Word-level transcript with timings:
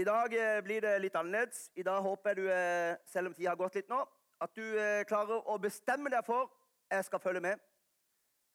I 0.00 0.04
dag 0.04 0.32
eh, 0.32 0.62
blir 0.64 0.80
det 0.80 0.94
litt 1.02 1.16
annerledes. 1.18 1.66
I 1.76 1.82
dag 1.84 2.00
håper 2.00 2.30
jeg 2.30 2.36
du, 2.38 2.46
eh, 2.54 2.96
selv 3.04 3.28
om 3.28 3.34
tida 3.36 3.50
har 3.50 3.58
gått 3.60 3.74
litt 3.76 3.90
nå, 3.90 3.98
at 4.40 4.54
du 4.56 4.62
eh, 4.64 5.02
klarer 5.04 5.42
å 5.44 5.56
bestemme 5.60 6.08
deg 6.08 6.24
for 6.24 6.48
jeg 6.88 7.04
skal 7.04 7.20
følge 7.20 7.42
med. 7.44 7.60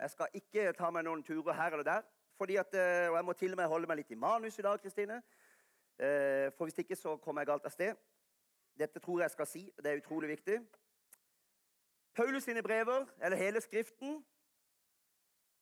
Jeg 0.01 0.13
skal 0.15 0.39
ikke 0.39 0.71
ta 0.73 0.89
meg 0.91 1.05
noen 1.05 1.21
turer 1.23 1.53
her 1.53 1.75
eller 1.75 1.85
der. 1.85 2.07
At, 2.35 2.73
og 2.75 3.15
jeg 3.15 3.25
må 3.27 3.35
til 3.37 3.53
og 3.53 3.59
med 3.61 3.69
holde 3.71 3.87
meg 3.87 4.01
litt 4.01 4.11
i 4.11 4.17
manus 4.19 4.57
i 4.59 4.65
dag, 4.65 4.81
Kristine. 4.81 5.21
For 5.95 6.67
hvis 6.67 6.81
ikke 6.83 6.97
så 6.99 7.13
kommer 7.23 7.45
jeg 7.45 7.51
galt 7.53 7.69
av 7.69 7.71
sted. 7.71 8.01
Dette 8.75 8.99
tror 8.99 9.21
jeg 9.23 9.31
skal 9.31 9.47
si. 9.47 9.61
Det 9.77 9.93
er 9.93 10.01
utrolig 10.01 10.33
viktig. 10.33 10.57
Paulus 12.17 12.43
sine 12.43 12.63
brever, 12.65 13.05
eller 13.21 13.39
hele 13.39 13.61
Skriften, 13.63 14.17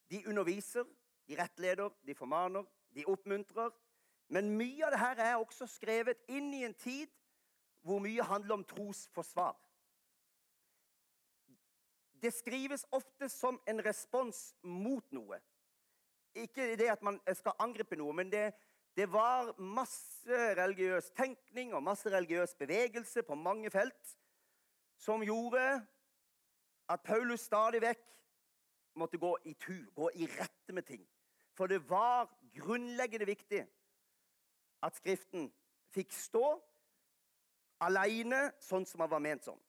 de 0.09 0.23
underviser, 0.31 0.87
de 1.29 1.37
rettleder, 1.37 1.93
de 2.07 2.17
formaner, 2.17 2.65
de 2.95 3.05
oppmuntrer, 3.05 3.69
men 4.27 4.53
mye 4.57 4.85
av 4.85 4.93
det 4.93 5.01
her 5.01 5.21
er 5.21 5.35
også 5.41 5.67
skrevet 5.67 6.19
inn 6.31 6.53
i 6.53 6.63
en 6.67 6.75
tid 6.77 7.11
hvor 7.83 7.99
mye 8.03 8.23
handler 8.23 8.59
om 8.59 8.65
trosforsvar. 8.67 9.55
Det 12.23 12.31
skrives 12.31 12.85
ofte 12.95 13.27
som 13.29 13.59
en 13.67 13.81
respons 13.83 14.53
mot 14.63 15.03
noe. 15.11 15.41
Ikke 16.39 16.69
det 16.79 16.87
at 16.93 17.03
man 17.03 17.19
skal 17.35 17.57
angripe 17.61 17.97
noe, 17.99 18.13
men 18.15 18.31
det, 18.31 18.53
det 18.95 19.09
var 19.11 19.51
masse 19.59 20.39
religiøs 20.57 21.11
tenkning 21.17 21.73
og 21.75 21.83
masse 21.83 22.09
religiøs 22.09 22.55
bevegelse 22.55 23.25
på 23.27 23.35
mange 23.35 23.69
felt 23.73 24.15
som 24.97 25.23
gjorde 25.25 25.61
at 26.89 27.03
Paulus 27.03 27.43
stadig 27.49 27.81
vekk 27.83 28.07
måtte 28.95 29.19
gå 29.19 29.35
i 29.49 29.53
tur, 29.59 29.85
gå 29.95 30.09
i 30.15 30.27
rette 30.29 30.73
med 30.73 30.87
ting. 30.87 31.03
For 31.57 31.67
det 31.67 31.81
var 31.89 32.29
grunnleggende 32.55 33.27
viktig 33.27 33.65
at 34.83 34.95
Skriften 34.99 35.47
fikk 35.93 36.13
stå 36.15 36.45
aleine 37.83 38.49
sånn 38.63 38.85
som 38.87 39.03
han 39.03 39.11
var 39.11 39.23
ment 39.23 39.45
sånn. 39.45 39.59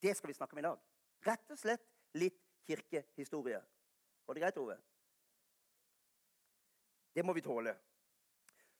Det 0.00 0.14
skal 0.16 0.32
vi 0.32 0.36
snakke 0.36 0.56
om 0.56 0.62
i 0.62 0.66
dag. 0.66 0.78
Rett 1.26 1.52
og 1.52 1.60
slett 1.60 1.84
litt 2.16 2.38
kirkehistorie. 2.68 3.60
Går 4.26 4.36
det 4.36 4.44
greit, 4.44 4.60
Ove? 4.60 4.76
Det 7.14 7.24
må 7.26 7.34
vi 7.36 7.44
tåle. 7.44 7.74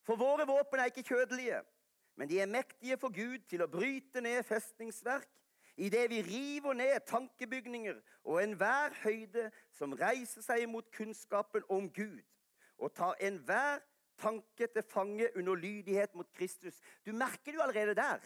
For 0.06 0.16
våre 0.16 0.46
våpen 0.48 0.80
er 0.80 0.88
ikke 0.88 1.04
kjødelige, 1.10 1.60
men 2.16 2.28
de 2.30 2.40
er 2.40 2.48
mektige 2.48 2.96
for 3.00 3.12
Gud 3.12 3.44
til 3.50 3.64
å 3.64 3.68
bryte 3.70 4.22
ned 4.24 4.42
festningsverk 4.48 5.28
idet 5.80 6.06
vi 6.10 6.20
river 6.24 6.76
ned 6.76 7.04
tankebygninger 7.08 8.00
og 8.24 8.40
enhver 8.42 8.94
høyde 9.02 9.46
som 9.76 9.94
reiser 9.96 10.44
seg 10.44 10.66
mot 10.68 10.88
kunnskapen 10.92 11.64
om 11.72 11.88
Gud, 11.92 12.20
og 12.78 12.92
tar 12.96 13.16
enhver 13.20 13.80
tanke 14.20 14.66
til 14.66 14.84
fange 14.86 15.28
under 15.36 15.54
lydighet 15.54 16.14
mot 16.14 16.28
Kristus. 16.36 16.80
Du 17.06 17.12
merker 17.12 17.54
jo 17.56 17.64
allerede 17.64 17.94
der 17.98 18.20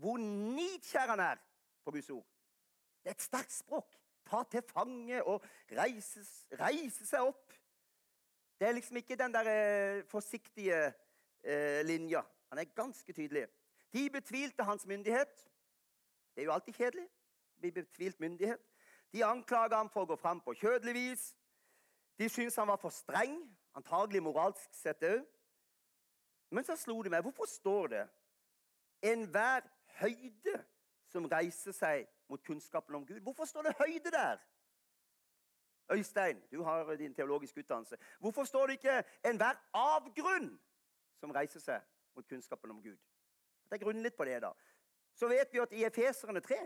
hvor 0.00 0.16
nidkjær 0.16 1.12
han 1.12 1.20
er 1.20 1.40
på 1.84 1.90
Guds 1.90 2.10
ord. 2.10 2.26
Det 3.02 3.10
er 3.10 3.16
et 3.18 3.22
sterkt 3.22 3.52
språk. 3.52 3.96
Ta 4.30 4.42
til 4.50 4.62
fange 4.62 5.22
og 5.24 5.44
reise, 5.76 6.22
reise 6.60 7.06
seg 7.06 7.26
opp. 7.26 7.54
Det 8.60 8.68
er 8.68 8.76
liksom 8.76 8.96
ikke 9.00 9.16
den 9.16 9.34
der 9.34 9.48
eh, 9.48 10.04
forsiktige 10.08 10.92
eh, 11.42 11.80
linja. 11.86 12.22
Han 12.48 12.58
er 12.58 12.64
ganske 12.76 13.12
tydelig. 13.12 13.46
De 13.92 14.10
betvilte 14.10 14.64
hans 14.64 14.86
myndighet. 14.86 15.32
Det 16.34 16.42
er 16.42 16.44
jo 16.44 16.52
alltid 16.52 16.72
kjedelig. 16.72 17.08
Bli 17.58 17.70
betvilt 17.70 18.20
myndighet. 18.20 18.60
De 19.12 19.24
anklaga 19.24 19.76
ham 19.76 19.90
for 19.90 20.04
å 20.04 20.12
gå 20.12 20.16
fram 20.20 20.40
på 20.44 20.54
kjødelig 20.60 20.94
vis. 20.94 21.24
De 22.20 22.28
syntes 22.28 22.56
han 22.60 22.68
var 22.68 22.78
for 22.78 22.92
streng, 22.94 23.40
antagelig 23.74 24.22
moralsk 24.22 24.74
sett 24.76 25.02
òg. 25.08 25.24
Men 26.50 26.66
så 26.66 26.76
slo 26.76 26.98
det 27.02 27.12
meg 27.12 27.22
hvorfor 27.22 27.46
står 27.46 27.92
det 27.94 28.06
enhver 29.06 29.66
høyde 30.00 30.56
som 31.10 31.26
reiser 31.30 31.74
seg 31.74 32.08
mot 32.30 32.42
kunnskapen 32.46 32.98
om 32.98 33.06
Gud? 33.06 33.20
Hvorfor 33.24 33.48
står 33.48 33.68
det 33.68 33.76
høyde 33.78 34.10
der? 34.14 34.42
Øystein, 35.90 36.42
du 36.52 36.62
har 36.62 36.94
din 36.96 37.14
teologiske 37.14 37.60
utdannelse. 37.60 37.96
Hvorfor 38.18 38.44
står 38.44 38.66
det 38.66 38.72
ikke 38.72 39.02
enhver 39.26 39.58
avgrunn 39.74 40.52
som 41.18 41.32
reiser 41.34 41.60
seg 41.60 41.86
mot 42.14 42.28
kunnskapen 42.28 42.70
om 42.70 42.82
Gud? 42.82 42.98
Jeg 43.70 43.80
grunner 43.80 44.02
litt 44.02 44.16
på 44.18 44.26
det, 44.26 44.38
da. 44.42 44.52
Så 45.14 45.28
vet 45.28 45.52
vi 45.52 45.62
at 45.62 45.72
i 45.72 45.84
Efeserne 45.84 46.40
3 46.40 46.60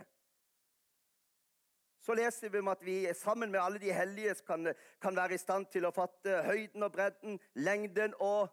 så 2.04 2.12
leser 2.12 2.52
vi 2.52 2.60
om 2.60 2.68
at 2.68 2.82
vi 2.84 2.98
sammen 3.16 3.50
med 3.50 3.60
alle 3.60 3.80
de 3.80 3.92
hellige 3.92 4.34
kan, 4.46 4.74
kan 5.00 5.16
være 5.16 5.34
i 5.34 5.40
stand 5.40 5.70
til 5.72 5.86
å 5.88 5.92
fatte 5.94 6.42
høyden 6.44 6.84
og 6.84 6.92
bredden, 6.92 7.38
lengden 7.54 8.12
og 8.20 8.52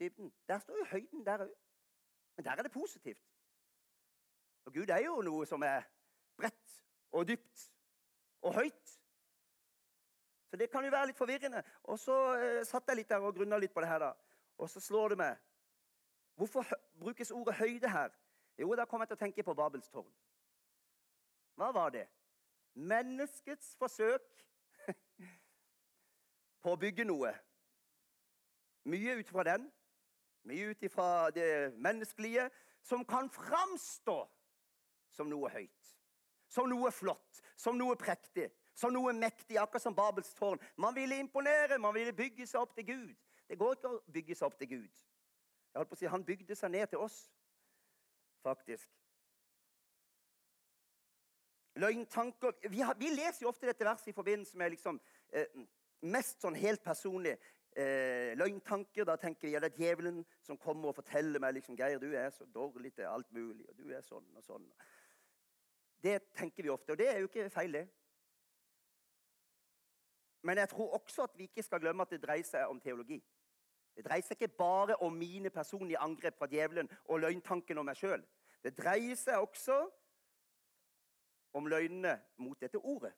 dybden. 0.00 0.32
Der 0.48 0.58
står 0.58 0.78
jo 0.78 0.84
høyden 0.90 1.26
der 1.26 1.46
òg. 1.46 1.54
Men 2.36 2.44
der 2.44 2.50
er 2.50 2.62
det 2.62 2.72
positivt. 2.72 3.24
Og 4.64 4.74
Gud 4.74 4.88
er 4.88 4.98
jo 5.04 5.22
noe 5.22 5.46
som 5.46 5.62
er 5.62 5.82
bredt 6.36 6.82
og 7.10 7.28
dypt 7.28 7.72
og 8.42 8.54
høyt. 8.54 8.98
Så 10.50 10.56
det 10.56 10.70
kan 10.70 10.84
jo 10.84 10.90
være 10.90 11.06
litt 11.06 11.18
forvirrende. 11.18 11.62
Og 11.82 11.98
så 11.98 12.16
eh, 12.34 12.64
satt 12.64 12.88
jeg 12.88 13.00
litt 13.00 13.10
der 13.10 13.24
og 13.24 13.34
grunna 13.34 13.58
litt 13.58 13.74
på 13.74 13.80
det 13.80 13.88
her, 13.88 13.98
da. 13.98 14.12
Og 14.58 14.70
så 14.70 14.80
slår 14.80 15.14
det 15.14 15.18
meg 15.24 15.42
Hvorfor 16.36 16.66
brukes 17.00 17.30
ordet 17.30 17.54
høyde 17.56 17.88
her? 17.88 18.10
Jo, 18.58 18.74
da 18.76 18.84
kom 18.84 19.00
jeg 19.00 19.08
til 19.08 19.16
å 19.16 19.20
tenke 19.20 19.44
på 19.44 19.54
Babels 19.56 19.88
tårn. 19.88 20.10
Hva 21.56 21.70
var 21.72 21.94
det? 21.94 22.02
Menneskets 22.76 23.70
forsøk 23.80 24.44
på 26.62 26.74
å 26.74 26.80
bygge 26.80 27.06
noe. 27.08 27.32
Mye 28.84 29.16
ut 29.16 29.32
fra 29.32 29.46
den 29.48 29.64
mye 30.46 30.70
ut 30.70 30.82
ifra 30.86 31.30
det 31.34 31.50
menneskelige, 31.82 32.48
som 32.82 33.04
kan 33.04 33.30
framstå 33.30 34.20
som 35.10 35.30
noe 35.30 35.50
høyt. 35.50 35.92
Som 36.48 36.70
noe 36.70 36.92
flott, 36.94 37.42
som 37.58 37.78
noe 37.78 37.96
prektig, 37.98 38.46
som 38.76 38.92
noe 38.94 39.12
mektig, 39.16 39.56
akkurat 39.58 39.82
som 39.82 39.94
Babels 39.96 40.34
tårn. 40.38 40.60
Man 40.76 40.94
ville 40.94 41.18
imponere, 41.18 41.78
man 41.78 41.94
ville 41.94 42.14
bygge 42.14 42.46
seg 42.46 42.60
opp 42.62 42.76
til 42.76 42.86
Gud. 42.86 43.14
Det 43.48 43.58
går 43.58 43.74
ikke 43.76 43.90
å 43.90 44.02
bygge 44.12 44.36
seg 44.36 44.46
opp 44.46 44.58
til 44.60 44.70
Gud. 44.70 45.02
Jeg 45.72 45.80
holdt 45.80 45.90
på 45.90 45.98
å 45.98 46.00
si, 46.00 46.06
Han 46.06 46.24
bygde 46.24 46.56
seg 46.56 46.70
ned 46.72 46.86
til 46.92 47.02
oss, 47.02 47.16
faktisk. 48.46 48.88
Løgntanker 51.76 52.54
Vi, 52.70 52.80
har, 52.80 52.94
vi 52.96 53.10
leser 53.12 53.44
jo 53.44 53.50
ofte 53.50 53.68
dette 53.68 53.84
verset 53.84 54.08
i 54.08 54.16
forbindelse 54.16 54.56
med 54.56 54.72
liksom, 54.72 55.00
eh, 55.28 55.50
mest 56.00 56.40
sånn 56.40 56.56
helt 56.56 56.82
personlig 56.84 57.34
eh, 57.76 58.32
løgntanker. 58.38 59.04
Da 59.04 59.16
tenker 59.20 59.48
jeg 59.48 59.62
det 59.62 59.72
er 59.72 59.80
djevelen 59.80 60.24
som 60.46 60.58
kommer 60.58 60.90
og 60.90 60.98
forteller 60.98 61.42
meg 61.42 61.58
liksom, 61.58 61.76
Geir, 61.78 62.00
du 62.02 62.12
er 62.12 62.30
så 62.34 62.46
dårlig 62.54 62.94
til 62.94 63.08
alt 63.10 63.30
mulig, 63.32 63.68
og 63.68 63.78
du 63.78 63.92
er 63.92 64.04
sånn 64.06 64.26
og 64.36 64.44
sånn. 64.44 64.66
Det 66.02 66.18
tenker 66.36 66.62
vi 66.62 66.72
ofte, 66.72 66.92
og 66.92 66.98
det 67.00 67.08
er 67.10 67.22
jo 67.22 67.30
ikke 67.30 67.50
feil, 67.50 67.80
det. 67.80 67.86
Men 70.46 70.60
jeg 70.62 70.68
tror 70.70 70.94
også 70.94 71.24
at 71.26 71.34
vi 71.34 71.48
ikke 71.48 71.64
skal 71.66 71.80
glemme 71.82 72.04
at 72.06 72.12
det 72.14 72.22
dreier 72.22 72.46
seg 72.46 72.70
om 72.70 72.80
teologi. 72.80 73.18
Det 73.96 74.04
dreier 74.04 74.22
seg 74.22 74.36
ikke 74.36 74.58
bare 74.58 74.96
om 75.02 75.14
mine 75.16 75.50
personlige 75.50 75.98
angrep 75.98 76.36
fra 76.38 76.46
djevelen 76.46 76.90
og 77.04 77.20
løgntanken 77.24 77.78
om 77.80 77.88
meg 77.88 77.96
sjøl. 77.98 78.22
Det 78.62 78.76
dreier 78.76 79.16
seg 79.18 79.40
også 79.40 79.78
om 81.56 81.66
løgnene 81.66 82.18
mot 82.36 82.60
dette 82.60 82.78
ordet. 82.78 83.14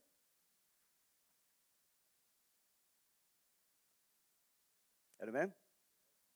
Er 5.18 5.26
du 5.26 5.32
med? 5.32 5.50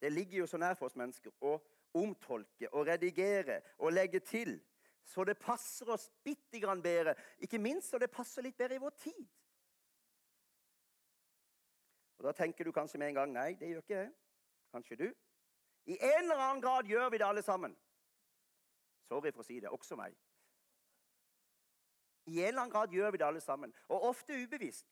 Det 0.02 0.12
ligger 0.12 0.38
jo 0.38 0.46
så 0.46 0.58
nær 0.58 0.74
for 0.74 0.88
oss 0.90 0.98
mennesker 0.98 1.30
å 1.40 1.56
omtolke 1.94 2.68
og 2.72 2.86
redigere 2.88 3.60
og 3.78 3.92
legge 3.92 4.20
til 4.20 4.56
så 5.04 5.24
det 5.24 5.38
passer 5.38 5.90
oss 5.90 6.10
bitte 6.24 6.60
grann 6.60 6.82
bedre. 6.82 7.14
Ikke 7.38 7.58
minst 7.58 7.90
så 7.90 7.98
det 7.98 8.10
passer 8.10 8.42
litt 8.42 8.56
bedre 8.56 8.78
i 8.78 8.82
vår 8.82 8.94
tid. 9.02 9.22
Og 12.18 12.24
Da 12.24 12.32
tenker 12.32 12.64
du 12.64 12.72
kanskje 12.72 12.98
med 12.98 13.08
en 13.08 13.14
gang 13.14 13.32
nei, 13.32 13.54
det 13.58 13.68
gjør 13.68 13.82
ikke 13.82 13.96
jeg. 13.96 14.12
Kanskje 14.72 14.96
du. 14.96 15.08
I 15.90 15.98
en 15.98 16.22
eller 16.22 16.38
annen 16.38 16.62
grad 16.62 16.86
gjør 16.86 17.10
vi 17.10 17.18
det 17.18 17.26
alle 17.26 17.42
sammen. 17.42 17.74
Sorry 19.08 19.32
for 19.32 19.42
å 19.42 19.46
si 19.46 19.58
det. 19.60 19.72
Også 19.74 19.98
meg. 19.98 20.14
I 22.30 22.38
en 22.38 22.52
eller 22.52 22.62
annen 22.62 22.72
grad 22.72 22.94
gjør 22.94 23.10
vi 23.10 23.18
det 23.18 23.26
alle 23.26 23.42
sammen. 23.42 23.74
Og 23.88 24.06
ofte 24.12 24.38
ubevisst. 24.38 24.86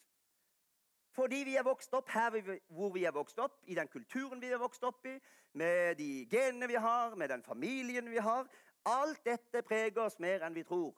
Fordi 1.11 1.43
vi 1.45 1.57
er 1.59 1.67
vokst 1.67 1.95
opp 1.95 2.11
her 2.15 2.37
hvor 2.69 2.93
vi 2.95 3.05
er 3.05 3.15
vokst 3.15 3.39
opp, 3.43 3.59
i 3.67 3.75
den 3.75 3.89
kulturen 3.89 4.41
vi 4.41 4.53
er 4.53 4.63
vokst 4.63 4.85
opp 4.87 5.07
i, 5.07 5.17
med 5.53 5.99
de 5.99 6.27
genene 6.31 6.69
vi 6.71 6.79
har, 6.79 7.15
med 7.19 7.29
den 7.29 7.43
familien 7.43 8.11
vi 8.11 8.23
har. 8.23 8.47
Alt 8.87 9.25
dette 9.27 9.63
preger 9.67 10.05
oss 10.05 10.21
mer 10.23 10.47
enn 10.47 10.55
vi 10.55 10.63
tror. 10.65 10.95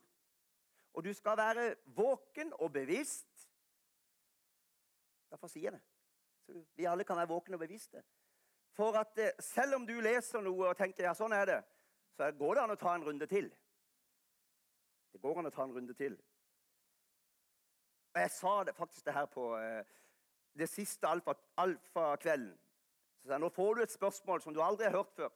Og 0.93 1.05
du 1.05 1.13
skal 1.17 1.37
være 1.37 1.75
våken 1.97 2.53
og 2.61 2.73
bevisst. 2.73 3.49
Derfor 5.33 5.49
sier 5.49 5.71
jeg 5.71 5.79
det. 5.79 5.83
Så 6.45 6.65
vi 6.77 6.85
alle 6.85 7.05
kan 7.05 7.17
være 7.17 7.33
våkne 7.33 7.57
og 7.57 7.65
bevisste. 7.65 8.03
For 8.77 8.97
at 8.99 9.19
eh, 9.19 9.33
selv 9.41 9.75
om 9.75 9.87
du 9.87 9.95
leser 10.01 10.45
noe 10.45 10.69
og 10.69 10.77
tenker 10.77 11.07
ja, 11.07 11.15
sånn 11.17 11.33
er 11.37 11.49
det, 11.49 11.59
så 12.17 12.29
går 12.37 12.55
det 12.55 12.63
an 12.63 12.75
å 12.75 12.81
ta 12.81 12.93
en 12.97 13.05
runde 13.05 13.29
til. 13.29 13.49
Det 15.13 15.21
går 15.21 15.41
an 15.41 15.49
å 15.49 15.55
ta 15.55 15.65
en 15.65 15.75
runde 15.77 15.97
til. 15.97 16.17
Og 18.13 18.21
Jeg 18.21 18.31
sa 18.31 18.55
det, 18.65 18.77
faktisk 18.77 19.07
det 19.09 19.17
her 19.17 19.29
på 19.33 19.47
eh, 19.57 19.85
det 20.59 20.69
siste 20.69 21.09
alfakvelden. 21.09 22.53
Alfa 22.53 22.63
så 23.23 23.39
Nå 23.39 23.49
får 23.49 23.75
du 23.75 23.83
et 23.83 23.93
spørsmål 23.93 24.41
som 24.43 24.55
du 24.55 24.63
aldri 24.63 24.85
har 24.85 24.97
hørt 24.97 25.15
før. 25.17 25.31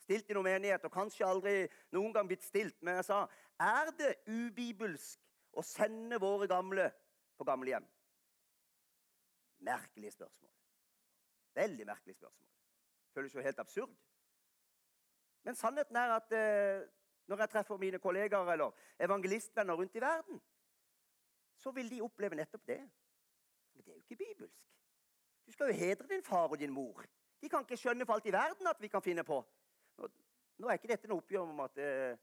stilt 0.00 0.30
i 0.30 0.34
noen 0.34 0.44
menighet, 0.44 0.84
og 0.84 0.92
kanskje 0.92 1.26
aldri 1.26 1.68
noen 1.92 2.12
gang 2.12 2.26
blitt 2.26 2.42
stilt. 2.42 2.76
Men 2.82 2.96
jeg 2.98 3.04
sa 3.04 3.26
er 3.60 3.90
det 3.98 4.14
ubibelsk 4.26 5.20
å 5.52 5.62
sende 5.62 6.18
våre 6.20 6.48
gamle 6.48 6.88
på 7.38 7.44
gamlehjem? 7.44 7.86
Merkelig 9.60 10.12
spørsmål. 10.12 10.50
Veldig 11.54 11.86
merkelig 11.86 12.16
spørsmål. 12.16 12.48
Føles 13.14 13.34
jo 13.34 13.44
helt 13.44 13.58
absurd. 13.58 13.92
Men 15.44 15.54
sannheten 15.54 15.96
er 15.96 16.16
at 16.16 16.32
eh, 16.32 16.88
når 17.28 17.44
jeg 17.44 17.50
treffer 17.50 17.76
mine 17.76 17.98
kollegaer 17.98 18.52
eller 18.52 18.72
evangelistvenner 18.98 19.74
rundt 19.74 19.96
i 19.96 20.00
verden, 20.00 20.40
så 21.56 21.70
vil 21.70 21.90
de 21.90 22.02
oppleve 22.02 22.34
nettopp 22.34 22.66
det. 22.66 22.80
Men 23.80 23.86
det 23.86 23.92
er 23.92 23.96
jo 23.96 24.02
ikke 24.02 24.24
bibelsk. 24.24 24.58
Du 25.46 25.52
skal 25.52 25.66
jo 25.66 25.72
hedre 25.72 26.08
din 26.08 26.22
far 26.22 26.48
og 26.48 26.58
din 26.58 26.70
mor. 26.70 27.04
De 27.42 27.48
kan 27.48 27.60
ikke 27.60 27.76
skjønne 27.76 28.06
for 28.06 28.12
alt 28.12 28.26
i 28.26 28.32
verden 28.32 28.66
at 28.66 28.80
vi 28.80 28.88
kan 28.88 29.02
finne 29.02 29.24
på. 29.24 29.38
Nå, 29.98 30.08
nå 30.58 30.68
er 30.68 30.76
ikke 30.76 30.90
dette 30.90 31.08
noe 31.08 31.22
oppgjør 31.22 31.48
om 31.48 31.62
at, 31.64 31.78
eh, 31.80 32.18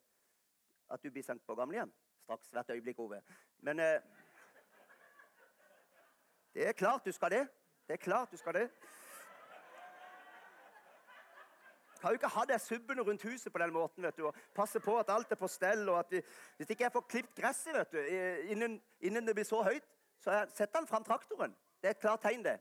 at 0.93 1.03
du 1.03 1.09
blir 1.11 1.25
sendt 1.25 1.45
på 1.45 1.55
gamlehjem. 1.57 1.93
Straks 2.21 2.53
hvert 2.53 2.69
øyeblikk, 2.69 2.99
Ove. 2.99 3.21
Men 3.65 3.79
eh, 3.79 4.01
det 6.53 6.67
er 6.67 6.77
klart 6.77 7.05
du 7.05 7.11
skal 7.11 7.31
det. 7.31 7.47
Det 7.87 7.97
er 7.97 8.03
klart 8.05 8.31
du 8.31 8.37
skal 8.37 8.53
det. 8.53 8.69
Kan 11.97 12.13
jo 12.13 12.21
ikke 12.21 12.29
ha 12.37 12.45
deg 12.45 12.61
subbende 12.61 13.03
rundt 13.03 13.23
huset 13.25 13.53
på 13.53 13.59
den 13.59 13.73
måten. 13.73 14.03
vet 14.03 14.17
du, 14.17 14.27
og 14.27 14.35
Passe 14.55 14.79
på 14.79 14.99
at 14.99 15.09
alt 15.09 15.31
er 15.31 15.35
på 15.41 15.47
stell. 15.47 15.89
og 15.89 15.99
at 15.99 16.11
vi, 16.11 16.21
Hvis 16.57 16.69
ikke 16.69 16.83
jeg 16.83 16.91
får 16.91 17.05
klippet 17.09 17.35
gresset 17.35 17.73
vet 17.73 17.91
du, 17.91 18.01
innen, 18.53 18.81
innen 19.01 19.27
det 19.27 19.35
blir 19.35 19.45
så 19.45 19.63
høyt, 19.63 19.96
så 20.27 20.45
setter 20.53 20.79
han 20.79 20.87
fram 20.87 21.03
traktoren. 21.03 21.55
Det 21.81 21.87
er 21.87 21.93
et 21.95 21.99
klart 21.99 22.21
tegn, 22.21 22.43
det. 22.43 22.59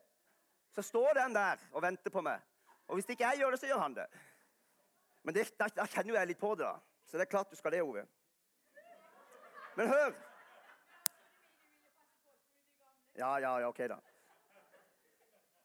Så 0.71 0.83
står 0.83 1.13
den 1.19 1.35
der 1.35 1.59
og 1.73 1.83
venter 1.83 2.11
på 2.11 2.23
meg. 2.23 2.41
Og 2.87 2.95
hvis 2.95 3.09
ikke 3.11 3.27
jeg 3.27 3.41
gjør 3.41 3.51
det, 3.51 3.61
så 3.61 3.67
gjør 3.67 3.81
han 3.83 3.97
det. 3.97 4.07
Men 5.23 5.35
det, 5.35 5.49
da, 5.59 5.67
da, 5.75 5.87
kjenner 5.91 6.13
jo 6.13 6.19
jeg 6.21 6.31
litt 6.31 6.39
på 6.39 6.53
det, 6.55 6.69
da. 6.69 7.03
Så 7.07 7.19
det 7.19 7.27
er 7.27 7.33
klart 7.33 7.51
du 7.51 7.59
skal 7.59 7.75
det, 7.75 7.83
Ove. 7.83 8.07
Men 9.77 9.89
hør! 9.89 10.15
Ja, 13.17 13.35
ja, 13.43 13.59
ja, 13.59 13.69
ok, 13.69 13.83
da. 13.91 13.99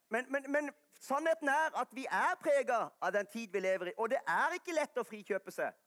Men, 0.09 0.25
men, 0.29 0.51
men 0.51 0.73
sannheten 0.99 1.53
er 1.53 1.77
at 1.83 1.93
vi 1.93 2.07
er 2.09 2.33
prega 2.41 2.87
av 3.01 3.13
den 3.13 3.29
tid 3.29 3.53
vi 3.53 3.61
lever 3.61 3.91
i. 3.91 3.97
Og 3.97 4.09
det 4.09 4.23
er 4.25 4.57
ikke 4.57 4.73
lett 4.73 4.97
å 4.97 5.05
frikjøpe 5.05 5.53
seg 5.53 5.77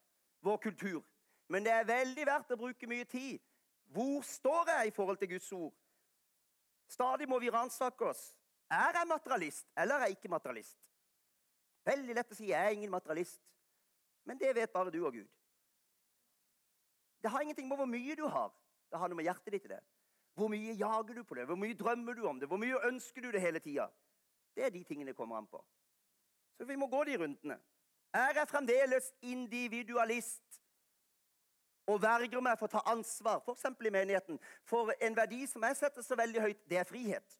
vår 0.46 0.62
kultur. 0.68 1.02
Men 1.50 1.66
det 1.66 1.74
er 1.74 1.90
veldig 1.90 2.26
verdt 2.26 2.54
å 2.54 2.60
bruke 2.60 2.86
mye 2.86 3.04
tid. 3.04 3.42
Hvor 3.90 4.22
står 4.22 4.76
jeg 4.76 4.92
i 4.92 4.94
forhold 4.94 5.18
til 5.18 5.34
Guds 5.34 5.52
ord? 5.52 5.74
Stadig 6.94 7.28
må 7.28 7.38
vi 7.42 7.50
ransake 7.50 8.06
oss. 8.06 8.34
Er 8.70 8.92
jeg 8.98 9.08
materialist, 9.08 9.66
eller 9.76 9.94
er 9.94 10.08
jeg 10.08 10.16
ikke 10.18 10.30
materialist? 10.32 10.78
Veldig 11.84 12.14
lett 12.16 12.30
å 12.32 12.36
si 12.38 12.46
'jeg 12.48 12.66
er 12.66 12.76
ingen 12.76 12.90
materialist', 12.90 13.42
men 14.24 14.38
det 14.38 14.54
vet 14.54 14.72
bare 14.72 14.90
du 14.90 15.04
og 15.06 15.12
Gud. 15.12 15.28
Det 17.22 17.30
har 17.30 17.40
ingenting 17.40 17.68
med 17.68 17.76
hvor 17.76 17.86
mye 17.86 18.16
du 18.16 18.26
har. 18.28 18.52
Det 18.90 18.98
har 18.98 19.08
noe 19.08 19.16
med 19.16 19.24
hjertet 19.24 19.52
ditt 19.52 19.64
i 19.64 19.68
det. 19.68 19.80
Hvor 20.34 20.48
mye 20.48 20.74
jager 20.74 21.14
du 21.14 21.24
på 21.24 21.34
det? 21.34 21.46
Hvor 21.46 21.56
mye 21.56 21.74
drømmer 21.74 22.14
du 22.14 22.26
om 22.26 22.40
det? 22.40 22.48
Hvor 22.48 22.58
mye 22.58 22.86
ønsker 22.88 23.22
du 23.22 23.30
det 23.30 23.40
hele 23.40 23.60
tida? 23.60 23.88
Det 24.54 24.64
er 24.64 24.70
de 24.70 24.84
tingene 24.84 25.10
det 25.10 25.16
kommer 25.16 25.36
an 25.36 25.46
på. 25.46 25.64
Så 26.56 26.64
vi 26.64 26.76
må 26.76 26.86
gå 26.86 27.04
de 27.04 27.16
rundene. 27.16 27.60
Er 28.14 28.34
jeg 28.34 28.48
fremdeles 28.48 29.12
individualist 29.22 30.60
og 31.86 32.02
verger 32.02 32.40
meg 32.40 32.58
for 32.58 32.68
å 32.68 32.74
ta 32.76 32.82
ansvar, 32.92 33.42
f.eks. 33.44 33.66
i 33.68 33.92
menigheten, 33.92 34.38
for 34.64 34.92
en 35.00 35.16
verdi 35.16 35.44
som 35.46 35.64
jeg 35.68 35.76
setter 35.76 36.04
så 36.04 36.16
veldig 36.16 36.40
høyt, 36.40 36.62
det 36.70 36.80
er 36.80 36.88
frihet? 36.88 37.36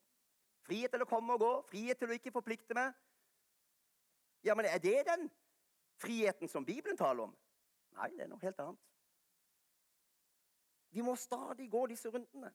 Frihet 0.65 0.93
til 0.93 1.05
å 1.05 1.09
komme 1.09 1.37
og 1.37 1.41
gå, 1.41 1.53
frihet 1.71 2.01
til 2.01 2.13
å 2.13 2.17
ikke 2.17 2.33
forplikte 2.35 2.77
meg. 2.77 2.93
Ja, 4.45 4.57
men 4.57 4.69
er 4.69 4.81
det 4.81 4.99
den 5.09 5.31
friheten 6.01 6.49
som 6.49 6.65
Bibelen 6.65 6.97
taler 7.01 7.29
om? 7.29 7.33
Nei, 7.97 8.11
det 8.13 8.27
er 8.27 8.31
noe 8.33 8.43
helt 8.43 8.61
annet. 8.61 8.81
Vi 10.95 11.03
må 11.03 11.17
stadig 11.19 11.67
gå 11.71 11.87
disse 11.91 12.11
rundene. 12.13 12.53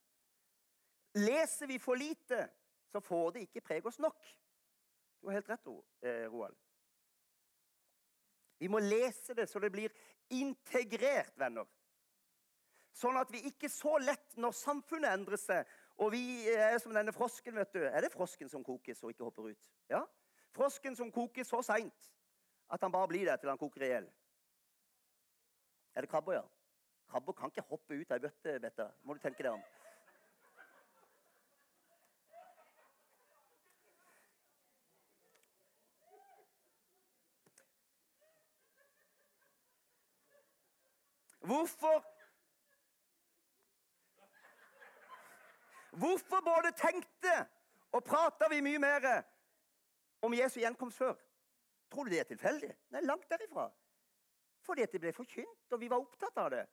Leser 1.17 1.67
vi 1.67 1.79
for 1.81 1.97
lite, 1.97 2.45
så 2.91 3.01
får 3.03 3.31
det 3.35 3.47
ikke 3.47 3.65
prege 3.65 3.89
oss 3.89 3.99
nok. 3.99 4.19
Du 5.19 5.27
har 5.27 5.39
helt 5.39 5.49
rett, 5.49 5.67
eh, 6.05 6.25
Roald. 6.31 6.55
Vi 8.59 8.67
må 8.67 8.79
lese 8.79 9.33
det 9.33 9.49
så 9.49 9.59
det 9.59 9.71
blir 9.71 9.91
integrert, 10.29 11.33
venner. 11.39 11.67
Sånn 12.99 13.15
at 13.15 13.29
vi 13.31 13.39
ikke 13.47 13.69
så 13.71 13.95
lett, 14.03 14.33
når 14.35 14.55
samfunnet 14.59 15.13
endrer 15.13 15.39
seg, 15.39 15.67
og 16.03 16.11
vi 16.11 16.49
er 16.51 16.75
som 16.83 16.91
denne 16.95 17.13
frosken, 17.15 17.55
vet 17.55 17.71
du. 17.71 17.79
Er 17.87 18.03
det 18.03 18.11
frosken 18.11 18.51
som 18.51 18.63
kokes 18.65 19.03
og 19.03 19.13
ikke 19.13 19.27
hopper 19.27 19.51
ut? 19.53 19.69
Ja? 19.91 20.01
Frosken 20.55 20.97
som 20.99 21.11
kokes 21.13 21.47
så 21.47 21.61
seint 21.63 22.09
at 22.69 22.83
han 22.83 22.91
bare 22.91 23.07
blir 23.07 23.25
der 23.29 23.39
til 23.39 23.49
han 23.49 23.59
koker 23.59 23.85
i 23.85 23.91
hjel. 23.93 24.09
Er 25.95 26.03
det 26.03 26.11
krabber, 26.11 26.41
ja? 26.41 26.43
Krabber 27.09 27.33
kan 27.33 27.49
ikke 27.49 27.67
hoppe 27.71 27.95
ut 27.95 28.11
av 28.11 28.19
ei 28.19 28.25
bøtte, 28.27 28.59
Betta. 28.61 28.91
Må 29.03 29.15
du 29.15 29.23
tenke 29.23 29.43
deg 29.43 29.55
om. 29.55 29.63
Hvorfor 41.49 42.03
Hvorfor 45.91 46.41
både 46.45 46.71
tenkte 46.77 47.33
og 47.91 48.03
prata 48.05 48.49
vi 48.51 48.61
mye 48.61 48.79
mer 48.79 49.07
om 50.21 50.33
Jesu 50.33 50.59
gjenkomst 50.59 50.97
før? 50.97 51.15
Tror 51.89 52.05
du 52.05 52.13
det 52.13 52.19
er 52.21 52.29
tilfeldig? 52.29 52.69
Nei, 52.93 53.01
langt 53.01 53.29
derifra. 53.29 53.69
Fordi 54.65 54.85
det 54.85 55.01
ble 55.01 55.13
forkynt, 55.15 55.71
og 55.73 55.79
vi 55.81 55.89
var 55.89 56.03
opptatt 56.03 56.37
av 56.37 56.51
det. 56.53 56.65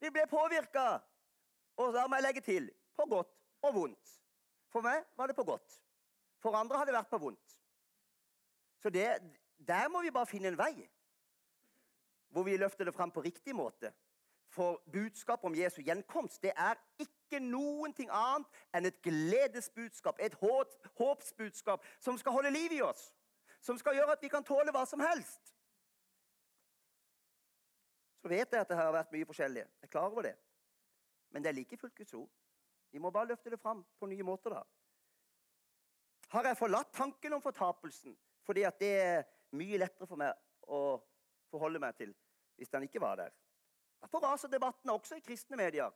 Vi 0.00 0.10
ble 0.10 0.24
påvirka. 0.26 0.86
Og 1.78 1.94
la 1.94 2.06
må 2.08 2.18
jeg 2.18 2.26
legge 2.26 2.42
til 2.44 2.66
på 2.96 3.06
godt 3.08 3.36
og 3.62 3.74
vondt. 3.76 4.16
For 4.72 4.84
meg 4.84 5.04
var 5.16 5.30
det 5.30 5.36
på 5.38 5.46
godt. 5.46 5.76
For 6.42 6.56
andre 6.56 6.80
har 6.80 6.88
det 6.88 6.96
vært 6.96 7.10
på 7.10 7.20
vondt. 7.20 7.56
Så 8.80 8.90
det, 8.90 9.06
der 9.58 9.88
må 9.92 10.02
vi 10.02 10.12
bare 10.14 10.28
finne 10.28 10.50
en 10.50 10.58
vei 10.58 10.74
hvor 12.30 12.44
vi 12.46 12.54
løfter 12.56 12.86
det 12.86 12.94
fram 12.94 13.10
på 13.10 13.24
riktig 13.24 13.54
måte. 13.58 13.90
For 14.50 14.80
budskapet 14.92 15.46
om 15.46 15.54
Jesu 15.54 15.78
gjenkomst 15.86 16.42
det 16.42 16.50
er 16.56 16.78
ikke 16.98 17.38
noen 17.44 17.94
ting 17.94 18.10
annet 18.10 18.62
enn 18.74 18.88
et 18.88 18.98
gledesbudskap, 19.04 20.18
et 20.18 20.34
håpsbudskap, 20.98 21.84
som 22.02 22.18
skal 22.18 22.34
holde 22.34 22.50
liv 22.50 22.74
i 22.74 22.82
oss. 22.82 23.12
Som 23.62 23.78
skal 23.78 23.94
gjøre 23.94 24.16
at 24.16 24.22
vi 24.24 24.30
kan 24.32 24.44
tåle 24.46 24.72
hva 24.74 24.82
som 24.88 25.02
helst. 25.04 25.54
Så 28.20 28.28
vet 28.28 28.52
jeg 28.52 28.60
at 28.60 28.68
det 28.68 28.76
har 28.76 28.90
vært 28.92 29.12
mye 29.14 29.28
forskjellig. 29.28 29.62
Jeg 29.62 29.88
er 29.88 29.92
klar 29.92 30.10
over 30.10 30.26
det. 30.26 30.34
Men 31.30 31.44
det 31.44 31.52
er 31.52 31.56
like 31.60 31.78
fullt 31.78 31.94
Guds 31.96 32.14
ord. 32.18 32.30
Vi 32.90 32.98
må 32.98 33.12
bare 33.14 33.30
løfte 33.30 33.52
det 33.52 33.60
fram 33.60 33.84
på 34.00 34.08
nye 34.10 34.26
måter. 34.26 34.50
da. 34.50 34.64
Har 36.34 36.46
jeg 36.46 36.58
forlatt 36.58 36.92
tanken 36.94 37.32
om 37.32 37.42
fortapelsen 37.42 38.16
fordi 38.46 38.62
at 38.66 38.80
det 38.80 38.90
er 38.98 39.22
mye 39.54 39.78
lettere 39.78 40.08
for 40.10 40.18
meg 40.18 40.34
å 40.66 40.98
forholde 41.50 41.78
meg 41.82 41.94
til 41.98 42.10
hvis 42.58 42.70
den 42.72 42.88
ikke 42.88 43.02
var 43.02 43.16
der? 43.20 43.30
Derfor 44.00 44.18
raser 44.24 44.48
debattene 44.48 44.92
også 44.92 45.16
i 45.16 45.24
kristne 45.24 45.56
medier 45.56 45.90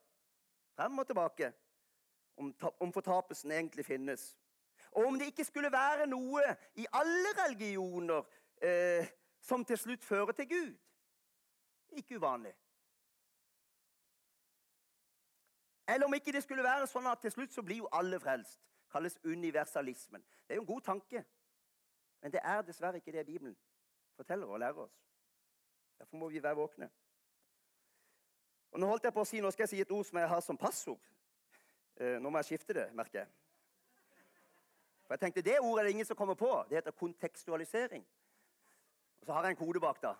frem 0.77 0.99
og 0.99 1.07
tilbake 1.07 1.53
om, 2.37 2.55
om 2.81 2.93
fortapelsen 2.93 3.51
egentlig 3.51 3.87
finnes. 3.87 4.37
Og 4.91 5.07
om 5.07 5.19
det 5.19 5.27
ikke 5.27 5.45
skulle 5.45 5.73
være 5.73 6.07
noe 6.07 6.43
i 6.75 6.87
alle 6.93 7.31
religioner 7.45 8.23
eh, 8.63 9.07
som 9.41 9.65
til 9.65 9.79
slutt 9.79 10.05
fører 10.05 10.33
til 10.33 10.49
Gud. 10.49 10.75
Ikke 11.93 12.17
uvanlig. 12.17 12.55
Eller 15.89 16.07
om 16.07 16.15
ikke 16.15 16.33
det 16.33 16.43
skulle 16.43 16.65
være 16.65 16.87
sånn 16.89 17.07
at 17.07 17.21
til 17.21 17.33
slutt 17.33 17.53
så 17.53 17.63
blir 17.63 17.83
jo 17.83 17.89
alle 17.93 18.21
frelst. 18.21 18.61
Kalles 18.93 19.19
universalismen. 19.25 20.23
Det 20.47 20.55
er 20.55 20.61
jo 20.61 20.65
en 20.65 20.73
god 20.73 20.81
tanke. 20.81 21.25
Men 22.23 22.33
det 22.33 22.41
er 22.45 22.63
dessverre 22.63 22.97
ikke 22.97 23.13
det 23.13 23.27
Bibelen 23.27 23.57
forteller 24.17 24.47
og 24.47 24.61
lærer 24.63 24.87
oss. 24.87 24.95
Derfor 25.99 26.17
må 26.17 26.29
vi 26.29 26.43
være 26.43 26.57
våkne. 26.57 26.91
Og 28.75 28.81
Nå 28.81 28.87
holdt 28.91 29.05
jeg 29.07 29.15
på 29.15 29.23
å 29.23 29.27
si, 29.29 29.39
nå 29.39 29.51
skal 29.55 29.69
jeg 29.69 29.71
si 29.71 29.81
et 29.85 29.93
ord 29.95 30.03
som 30.03 30.19
jeg 30.19 30.29
har 30.29 30.41
som 30.43 30.57
passord. 30.59 30.99
Eh, 31.95 32.17
nå 32.19 32.31
må 32.31 32.41
jeg 32.43 32.49
skifte 32.49 32.75
det, 32.75 32.89
merker 32.99 33.21
jeg. 33.21 33.29
For 35.05 35.15
jeg 35.15 35.21
tenkte, 35.23 35.45
Det 35.47 35.61
ordet 35.61 35.83
er 35.83 35.87
det 35.87 35.93
ingen 35.95 36.09
som 36.09 36.17
kommer 36.19 36.35
på. 36.35 36.51
Det 36.69 36.81
heter 36.81 36.91
kontekstualisering. 36.91 38.03
Og 39.21 39.27
Så 39.27 39.33
har 39.33 39.47
jeg 39.47 39.51
en 39.51 39.63
kode 39.63 39.81
bak, 39.81 40.03
da. 40.03 40.15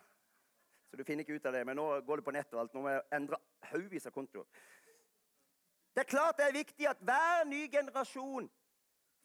Så 0.87 0.97
du 0.97 1.05
finner 1.05 1.27
ikke 1.27 1.35
ut 1.35 1.47
av 1.47 1.53
det. 1.53 1.65
Men 1.67 1.77
nå 1.77 2.01
går 2.07 2.17
det 2.17 2.25
på 2.25 2.31
nett 2.31 2.55
og 2.55 2.61
alt. 2.61 2.75
Nå 2.75 2.85
må 2.85 2.95
jeg 2.95 3.03
endre 3.13 3.43
haugvis 3.73 4.07
av 4.07 4.15
kontoer. 4.15 4.47
Det 5.95 6.05
er 6.05 6.11
klart 6.11 6.39
det 6.39 6.47
er 6.47 6.53
viktig 6.53 6.87
at 6.91 7.03
hver 7.03 7.45
ny 7.51 7.67
generasjon 7.71 8.51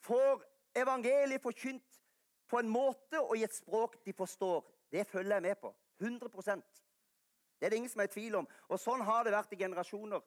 får 0.02 0.42
evangeliet 0.76 1.42
forkynt 1.42 2.02
på 2.50 2.60
en 2.60 2.70
måte 2.70 3.22
og 3.22 3.38
i 3.38 3.44
et 3.46 3.54
språk 3.54 4.02
de 4.06 4.14
forstår. 4.14 4.66
Det 4.92 5.06
følger 5.08 5.36
jeg 5.36 5.42
med 5.42 5.56
på. 5.62 5.76
100 6.00 6.89
det 7.60 7.66
er 7.66 7.70
det 7.70 7.78
ingen 7.78 7.92
som 7.92 8.02
er 8.02 8.08
i 8.08 8.14
tvil 8.14 8.36
om. 8.40 8.48
Og 8.70 8.80
sånn 8.80 9.02
har 9.04 9.26
det 9.28 9.34
vært 9.36 9.54
i 9.54 9.60
generasjoner. 9.60 10.22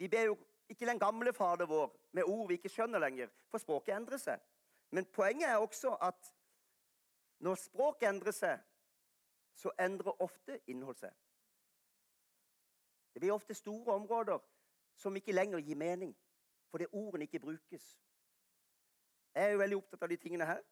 Vi 0.00 0.08
ber 0.08 0.30
jo 0.30 0.36
ikke 0.70 0.86
den 0.86 0.98
gamle 0.98 1.32
Fader 1.32 1.68
vår 1.70 1.90
med 2.12 2.26
ord 2.26 2.48
vi 2.48 2.58
ikke 2.58 2.72
skjønner 2.72 3.02
lenger, 3.02 3.30
for 3.50 3.62
språket 3.62 3.94
endrer 3.94 4.18
seg. 4.18 4.42
Men 4.90 5.06
poenget 5.06 5.48
er 5.48 5.62
også 5.62 5.94
at 6.02 6.32
når 7.40 7.60
språket 7.62 8.08
endrer 8.08 8.34
seg, 8.34 8.58
så 9.54 9.70
endrer 9.78 10.22
ofte 10.22 10.58
innhold 10.66 10.98
seg. 10.98 11.12
Det 13.14 13.22
blir 13.22 13.34
ofte 13.34 13.54
store 13.54 13.94
områder 13.94 14.38
som 14.96 15.16
ikke 15.16 15.34
lenger 15.34 15.62
gir 15.62 15.78
mening, 15.78 16.14
fordi 16.70 16.86
ordene 16.92 17.26
ikke 17.26 17.42
brukes. 17.42 17.86
Jeg 19.34 19.44
er 19.44 19.54
jo 19.54 19.62
veldig 19.62 19.78
opptatt 19.78 20.02
av 20.02 20.10
de 20.10 20.16
tingene 20.16 20.46
her. 20.46 20.62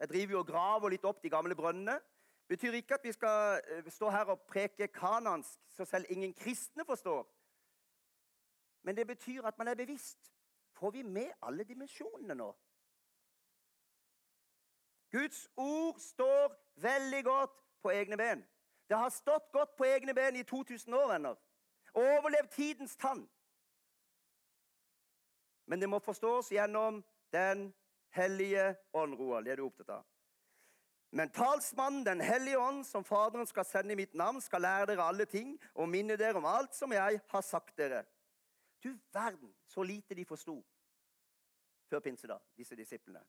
Jeg 0.00 0.08
driver 0.08 0.32
jo 0.32 0.40
og 0.40 0.48
graver 0.48 0.92
litt 0.94 1.04
opp 1.04 1.22
de 1.22 1.32
gamle 1.32 1.56
brønnene. 1.56 1.98
Betyr 2.50 2.72
ikke 2.72 2.94
at 2.94 3.04
vi 3.04 3.12
skal 3.12 3.60
eh, 3.68 3.90
stå 3.90 4.08
her 4.10 4.24
og 4.24 4.40
preke 4.40 4.88
kanansk, 4.88 5.60
så 5.68 5.84
selv 5.84 6.04
ingen 6.08 6.34
kristne 6.34 6.84
forstår. 6.84 7.28
Men 8.82 8.96
det 8.96 9.06
betyr 9.06 9.42
at 9.46 9.58
man 9.58 9.68
er 9.68 9.74
bevisst. 9.74 10.32
Får 10.72 10.90
vi 10.90 11.02
med 11.02 11.30
alle 11.42 11.64
dimensjonene 11.64 12.34
nå? 12.34 12.48
Guds 15.10 15.48
ord 15.56 15.98
står 15.98 16.56
veldig 16.74 17.24
godt 17.24 17.56
på 17.82 17.90
egne 17.90 18.16
ben. 18.16 18.46
Det 18.88 18.98
har 18.98 19.08
stått 19.08 19.52
godt 19.52 19.76
på 19.76 19.84
egne 19.84 20.14
ben 20.14 20.36
i 20.36 20.42
2000 20.42 20.94
år, 20.94 21.08
venner. 21.08 21.34
Overlevd 21.94 22.50
tidens 22.50 22.96
tann. 22.96 23.28
Men 25.66 25.80
det 25.80 25.88
må 25.88 25.98
forstås 25.98 26.50
gjennom 26.52 27.04
Den 27.32 27.74
hellige 28.08 28.76
ånd. 28.92 29.44
Det 29.44 29.52
er 29.52 29.56
du 29.56 29.64
opptatt 29.64 29.88
av. 29.88 30.06
Men 31.10 31.30
talsmannen, 31.30 32.04
Den 32.06 32.20
hellige 32.20 32.58
ånd, 32.58 32.84
som 32.84 33.04
Faderen 33.04 33.46
skal 33.46 33.64
sende 33.64 33.92
i 33.92 33.96
mitt 33.96 34.14
navn, 34.14 34.40
skal 34.40 34.62
lære 34.62 34.86
dere 34.86 35.08
alle 35.08 35.24
ting 35.26 35.56
og 35.74 35.88
minne 35.88 36.16
dere 36.16 36.38
om 36.38 36.46
alt 36.46 36.74
som 36.74 36.92
jeg 36.92 37.20
har 37.28 37.40
sagt 37.42 37.78
dere. 37.78 38.04
Du 38.84 38.94
verden, 39.12 39.54
så 39.66 39.82
lite 39.82 40.14
de 40.14 40.24
forsto 40.24 40.64
før 41.90 42.00
pinsedag, 42.00 42.40
disse 42.56 42.76
disiplene. 42.76 43.20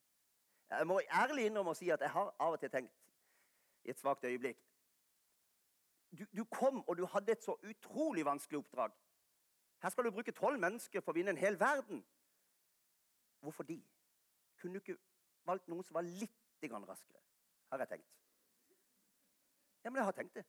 Jeg 0.70 0.88
må 0.88 1.02
ærlig 1.10 1.46
innrømme 1.46 1.74
å 1.74 1.78
si 1.78 1.90
at 1.90 2.02
jeg 2.02 2.14
har 2.14 2.36
av 2.40 2.54
og 2.54 2.60
til 2.60 2.70
tenkt 2.70 2.94
i 3.84 3.90
et 3.90 4.00
svakt 4.00 4.24
øyeblikk 4.24 4.62
du, 6.12 6.26
du, 6.38 6.44
kom, 6.44 6.84
og 6.88 6.98
du 6.98 7.06
hadde 7.06 7.32
et 7.32 7.44
så 7.44 7.56
utrolig 7.64 8.26
vanskelig 8.26 8.58
oppdrag. 8.60 8.92
Her 9.82 9.90
skal 9.90 10.04
du 10.04 10.12
bruke 10.12 10.32
tolv 10.32 10.60
mennesker 10.60 11.02
for 11.02 11.14
å 11.14 11.18
vinne 11.18 11.34
en 11.34 11.40
hel 11.40 11.60
verden. 11.60 12.04
Hvorfor 13.42 13.64
de? 13.64 13.80
Kunne 14.62 14.78
du 14.78 14.84
ikke 14.84 15.00
valgt 15.48 15.72
noen 15.72 15.86
som 15.88 15.98
var 15.98 16.06
litt 16.06 16.38
raskere? 16.62 17.18
Har 17.72 17.80
jeg 17.80 17.94
tenkt. 17.96 18.10
Ja, 19.84 19.90
men 19.90 20.02
jeg 20.02 20.06
har 20.06 20.18
tenkt 20.18 20.36
det. 20.36 20.46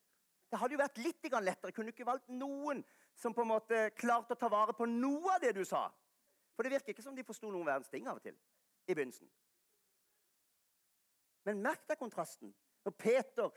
Det 0.53 0.59
hadde 0.61 0.75
jo 0.75 0.83
vært 0.83 0.99
litt 1.01 1.29
lettere. 1.41 1.73
Kunne 1.73 1.89
du 1.89 1.95
ikke 1.95 2.07
valgt 2.07 2.29
noen 2.29 2.83
som 3.17 3.33
på 3.33 3.45
en 3.45 3.53
måte 3.55 3.91
klarte 3.97 4.35
å 4.35 4.41
ta 4.41 4.51
vare 4.53 4.75
på 4.77 4.85
noe 4.91 5.37
av 5.37 5.41
det 5.41 5.55
du 5.57 5.65
sa? 5.65 5.87
For 6.53 6.63
det 6.63 6.75
virker 6.75 6.93
ikke 6.93 7.05
som 7.05 7.17
de 7.17 7.25
forsto 7.25 7.51
noen 7.51 7.67
verdens 7.67 7.89
ting 7.89 8.09
av 8.09 8.19
og 8.19 8.27
til 8.27 8.37
i 8.91 8.95
begynnelsen. 8.95 9.31
Men 11.49 11.63
merk 11.63 11.87
deg 11.89 11.99
kontrasten. 11.99 12.53
Når 12.85 12.95
Peter 12.99 13.49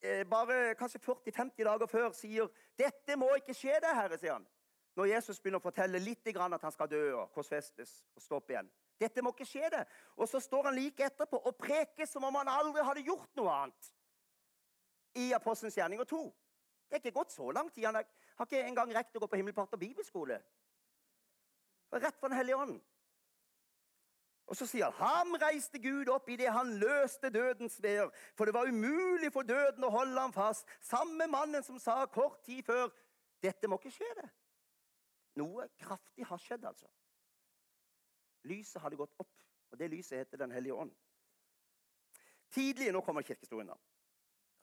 eh, 0.00 0.24
bare 0.28 0.74
kanskje 0.74 1.00
40-50 1.04 1.64
dager 1.68 1.86
før 1.86 2.10
sier 2.16 2.48
'Dette 2.78 3.16
må 3.16 3.28
ikke 3.36 3.54
skje 3.54 3.78
deg, 3.78 3.94
Herre', 3.94 4.18
sier 4.18 4.32
han. 4.32 4.48
Når 4.96 5.06
Jesus 5.14 5.40
begynner 5.40 5.60
å 5.60 5.68
fortelle 5.68 6.00
litt 6.02 6.26
at 6.26 6.62
han 6.62 6.72
skal 6.72 6.88
dø 6.88 7.04
og 7.16 7.30
korsfestes 7.32 8.02
og 8.16 8.22
stå 8.22 8.36
opp 8.36 8.50
igjen. 8.50 8.68
Dette 9.02 9.24
må 9.24 9.32
ikke 9.34 9.48
skje 9.48 9.70
det. 9.74 9.82
Og 10.16 10.30
så 10.30 10.40
står 10.42 10.70
han 10.70 10.78
like 10.78 11.06
etterpå 11.06 11.40
og 11.42 11.58
preker 11.58 12.08
som 12.08 12.24
om 12.28 12.38
han 12.40 12.50
aldri 12.52 12.84
hadde 12.86 13.04
gjort 13.06 13.30
noe 13.38 13.56
annet. 13.56 13.90
I 15.18 15.32
Apostelens 15.36 15.76
gjerninger 15.76 16.08
2. 16.08 16.22
Det 16.88 16.98
er 16.98 17.02
ikke 17.02 17.18
gått 17.18 17.34
så 17.34 17.50
lang 17.52 17.68
tid. 17.72 17.88
Han 17.88 17.98
har 17.98 18.46
ikke 18.46 18.64
engang 18.64 18.94
rekt 18.94 19.16
å 19.16 19.22
gå 19.22 19.28
på 19.28 19.40
Himmelpart 19.40 19.74
og 19.74 19.80
bibelskole. 19.80 20.38
Rett 21.92 22.18
fra 22.20 22.28
Den 22.28 22.38
hellige 22.38 22.62
ånd. 22.62 22.80
Og 24.52 24.56
så 24.58 24.66
sier 24.68 24.90
han 24.98 25.30
ham 25.32 25.36
reiste 25.40 25.80
Gud 25.80 26.10
opp 26.12 26.26
idet 26.28 26.52
han 26.52 26.74
løste 26.80 27.30
dødens 27.32 27.78
veer. 27.82 28.10
For 28.36 28.44
det 28.44 28.54
var 28.54 28.68
umulig 28.68 29.30
for 29.32 29.46
døden 29.48 29.86
å 29.86 29.92
holde 29.94 30.20
ham 30.20 30.34
fast. 30.34 30.68
Samme 30.84 31.28
mannen 31.30 31.64
som 31.64 31.78
sa 31.80 32.02
kort 32.12 32.42
tid 32.44 32.64
før 32.66 32.90
dette 33.42 33.68
må 33.70 33.78
ikke 33.80 33.94
skje, 33.94 34.10
det. 34.18 34.28
Noe 35.40 35.70
kraftig 35.80 36.26
har 36.28 36.40
skjedd, 36.42 36.66
altså. 36.68 36.90
Lyset 38.44 38.82
hadde 38.82 38.96
gått 38.96 39.14
opp, 39.22 39.32
og 39.70 39.78
det 39.78 39.90
lyset 39.90 40.18
heter 40.18 40.38
Den 40.38 40.50
hellige 40.50 40.74
ånd. 40.74 40.92
Tidlig, 42.52 42.92
Nå 42.92 43.00
kommer 43.00 43.22
kirkehistorien. 43.22 43.66
da. 43.66 43.76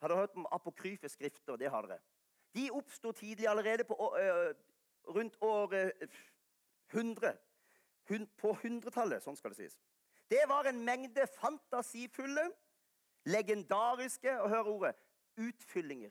Har 0.00 0.08
dere 0.08 0.18
hørt 0.18 0.36
om 0.36 0.46
apokryfe 0.52 1.08
skrifter? 1.08 1.56
Det 1.56 1.70
har 1.70 1.82
dere. 1.82 1.98
De 2.54 2.70
oppsto 2.70 3.12
tidlig, 3.12 3.48
allerede 3.48 3.84
på, 3.84 3.94
uh, 3.94 4.54
rundt 5.14 5.36
år 5.40 5.74
uh, 5.74 6.08
100 6.90 7.36
på 8.36 8.52
hundretallet. 8.62 9.22
Sånn 9.22 9.36
skal 9.36 9.54
det 9.54 9.60
sies. 9.62 9.78
Det 10.30 10.42
var 10.48 10.66
en 10.66 10.84
mengde 10.84 11.26
fantasifulle, 11.26 12.50
legendariske 13.26 14.32
og 14.40 14.50
hør 14.50 14.70
ordet 14.74 14.94
utfyllinger. 15.40 16.10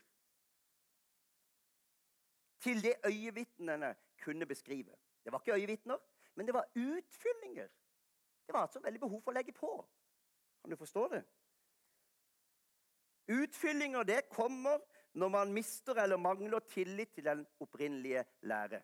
Til 2.60 2.82
det 2.82 2.94
øyevitnene 3.06 3.94
kunne 4.20 4.46
beskrive. 4.46 4.94
Det 5.24 5.32
var 5.32 5.40
ikke 5.40 5.56
øyevitner, 5.56 5.98
men 6.40 6.46
det 6.46 6.54
var 6.54 6.68
utfyllinger. 6.74 7.68
Det 8.46 8.52
var 8.52 8.60
altså 8.60 8.80
veldig 8.80 9.00
behov 9.00 9.20
for 9.20 9.28
å 9.28 9.34
legge 9.36 9.52
på. 9.52 9.68
Kan 10.62 10.72
du 10.72 10.76
forstå 10.80 11.02
det? 11.12 11.18
Utfyllinger 13.28 14.06
det 14.08 14.22
kommer 14.32 14.80
når 15.20 15.28
man 15.28 15.52
mister 15.52 16.00
eller 16.00 16.16
mangler 16.16 16.64
tillit 16.64 17.12
til 17.12 17.26
den 17.28 17.42
opprinnelige 17.60 18.24
lære. 18.48 18.80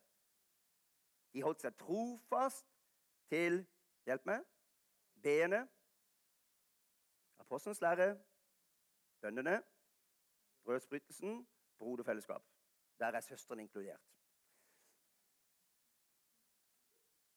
De 1.33 1.47
holdt 1.47 1.65
seg 1.65 1.79
trofast 1.81 2.69
til 3.33 3.63
Hjelp 4.05 4.29
meg. 4.29 4.45
B-ene. 5.25 5.63
Apostelens 7.41 7.81
lære. 7.81 8.11
Bøndene. 9.25 9.63
Brødsbrytelsen. 10.69 11.41
Broderfellesskap. 11.79 12.45
Der 13.01 13.17
er 13.17 13.21
søsteren 13.21 13.65
inkludert. 13.65 14.16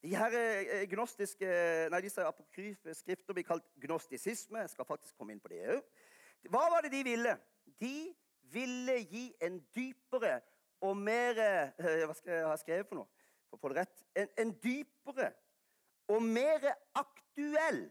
De 0.04 0.16
her 0.16 0.36
eh, 0.40 0.86
gnostiske, 0.92 1.50
nei, 1.92 2.02
Disse 2.06 2.24
apokryfe 2.24 2.94
skrifter 2.96 3.36
blir 3.36 3.48
kalt 3.48 3.68
gnostisisme. 3.84 4.62
Jeg 4.64 4.72
skal 4.72 4.88
faktisk 4.88 5.18
komme 5.20 5.36
inn 5.36 5.44
på 5.44 5.52
det 5.52 5.60
òg. 5.76 5.84
Hva 6.48 6.64
var 6.72 6.86
det 6.86 6.94
de 6.94 7.04
ville? 7.04 7.36
De 7.82 7.96
ville 8.54 8.96
gi 9.12 9.26
en 9.44 9.60
dypere 9.76 10.40
og 10.88 10.96
mer 10.98 11.42
eh, 11.44 12.06
Hva 12.08 12.16
skal 12.16 12.34
jeg 12.38 12.48
ha 12.48 12.58
skrevet 12.62 12.88
for 12.88 13.02
noe? 13.02 13.28
For 13.50 13.60
å 13.60 13.62
få 13.62 13.74
det 13.74 13.82
rett. 13.82 14.04
En, 14.16 14.32
en 14.46 14.56
dypere 14.64 15.34
og 16.10 16.24
mer 16.24 16.64
aktuell 16.98 17.84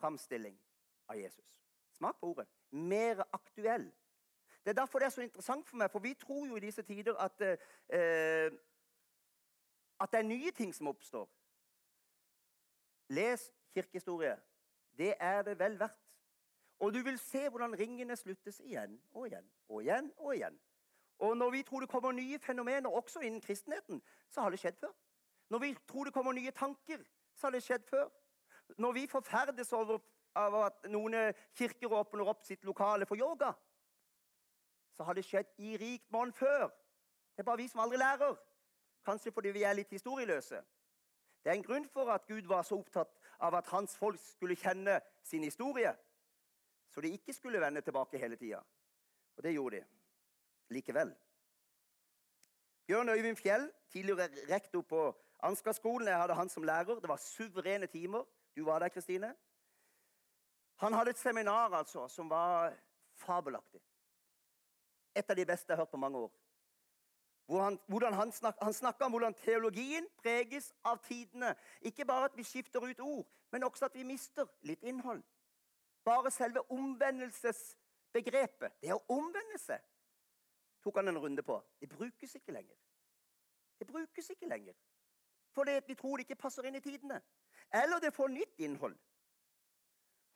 framstilling 0.00 0.56
av 1.10 1.18
Jesus. 1.20 1.60
Smak 1.98 2.20
på 2.20 2.32
ordet. 2.32 2.48
Mer 2.70 3.20
aktuell. 3.36 3.90
Det 4.64 4.72
er 4.72 4.80
derfor 4.80 4.98
det 4.98 5.06
er 5.06 5.14
så 5.14 5.24
interessant 5.24 5.68
for 5.68 5.80
meg, 5.80 5.90
for 5.92 6.04
vi 6.04 6.14
tror 6.14 6.46
jo 6.48 6.56
i 6.56 6.64
disse 6.64 6.82
tider 6.82 7.16
at, 7.20 7.40
eh, 7.40 8.50
at 10.00 10.12
det 10.12 10.18
er 10.18 10.28
nye 10.28 10.50
ting 10.50 10.74
som 10.74 10.88
oppstår. 10.88 11.28
Les 13.08 13.52
kirkehistorie. 13.74 14.36
Det 14.98 15.14
er 15.20 15.42
det 15.42 15.58
vel 15.58 15.78
verdt. 15.80 15.98
Og 16.80 16.94
du 16.94 17.02
vil 17.04 17.18
se 17.18 17.48
hvordan 17.48 17.78
ringene 17.78 18.16
sluttes 18.16 18.60
igjen 18.64 19.00
og 19.12 19.26
igjen 19.28 19.50
og 19.68 19.82
igjen. 19.82 20.12
Og 20.16 20.34
igjen. 20.34 20.60
Og 21.18 21.36
når 21.36 21.50
vi 21.50 21.62
tror 21.62 21.80
det 21.80 21.88
kommer 21.88 22.12
nye 22.12 22.38
fenomener 22.38 22.90
også 22.90 23.20
innen 23.20 23.40
kristenheten, 23.40 24.02
så 24.28 24.40
har 24.40 24.50
det 24.50 24.58
skjedd 24.58 24.78
før. 24.80 24.92
Når 25.50 25.58
vi 25.58 25.74
tror 25.88 26.04
det 26.04 26.12
kommer 26.12 26.32
nye 26.32 26.50
tanker, 26.50 27.02
så 27.34 27.46
har 27.46 27.50
det 27.50 27.62
skjedd 27.62 27.84
før. 27.88 28.08
Når 28.78 28.92
vi 28.92 29.06
forferdes 29.06 29.72
over 29.72 29.98
at 30.34 30.86
noen 30.88 31.34
kirker 31.58 31.92
åpner 31.92 32.28
opp 32.30 32.44
sitt 32.46 32.64
lokale 32.64 33.06
for 33.06 33.18
yoga, 33.18 33.52
så 34.96 35.04
har 35.04 35.14
det 35.14 35.24
skjedd 35.24 35.52
i 35.58 35.76
rikt 35.76 36.10
monn 36.12 36.32
før. 36.32 36.70
Det 37.36 37.42
er 37.42 37.48
bare 37.50 37.56
vi 37.56 37.68
som 37.68 37.80
aldri 37.84 37.98
lærer. 37.98 38.36
Kanskje 39.04 39.32
fordi 39.32 39.52
vi 39.54 39.62
er 39.62 39.76
litt 39.78 39.90
historieløse. 39.90 40.60
Det 41.44 41.50
er 41.50 41.56
en 41.56 41.64
grunn 41.64 41.88
for 41.88 42.10
at 42.12 42.26
Gud 42.28 42.48
var 42.48 42.62
så 42.62 42.76
opptatt 42.76 43.16
av 43.40 43.54
at 43.56 43.70
hans 43.72 43.96
folk 43.96 44.20
skulle 44.20 44.56
kjenne 44.56 44.98
sin 45.24 45.44
historie, 45.44 45.94
så 46.90 47.00
de 47.00 47.12
ikke 47.16 47.32
skulle 47.32 47.60
vende 47.60 47.80
tilbake 47.80 48.18
hele 48.18 48.36
tida. 48.36 48.60
Og 49.36 49.42
det 49.42 49.54
gjorde 49.54 49.80
de 49.80 50.74
likevel. 50.74 51.14
Bjørn 52.86 53.08
Øyvind 53.08 53.36
Fjell, 53.36 53.70
tidligere 53.90 54.28
rektor 54.50 54.82
på 54.82 55.04
Ansgar-skolen, 55.42 56.08
jeg 56.08 56.20
hadde 56.20 56.34
han 56.34 56.48
som 56.48 56.62
lærer. 56.62 57.00
Det 57.00 57.08
var 57.08 57.16
suverene 57.16 57.86
timer. 57.86 58.24
Du 58.56 58.64
var 58.64 58.78
der, 58.78 58.88
Kristine. 58.88 59.34
Han 60.76 60.92
hadde 60.92 61.10
et 61.10 61.18
seminar 61.18 61.74
altså, 61.74 62.08
som 62.08 62.30
var 62.30 62.74
fabelaktig. 63.14 63.80
Et 65.16 65.30
av 65.30 65.36
de 65.36 65.46
beste 65.46 65.70
jeg 65.70 65.76
har 65.76 65.84
hørt 65.84 65.90
på 65.90 66.00
mange 66.00 66.18
år. 66.18 66.32
Hvor 67.50 68.04
han, 68.04 68.14
han, 68.14 68.32
snak, 68.32 68.54
han 68.62 68.72
snakker 68.72 69.04
om 69.04 69.10
hvordan 69.10 69.34
teologien 69.34 70.06
preges 70.22 70.74
av 70.86 70.98
tidene. 71.02 71.54
Ikke 71.82 72.04
bare 72.06 72.24
at 72.30 72.36
vi 72.38 72.44
skifter 72.46 72.80
ut 72.84 73.00
ord, 73.00 73.26
men 73.50 73.64
også 73.66 73.84
at 73.88 73.94
vi 73.94 74.02
mister 74.06 74.46
litt 74.62 74.82
innhold. 74.86 75.22
Bare 76.06 76.30
selve 76.30 76.62
omvendelsesbegrepet, 76.70 78.72
det 78.82 78.92
å 78.94 79.02
omvende 79.10 79.58
seg, 79.58 79.80
tok 80.84 80.96
han 81.00 81.08
en 81.10 81.18
runde 81.18 81.42
på. 81.42 81.58
Det 81.80 81.88
brukes 81.90 82.34
ikke 82.38 82.52
lenger. 82.54 82.76
Det 83.78 83.86
brukes 83.86 84.30
ikke 84.30 84.48
lenger. 84.48 84.74
Fordi 85.50 85.80
vi 85.86 85.94
tror 85.94 86.16
det 86.16 86.22
ikke 86.28 86.42
passer 86.44 86.62
inn 86.68 86.78
i 86.78 86.84
tidene. 86.84 87.22
Eller 87.74 87.98
det 87.98 88.14
får 88.14 88.28
nytt 88.30 88.60
innhold. 88.62 88.94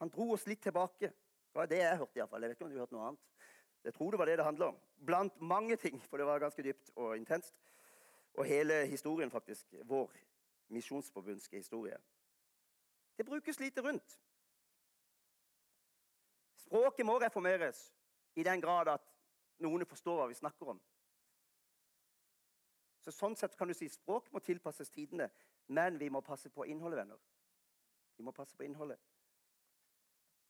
Han 0.02 0.10
dro 0.10 0.32
oss 0.34 0.46
litt 0.50 0.62
tilbake. 0.66 1.08
Det 1.08 1.60
var 1.60 1.66
det 1.70 1.78
jeg 1.78 1.96
hørte. 1.96 2.18
I 2.18 2.20
hvert 2.20 2.30
fall. 2.30 2.42
Jeg 2.42 2.50
vet 2.50 2.56
ikke 2.58 2.66
om 2.66 2.74
du 2.74 2.82
hørte 2.82 2.96
noe 2.96 3.08
annet. 3.08 3.22
Jeg 3.84 3.94
tror 3.94 4.10
det 4.10 4.18
var 4.18 4.24
det 4.24 4.38
det 4.38 4.44
handla 4.44 4.66
om. 4.66 4.78
Blant 5.06 5.40
mange 5.40 5.76
ting, 5.76 6.02
for 6.02 6.16
det 6.16 6.26
var 6.26 6.38
ganske 6.38 6.62
dypt 6.62 6.90
og 6.96 7.16
intenst. 7.16 7.54
Og 8.34 8.44
hele 8.44 8.86
historien, 8.86 9.30
faktisk. 9.30 9.74
Vår 9.84 10.12
misjonsforbundske 10.68 11.56
historie. 11.56 11.96
Det 13.16 13.26
brukes 13.26 13.60
lite 13.60 13.80
rundt. 13.80 14.20
Språket 16.56 17.06
må 17.06 17.18
reformeres 17.18 17.94
i 18.34 18.42
den 18.42 18.60
grad 18.60 18.88
at 18.88 19.04
noen 19.58 19.86
forstår 19.86 20.16
hva 20.16 20.26
vi 20.26 20.34
snakker 20.34 20.72
om. 20.74 20.80
Så 23.04 23.12
Sånn 23.12 23.36
sett 23.36 23.56
kan 23.56 23.68
du 23.68 23.74
si 23.76 23.88
språk 23.92 24.30
må 24.32 24.40
tilpasses 24.40 24.90
tidene, 24.90 25.28
men 25.66 25.98
vi 26.00 26.08
må 26.08 26.20
passe 26.24 26.48
på 26.50 26.64
innholdet, 26.64 26.98
venner. 27.02 27.20
Vi 28.16 28.24
må 28.24 28.32
passe 28.32 28.56
på 28.56 28.64
innholdet. 28.64 28.98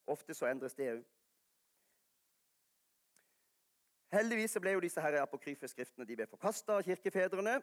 Ofte 0.06 0.34
så 0.34 0.46
endres 0.46 0.76
det 0.78 0.90
òg. 0.92 1.04
Heldigvis 4.14 4.58
ble 4.62 4.76
jo 4.76 4.82
disse 4.84 5.02
her 5.02 5.16
apokryfe 5.22 5.68
skriftene 5.68 6.06
de 6.06 6.16
ble 6.16 6.26
forkasta 6.30 6.76
av 6.78 6.84
kirkefedrene 6.86 7.56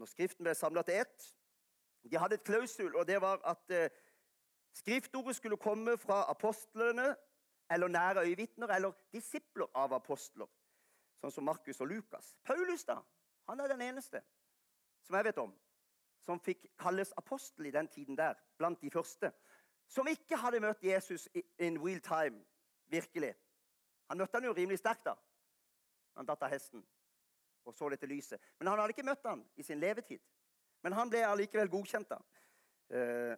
når 0.00 0.08
Skriften 0.08 0.46
ble 0.46 0.54
samla 0.56 0.82
til 0.88 1.02
ett. 1.02 1.26
De 2.08 2.18
hadde 2.18 2.38
et 2.38 2.44
klausul, 2.46 2.94
og 2.96 3.04
det 3.06 3.18
var 3.20 3.42
at 3.44 3.74
eh, 3.76 3.90
skriftordet 4.74 5.36
skulle 5.36 5.58
komme 5.60 5.98
fra 6.00 6.22
apostlene 6.30 7.10
eller 7.70 7.88
nære 7.92 8.24
øyevitner 8.24 8.72
eller 8.74 8.96
disipler 9.12 9.68
av 9.76 9.92
apostler, 9.92 10.48
sånn 11.20 11.34
som 11.34 11.44
Markus 11.44 11.80
og 11.80 11.90
Lukas. 11.92 12.32
Paulus 12.44 12.84
da, 12.88 12.96
han 13.48 13.60
er 13.60 13.70
den 13.72 13.84
eneste 13.90 14.22
som 15.02 15.16
jeg 15.18 15.28
vet 15.28 15.38
om, 15.42 15.52
som 16.22 16.40
fikk 16.40 16.66
kalles 16.78 17.12
apostel 17.18 17.68
i 17.68 17.74
den 17.74 17.88
tiden 17.88 18.16
der, 18.16 18.38
blant 18.56 18.80
de 18.80 18.90
første, 18.90 19.32
som 19.88 20.08
ikke 20.08 20.38
hadde 20.40 20.60
møtt 20.62 20.84
Jesus 20.84 21.28
in 21.58 21.76
real 21.82 22.00
time, 22.00 22.40
virkelig. 22.88 23.34
Han 24.08 24.22
møtte 24.22 24.38
han 24.38 24.46
jo 24.48 24.54
rimelig 24.56 24.78
sterkt 24.80 25.04
da. 25.10 25.16
Han 26.16 26.28
datt 26.28 26.42
av 26.42 26.52
hesten 26.52 26.84
og 27.64 27.74
så 27.74 27.88
dette 27.92 28.08
lyset. 28.10 28.40
Men 28.58 28.72
han 28.72 28.80
hadde 28.80 28.94
ikke 28.96 29.06
møtt 29.06 29.26
han 29.28 29.44
i 29.56 29.62
sin 29.62 29.80
levetid. 29.80 30.20
Men 30.82 30.96
han 30.98 31.10
ble 31.10 31.22
allikevel 31.26 31.70
godkjent. 31.70 32.10
da. 32.10 32.18
Eh, 32.90 33.36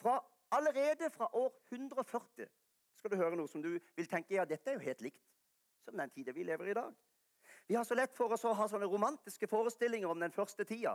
fra 0.00 0.16
Allerede 0.50 1.10
fra 1.10 1.36
år 1.36 1.52
140 1.70 2.46
skal 2.94 3.10
du 3.10 3.16
høre 3.16 3.36
noe 3.36 3.50
som 3.50 3.62
du 3.62 3.72
vil 3.96 4.06
tenke 4.06 4.36
ja, 4.36 4.44
dette 4.46 4.70
er 4.70 4.76
jo 4.78 4.84
helt 4.84 5.02
likt 5.02 5.24
som 5.84 5.98
den 5.98 6.10
tida 6.10 6.32
vi 6.32 6.44
lever 6.46 6.68
i 6.68 6.70
i 6.70 6.74
dag. 6.74 6.94
Vi 7.66 7.74
har 7.74 7.84
så 7.84 7.94
lett 7.94 8.14
for 8.16 8.32
oss 8.32 8.44
å 8.46 8.54
ha 8.54 8.68
sånne 8.70 8.86
romantiske 8.86 9.48
forestillinger 9.50 10.10
om 10.10 10.20
den 10.22 10.32
første 10.32 10.64
tida. 10.64 10.94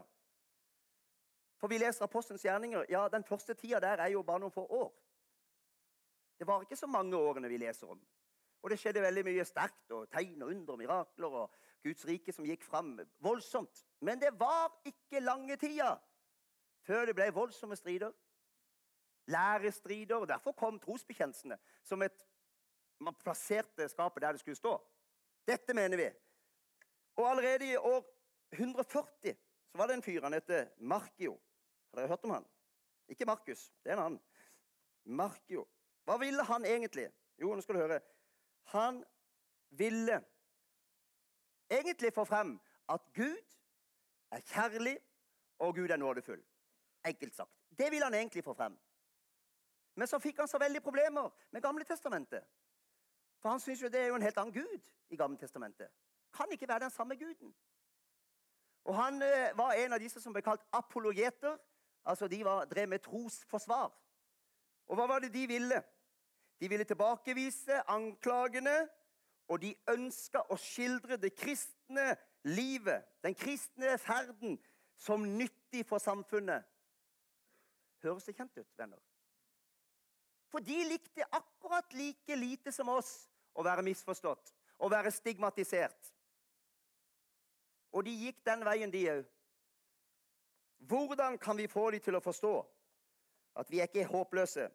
For 1.59 1.67
vi 1.67 1.77
leser 1.77 2.07
Apostelens 2.07 2.45
gjerninger. 2.45 2.85
Ja, 2.89 3.07
den 3.09 3.23
første 3.27 3.53
tida 3.53 3.79
der 3.83 4.01
er 4.01 4.13
jo 4.15 4.23
bare 4.23 4.39
noen 4.39 4.55
få 4.55 4.65
år. 4.65 4.89
Det 6.39 6.47
var 6.47 6.63
ikke 6.63 6.79
så 6.79 6.87
mange 6.87 7.19
årene 7.19 7.51
vi 7.51 7.59
leser 7.61 7.91
om. 7.91 7.99
Og 8.61 8.69
det 8.69 8.77
skjedde 8.79 9.01
veldig 9.01 9.23
mye 9.25 9.45
sterkt, 9.45 9.91
og 9.91 10.09
tegn 10.13 10.41
og 10.43 10.51
under, 10.53 10.73
og 10.73 10.79
mirakler 10.81 11.37
og 11.41 11.53
Guds 11.83 12.05
rike 12.05 12.33
som 12.33 12.45
gikk 12.45 12.63
fram 12.65 12.93
voldsomt. 13.23 13.85
Men 14.05 14.21
det 14.21 14.33
var 14.39 14.69
ikke 14.85 15.23
lange 15.23 15.57
tida 15.57 15.95
før 16.85 17.07
det 17.09 17.15
ble 17.17 17.29
voldsomme 17.33 17.75
strider. 17.77 18.13
Lærestrider. 19.31 20.15
og 20.15 20.27
Derfor 20.27 20.51
kom 20.51 20.79
trosbekjennelsene 20.79 21.57
som 21.83 22.01
et 22.01 22.27
Man 23.01 23.15
plasserte 23.17 23.87
skapet 23.89 24.21
der 24.21 24.31
det 24.31 24.39
skulle 24.39 24.55
stå. 24.55 24.75
Dette 25.47 25.73
mener 25.73 25.97
vi. 25.97 26.09
Og 27.17 27.29
allerede 27.29 27.71
i 27.71 27.75
år 27.75 28.03
140 28.53 29.33
så 29.71 29.77
var 29.77 29.87
det 29.87 29.95
en 29.95 30.03
fyr 30.03 30.21
han 30.21 30.33
het 30.33 30.51
Markio. 30.77 31.39
Har 31.89 31.99
dere 31.99 32.07
hørt 32.07 32.23
om 32.23 32.31
han? 32.35 32.45
Ikke 33.09 33.25
Markus, 33.25 33.71
det 33.83 33.91
er 33.91 33.97
en 33.97 34.03
annen. 34.03 34.21
Markio. 35.03 35.65
Hva 36.05 36.17
ville 36.21 36.43
han 36.43 36.65
egentlig? 36.65 37.07
Jo, 37.41 37.55
nå 37.55 37.61
skal 37.61 37.75
du 37.75 37.81
høre. 37.81 37.99
Han 38.63 39.03
ville 39.69 40.23
egentlig 41.69 42.13
få 42.13 42.25
frem 42.25 42.59
at 42.89 43.01
Gud 43.13 43.57
er 44.31 44.39
kjærlig, 44.39 44.99
og 45.59 45.75
Gud 45.75 45.89
er 45.89 45.97
nådefull. 45.97 46.43
Enkelt 47.05 47.35
sagt. 47.35 47.51
Det 47.77 47.91
ville 47.91 48.03
han 48.03 48.13
egentlig 48.13 48.43
få 48.43 48.53
frem. 48.53 48.79
Men 49.95 50.07
så 50.07 50.19
fikk 50.19 50.37
han 50.39 50.47
så 50.47 50.57
veldig 50.57 50.81
problemer 50.81 51.29
med 51.51 51.61
Gamle 51.61 51.83
Testamentet. 51.83 52.43
For 53.39 53.49
han 53.49 53.59
syns 53.59 53.81
jo 53.81 53.89
det 53.89 53.99
er 53.99 54.07
jo 54.07 54.15
en 54.15 54.21
helt 54.21 54.37
annen 54.37 54.53
gud 54.53 54.91
i 55.09 55.15
Gamle 55.15 55.37
Testamentet. 55.37 55.89
Kan 56.33 56.51
ikke 56.51 56.67
være 56.67 56.79
den 56.79 56.89
samme 56.89 57.15
guden. 57.15 57.55
Og 58.83 58.95
Han 58.95 59.21
eh, 59.21 59.57
var 59.57 59.71
en 59.71 59.93
av 59.93 59.99
disse 59.99 60.21
som 60.21 60.33
ble 60.33 60.41
kalt 60.41 60.61
apologeter. 60.73 61.57
Altså 62.05 62.27
De 62.27 62.45
var, 62.45 62.65
drev 62.65 62.89
med 62.89 62.99
trosforsvar. 62.99 63.91
Og 64.87 64.95
hva 64.95 65.07
var 65.07 65.19
det 65.19 65.33
de 65.33 65.47
ville? 65.47 65.83
De 66.61 66.69
ville 66.69 66.85
tilbakevise 66.85 67.81
anklagene, 67.89 68.75
og 69.49 69.59
de 69.63 69.73
ønska 69.89 70.43
å 70.53 70.55
skildre 70.61 71.17
det 71.19 71.33
kristne 71.35 72.13
livet, 72.47 73.03
den 73.25 73.33
kristne 73.35 73.97
ferden, 73.99 74.59
som 74.95 75.25
nyttig 75.25 75.81
for 75.89 75.99
samfunnet. 75.99 76.63
Høres 78.05 78.27
det 78.29 78.35
kjent 78.37 78.61
ut, 78.61 78.69
venner? 78.77 79.01
For 80.53 80.63
de 80.63 80.77
likte 80.85 81.25
akkurat 81.31 81.93
like 81.97 82.35
lite 82.35 82.71
som 82.75 82.89
oss 82.93 83.11
å 83.57 83.65
være 83.65 83.85
misforstått, 83.87 84.53
å 84.77 84.89
være 84.91 85.11
stigmatisert. 85.13 86.11
Og 87.91 88.05
de 88.05 88.13
gikk 88.27 88.43
den 88.45 88.65
veien, 88.65 88.91
de 88.91 89.01
òg. 89.11 89.25
Hvordan 90.87 91.37
kan 91.41 91.57
vi 91.57 91.67
få 91.69 91.89
dem 91.93 92.01
til 92.01 92.17
å 92.17 92.23
forstå 92.23 92.53
at 93.61 93.69
vi 93.69 93.81
er 93.81 93.89
ikke 93.89 94.07
håpløse? 94.09 94.69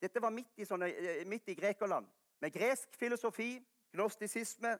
Dette 0.00 0.22
var 0.22 0.32
midt 0.32 0.58
i, 0.58 0.64
sånne, 0.64 0.88
eh, 0.88 1.26
midt 1.28 1.48
i 1.48 1.54
Grekerland, 1.54 2.06
med 2.40 2.52
gresk 2.52 2.96
filosofi, 2.96 3.66
gnostisisme. 3.92 4.78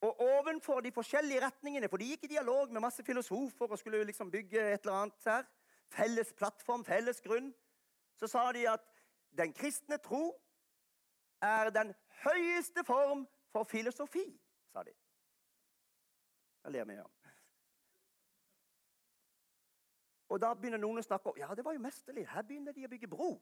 Og 0.00 0.20
ovenfor 0.20 0.80
de 0.80 0.92
forskjellige 0.92 1.40
retningene, 1.46 1.88
for 1.88 1.96
de 1.96 2.10
gikk 2.10 2.24
i 2.24 2.32
dialog 2.34 2.72
med 2.72 2.82
masse 2.82 3.04
filosofer 3.04 3.70
og 3.70 3.78
skulle 3.78 4.04
liksom 4.04 4.30
bygge 4.30 4.60
et 4.60 4.80
eller 4.84 4.98
annet 4.98 5.28
her, 5.30 5.46
felles 5.88 6.32
plattform, 6.32 6.84
felles 6.84 7.20
grunn, 7.20 7.54
så 8.16 8.26
sa 8.26 8.52
de 8.52 8.66
at 8.68 8.84
den 9.38 9.52
kristne 9.52 9.98
tro 9.98 10.34
er 11.42 11.70
den 11.70 11.94
høyeste 12.24 12.84
form 12.84 13.26
for 13.52 13.64
filosofi, 13.64 14.26
sa 14.72 14.82
de. 14.82 14.92
Da 16.64 16.70
ler 16.70 16.84
vi, 16.84 16.98
ja. 16.98 17.06
Og 20.28 20.40
da 20.40 20.54
begynner 20.54 20.80
noen 20.80 20.98
å 20.98 21.04
snakke 21.04 21.30
om 21.30 21.38
ja, 21.38 21.50
det 21.54 21.64
var 21.64 21.76
jo 21.76 21.82
mesterlig. 21.84 22.24
Her 22.26 22.42
begynner 22.42 22.74
de 22.74 22.86
å 22.86 22.90
bygge 22.90 23.10
bro. 23.10 23.36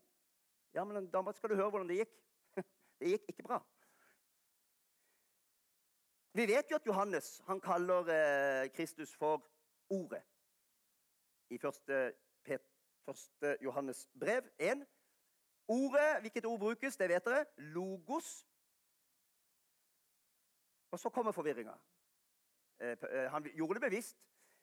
Ja, 0.74 0.84
men 0.84 1.10
da 1.12 1.32
skal 1.32 1.50
du 1.50 1.54
høre 1.54 1.70
hvordan 1.70 1.88
det 1.88 2.02
gikk. 2.02 2.18
Det 3.02 3.08
gikk 3.10 3.28
ikke 3.28 3.42
bra. 3.42 3.58
Vi 6.32 6.46
vet 6.48 6.70
jo 6.70 6.76
at 6.78 6.86
Johannes 6.86 7.42
han 7.46 7.60
kaller 7.60 8.08
eh, 8.08 8.70
Kristus 8.72 9.14
for 9.14 9.42
Ordet. 9.90 10.22
I 11.50 11.58
første, 11.58 12.14
første 13.04 13.56
Johannes 13.60 14.08
brev 14.20 14.42
1. 14.58 14.86
Ordet, 15.68 16.20
hvilket 16.20 16.44
ord 16.44 16.58
brukes, 16.58 16.96
det 16.96 17.08
vet 17.08 17.24
dere. 17.24 17.44
Logos. 17.56 18.46
Og 20.90 20.98
så 20.98 21.08
kommer 21.08 21.32
forvirringa. 21.32 21.74
Eh, 22.80 22.96
eh, 23.10 23.30
han 23.30 23.44
gjorde 23.44 23.74
det 23.74 23.90
bevisst. 23.90 24.16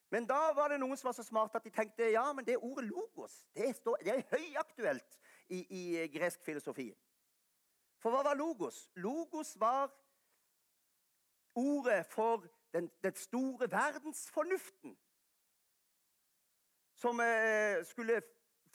Men 0.09 0.25
da 0.25 0.39
var 0.55 0.71
det 0.71 0.79
noen 0.81 0.97
som 0.97 1.11
var 1.11 1.13
så 1.17 1.23
smarte 1.23 1.59
at 1.59 1.65
de 1.65 1.69
tenkte 1.73 2.09
ja, 2.09 2.25
men 2.33 2.45
det 2.45 2.57
ordet 2.57 2.87
logos 2.89 3.43
det, 3.53 3.75
står, 3.75 3.99
det 4.01 4.15
er 4.15 4.23
høyaktuelt 4.31 5.19
i, 5.49 5.59
i, 5.69 6.07
gresk 6.13 6.43
filosofi. 6.45 6.89
For 7.99 8.13
hva 8.13 8.23
var 8.23 8.37
logos? 8.39 8.89
Logos 8.95 9.55
var 9.59 9.91
ordet 11.55 12.05
for 12.05 12.45
den, 12.73 12.89
den 13.03 13.15
store 13.15 13.71
verdensfornuften. 13.71 14.97
Som 16.95 17.19
eh, 17.23 17.85
skulle 17.85 18.21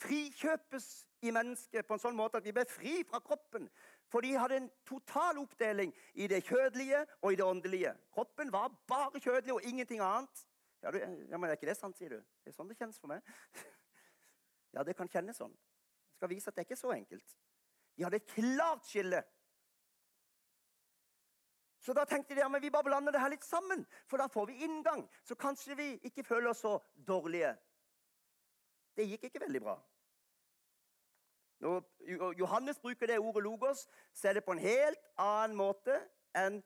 frikjøpes 0.01 1.07
i 1.21 1.31
mennesket 1.33 1.87
på 1.87 1.95
en 1.95 2.01
sånn 2.01 2.17
måte 2.17 2.39
at 2.39 2.45
vi 2.45 2.53
ble 2.55 2.65
fri 2.69 2.95
fra 3.07 3.21
kroppen. 3.23 3.69
For 4.11 4.25
de 4.25 4.35
hadde 4.37 4.59
en 4.59 4.71
total 4.87 5.39
oppdeling 5.41 5.93
i 6.13 6.27
det 6.29 6.43
kjødelige 6.45 7.05
og 7.21 7.31
i 7.33 7.39
det 7.39 7.45
åndelige. 7.45 7.95
Kroppen 8.13 8.51
var 8.53 8.73
bare 8.89 9.21
kjødelig 9.21 9.55
og 9.55 9.65
ingenting 9.65 10.03
annet. 10.03 10.45
Ja, 10.83 10.91
du, 10.91 10.99
ja, 10.99 11.37
men 11.37 11.49
Er 11.49 11.57
ikke 11.57 11.69
det 11.69 11.77
sant, 11.77 11.97
sier 11.97 12.09
du? 12.13 12.19
Det 12.43 12.51
er 12.51 12.57
sånn 12.57 12.69
det 12.69 12.77
kjennes 12.77 12.99
for 13.01 13.09
meg. 13.09 13.25
ja, 14.75 14.83
det 14.85 14.93
kan 14.97 15.09
kjennes 15.09 15.39
sånn. 15.41 15.55
Skal 16.15 16.31
vise 16.31 16.49
at 16.49 16.55
det 16.55 16.65
ikke 16.65 16.77
er 16.77 16.83
så 16.83 16.91
enkelt. 16.95 17.37
De 17.95 18.03
hadde 18.03 18.19
et 18.21 18.31
klart 18.31 18.87
skille. 18.87 19.23
Så 21.79 21.93
da 21.93 22.03
tenkte 22.09 22.33
de 22.33 22.41
ja, 22.41 22.47
men 22.49 22.61
vi 22.61 22.71
bare 22.73 22.87
blander 22.87 23.13
det 23.13 23.21
her 23.21 23.29
litt 23.29 23.45
sammen, 23.45 23.83
for 24.09 24.17
da 24.17 24.25
får 24.31 24.47
vi 24.49 24.63
inngang. 24.65 25.03
Så 25.23 25.35
kanskje 25.37 25.77
vi 25.77 25.89
ikke 26.07 26.23
føler 26.25 26.49
oss 26.49 26.63
så 26.65 26.79
dårlige. 27.07 27.51
Det 28.97 29.05
gikk 29.05 29.27
ikke 29.27 29.43
veldig 29.43 29.61
bra. 29.61 29.75
Når 31.59 31.83
Johannes 32.39 32.79
bruker 32.79 33.07
det 33.07 33.19
ordet 33.19 33.43
logos, 33.43 33.87
så 34.13 34.27
er 34.27 34.33
det 34.33 34.43
på 34.43 34.55
en 34.55 34.63
helt 34.63 35.11
annen 35.17 35.55
måte 35.57 35.99
enn 36.35 36.59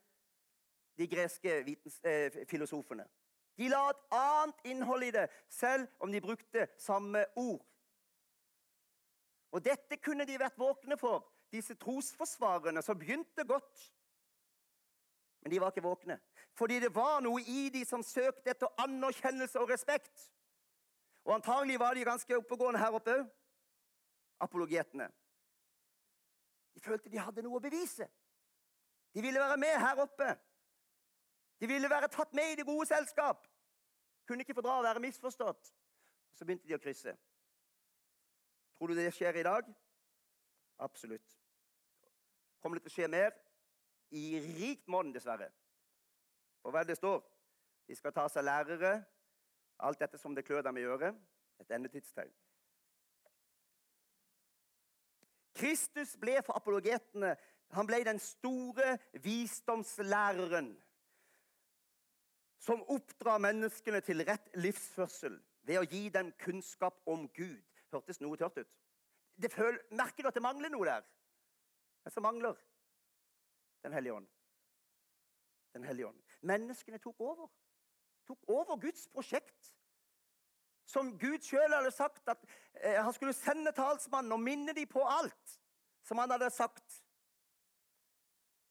de 0.99 1.07
greske 1.07 1.61
vitens, 1.65 1.99
eh, 2.03 2.45
filosofene. 2.47 3.05
De 3.57 3.67
la 3.67 3.89
et 3.89 4.01
annet 4.15 4.71
innhold 4.71 5.03
i 5.03 5.11
det, 5.11 5.27
selv 5.49 5.87
om 5.99 6.11
de 6.11 6.21
brukte 6.21 6.67
samme 6.77 7.25
ord. 7.35 7.65
Og 9.51 9.63
dette 9.65 9.97
kunne 9.97 10.27
de 10.29 10.37
vært 10.39 10.59
våkne 10.59 10.97
for, 10.97 11.23
disse 11.51 11.75
trosforsvarerne 11.81 12.81
som 12.85 12.97
begynte 12.99 13.45
godt. 13.47 13.85
Men 15.41 15.51
de 15.51 15.61
var 15.61 15.71
ikke 15.71 15.85
våkne, 15.85 16.19
fordi 16.57 16.79
det 16.83 16.91
var 16.95 17.21
noe 17.23 17.41
i 17.41 17.69
de 17.73 17.85
som 17.87 18.03
søkte 18.03 18.51
etter 18.51 18.83
anerkjennelse 18.83 19.59
og 19.61 19.71
respekt. 19.71 20.29
Og 21.25 21.33
antagelig 21.37 21.79
var 21.79 21.95
de 21.95 22.05
ganske 22.05 22.37
oppegående 22.37 22.81
her 22.81 22.95
oppe 22.95 23.15
òg, 23.15 23.25
apologetene. 24.43 25.09
De 26.75 26.81
følte 26.83 27.11
de 27.11 27.19
hadde 27.19 27.43
noe 27.43 27.59
å 27.59 27.63
bevise. 27.63 28.07
De 29.13 29.23
ville 29.23 29.39
være 29.39 29.57
med 29.57 29.79
her 29.81 29.99
oppe. 30.03 30.29
De 31.59 31.67
ville 31.67 31.89
være 31.91 32.07
tatt 32.07 32.33
med 32.37 32.53
i 32.53 32.59
det 32.59 32.67
gode 32.67 32.87
selskap. 32.87 33.47
Kunne 34.27 34.45
ikke 34.45 34.55
fordra 34.55 34.77
å 34.79 34.85
være 34.85 35.01
misforstått. 35.03 35.71
Og 36.31 36.37
Så 36.37 36.45
begynte 36.45 36.69
de 36.69 36.77
å 36.77 36.81
krysse. 36.81 37.15
Tror 38.79 38.87
du 38.87 38.95
det 38.95 39.11
skjer 39.13 39.35
i 39.35 39.43
dag? 39.43 39.67
Absolutt. 40.79 41.35
Kommer 42.63 42.79
det 42.79 42.85
til 42.87 42.93
å 42.93 42.95
skje 42.95 43.09
mer? 43.11 43.35
I 44.15 44.39
rikt 44.39 44.87
monn, 44.87 45.11
dessverre. 45.13 45.49
For 46.63 46.71
hva 46.71 46.81
er 46.81 46.89
det 46.89 46.97
står? 46.97 47.19
De 47.91 47.97
skal 47.99 48.15
ta 48.15 48.25
seg 48.31 48.47
lærere. 48.47 48.93
Alt 49.83 49.99
dette 49.99 50.17
som 50.17 50.35
det 50.35 50.45
klør 50.47 50.63
dem 50.63 50.79
i 50.79 50.87
øret. 50.87 51.19
Et 51.59 51.75
endetidstegn. 51.75 52.31
Kristus 55.59 56.15
ble 56.15 56.39
for 56.47 56.55
apologetene 56.55 57.35
han 57.75 57.85
ble 57.85 57.99
den 58.05 58.19
store 58.19 58.95
visdomslæreren 59.21 60.71
som 62.59 62.81
oppdrar 62.91 63.37
menneskene 63.43 64.01
til 64.01 64.23
rett 64.27 64.49
livsførsel 64.57 65.37
ved 65.67 65.77
å 65.79 65.85
gi 65.87 66.07
dem 66.13 66.31
kunnskap 66.41 66.97
om 67.07 67.27
Gud. 67.35 67.68
Hørtes 67.93 68.21
noe 68.21 68.37
tørt 68.37 68.59
ut? 68.61 68.75
Det 69.39 69.51
føl, 69.53 69.79
merker 69.91 70.23
du 70.23 70.29
at 70.29 70.37
det 70.37 70.43
mangler 70.43 70.71
noe 70.73 70.85
der? 70.85 71.05
Men 72.03 72.13
så 72.13 72.21
mangler? 72.23 72.59
Den 73.83 73.93
hellige 73.93 74.13
ånd. 74.13 74.27
Den 75.73 75.83
hellige 75.83 76.07
ånd. 76.07 76.21
Menneskene 76.41 76.97
tok 76.97 77.21
over. 77.21 77.49
Tok 78.27 78.49
over 78.49 78.79
Guds 78.79 79.07
prosjekt. 79.07 79.73
Som 80.85 81.13
Gud 81.21 81.45
sjøl 81.45 81.73
hadde 81.73 81.91
sagt 81.93 82.29
at 82.29 82.43
eh, 82.73 82.97
han 82.97 83.13
skulle 83.13 83.33
sende 83.37 83.71
talsmannen 83.77 84.33
og 84.33 84.41
minne 84.41 84.73
dem 84.73 84.89
på 84.89 85.03
alt 85.05 85.59
som 86.09 86.17
han 86.17 86.31
hadde 86.31 86.49
sagt. 86.49 87.03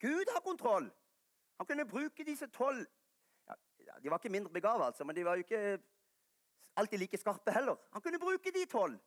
Gud 0.01 0.33
har 0.35 0.41
kontroll. 0.41 0.91
Han 1.59 1.67
kunne 1.67 1.87
bruke 1.87 2.25
disse 2.25 2.47
tolv 2.47 2.87
ja, 3.87 3.95
De 4.03 4.11
var 4.11 4.19
ikke 4.19 4.33
mindre 4.35 4.53
begava, 4.53 4.87
altså, 4.87 5.05
men 5.05 5.17
de 5.17 5.25
var 5.25 5.39
jo 5.39 5.47
ikke 5.47 5.79
alltid 6.79 7.01
like 7.03 7.19
skarpe 7.19 7.53
heller. 7.55 7.77
Han 7.91 8.03
kunne 8.03 8.21
bruke 8.23 8.53
de 8.55 8.65
tolv. 8.71 8.99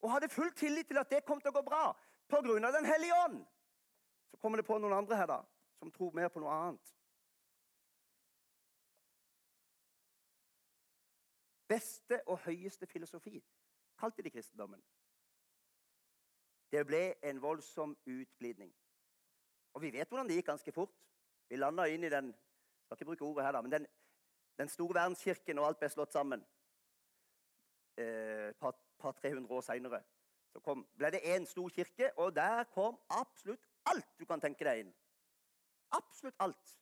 Og 0.00 0.12
hadde 0.12 0.28
full 0.32 0.52
tillit 0.56 0.88
til 0.88 0.98
at 0.98 1.10
det 1.12 1.24
kom 1.28 1.40
til 1.40 1.52
å 1.52 1.58
gå 1.58 1.62
bra 1.66 1.90
pga. 2.30 2.72
Den 2.72 2.88
hellige 2.88 3.18
ånd. 3.24 3.44
Så 4.30 4.36
kommer 4.36 4.56
det 4.56 4.66
på 4.66 4.78
noen 4.78 4.96
andre 4.96 5.16
her 5.16 5.26
da, 5.26 5.40
som 5.78 5.90
tror 5.92 6.14
mer 6.14 6.28
på 6.28 6.40
noe 6.40 6.54
annet. 6.54 6.94
Beste 11.68 12.22
og 12.26 12.40
høyeste 12.46 12.86
filosofi 12.86 13.42
kalte 14.00 14.22
de 14.22 14.30
kristendommen. 14.30 14.80
Det 16.70 16.82
ble 16.86 17.02
en 17.26 17.42
voldsom 17.42 17.96
utglidning. 18.06 18.70
Og 19.74 19.82
vi 19.82 19.90
vet 19.94 20.08
hvordan 20.08 20.28
det 20.30 20.38
gikk 20.38 20.48
ganske 20.50 20.72
fort. 20.72 20.94
Vi 21.50 21.58
landa 21.58 21.86
inn 21.90 22.06
i 22.06 22.10
den 22.10 22.30
skal 22.86 22.96
ikke 22.96 23.10
bruke 23.10 23.26
ordet 23.26 23.44
her 23.44 23.54
da, 23.54 23.60
men 23.62 23.72
den, 23.74 23.86
den 24.60 24.68
store 24.68 24.94
verdenskirken, 25.00 25.58
og 25.58 25.70
alt 25.70 25.80
ble 25.80 25.88
slått 25.88 26.12
sammen. 26.12 26.42
Et 27.96 28.04
eh, 28.04 28.56
par, 28.60 28.76
par 29.00 29.16
300 29.18 29.48
år 29.56 29.64
seinere 29.64 30.02
ble 30.98 31.10
det 31.14 31.22
én 31.24 31.46
stor 31.46 31.68
kirke, 31.70 32.10
og 32.18 32.34
der 32.34 32.64
kom 32.74 32.98
absolutt 33.08 33.68
alt 33.86 34.06
du 34.18 34.24
kan 34.26 34.40
tenke 34.42 34.66
deg 34.66 34.82
inn. 34.82 34.92
Absolutt 35.94 36.34
alt 36.42 36.76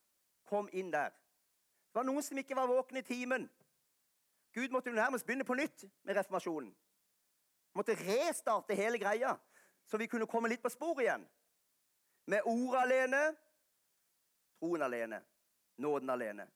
kom 0.49 0.69
inn 0.73 0.91
der. 0.93 1.13
Det 1.13 2.01
var 2.01 2.07
noen 2.09 2.25
som 2.25 2.39
ikke 2.41 2.57
var 2.57 2.69
våkne 2.69 3.03
i 3.03 3.07
timen. 3.07 3.49
Gud 4.57 4.73
måtte 4.73 4.93
nærmest 4.93 5.27
begynne 5.27 5.45
på 5.45 5.55
nytt 5.55 5.85
med 6.03 6.17
reformasjonen. 6.17 6.73
Måtte 7.77 7.95
restarte 7.95 8.75
hele 8.75 8.99
greia, 8.99 9.37
så 9.87 10.01
vi 10.01 10.09
kunne 10.09 10.27
komme 10.27 10.49
litt 10.49 10.63
på 10.63 10.73
sporet 10.73 11.05
igjen. 11.05 11.27
Med 12.27 12.45
ord 12.45 12.81
alene, 12.81 13.21
troen 14.59 14.83
alene, 14.83 15.21
nåden 15.77 16.11
alene. 16.11 16.49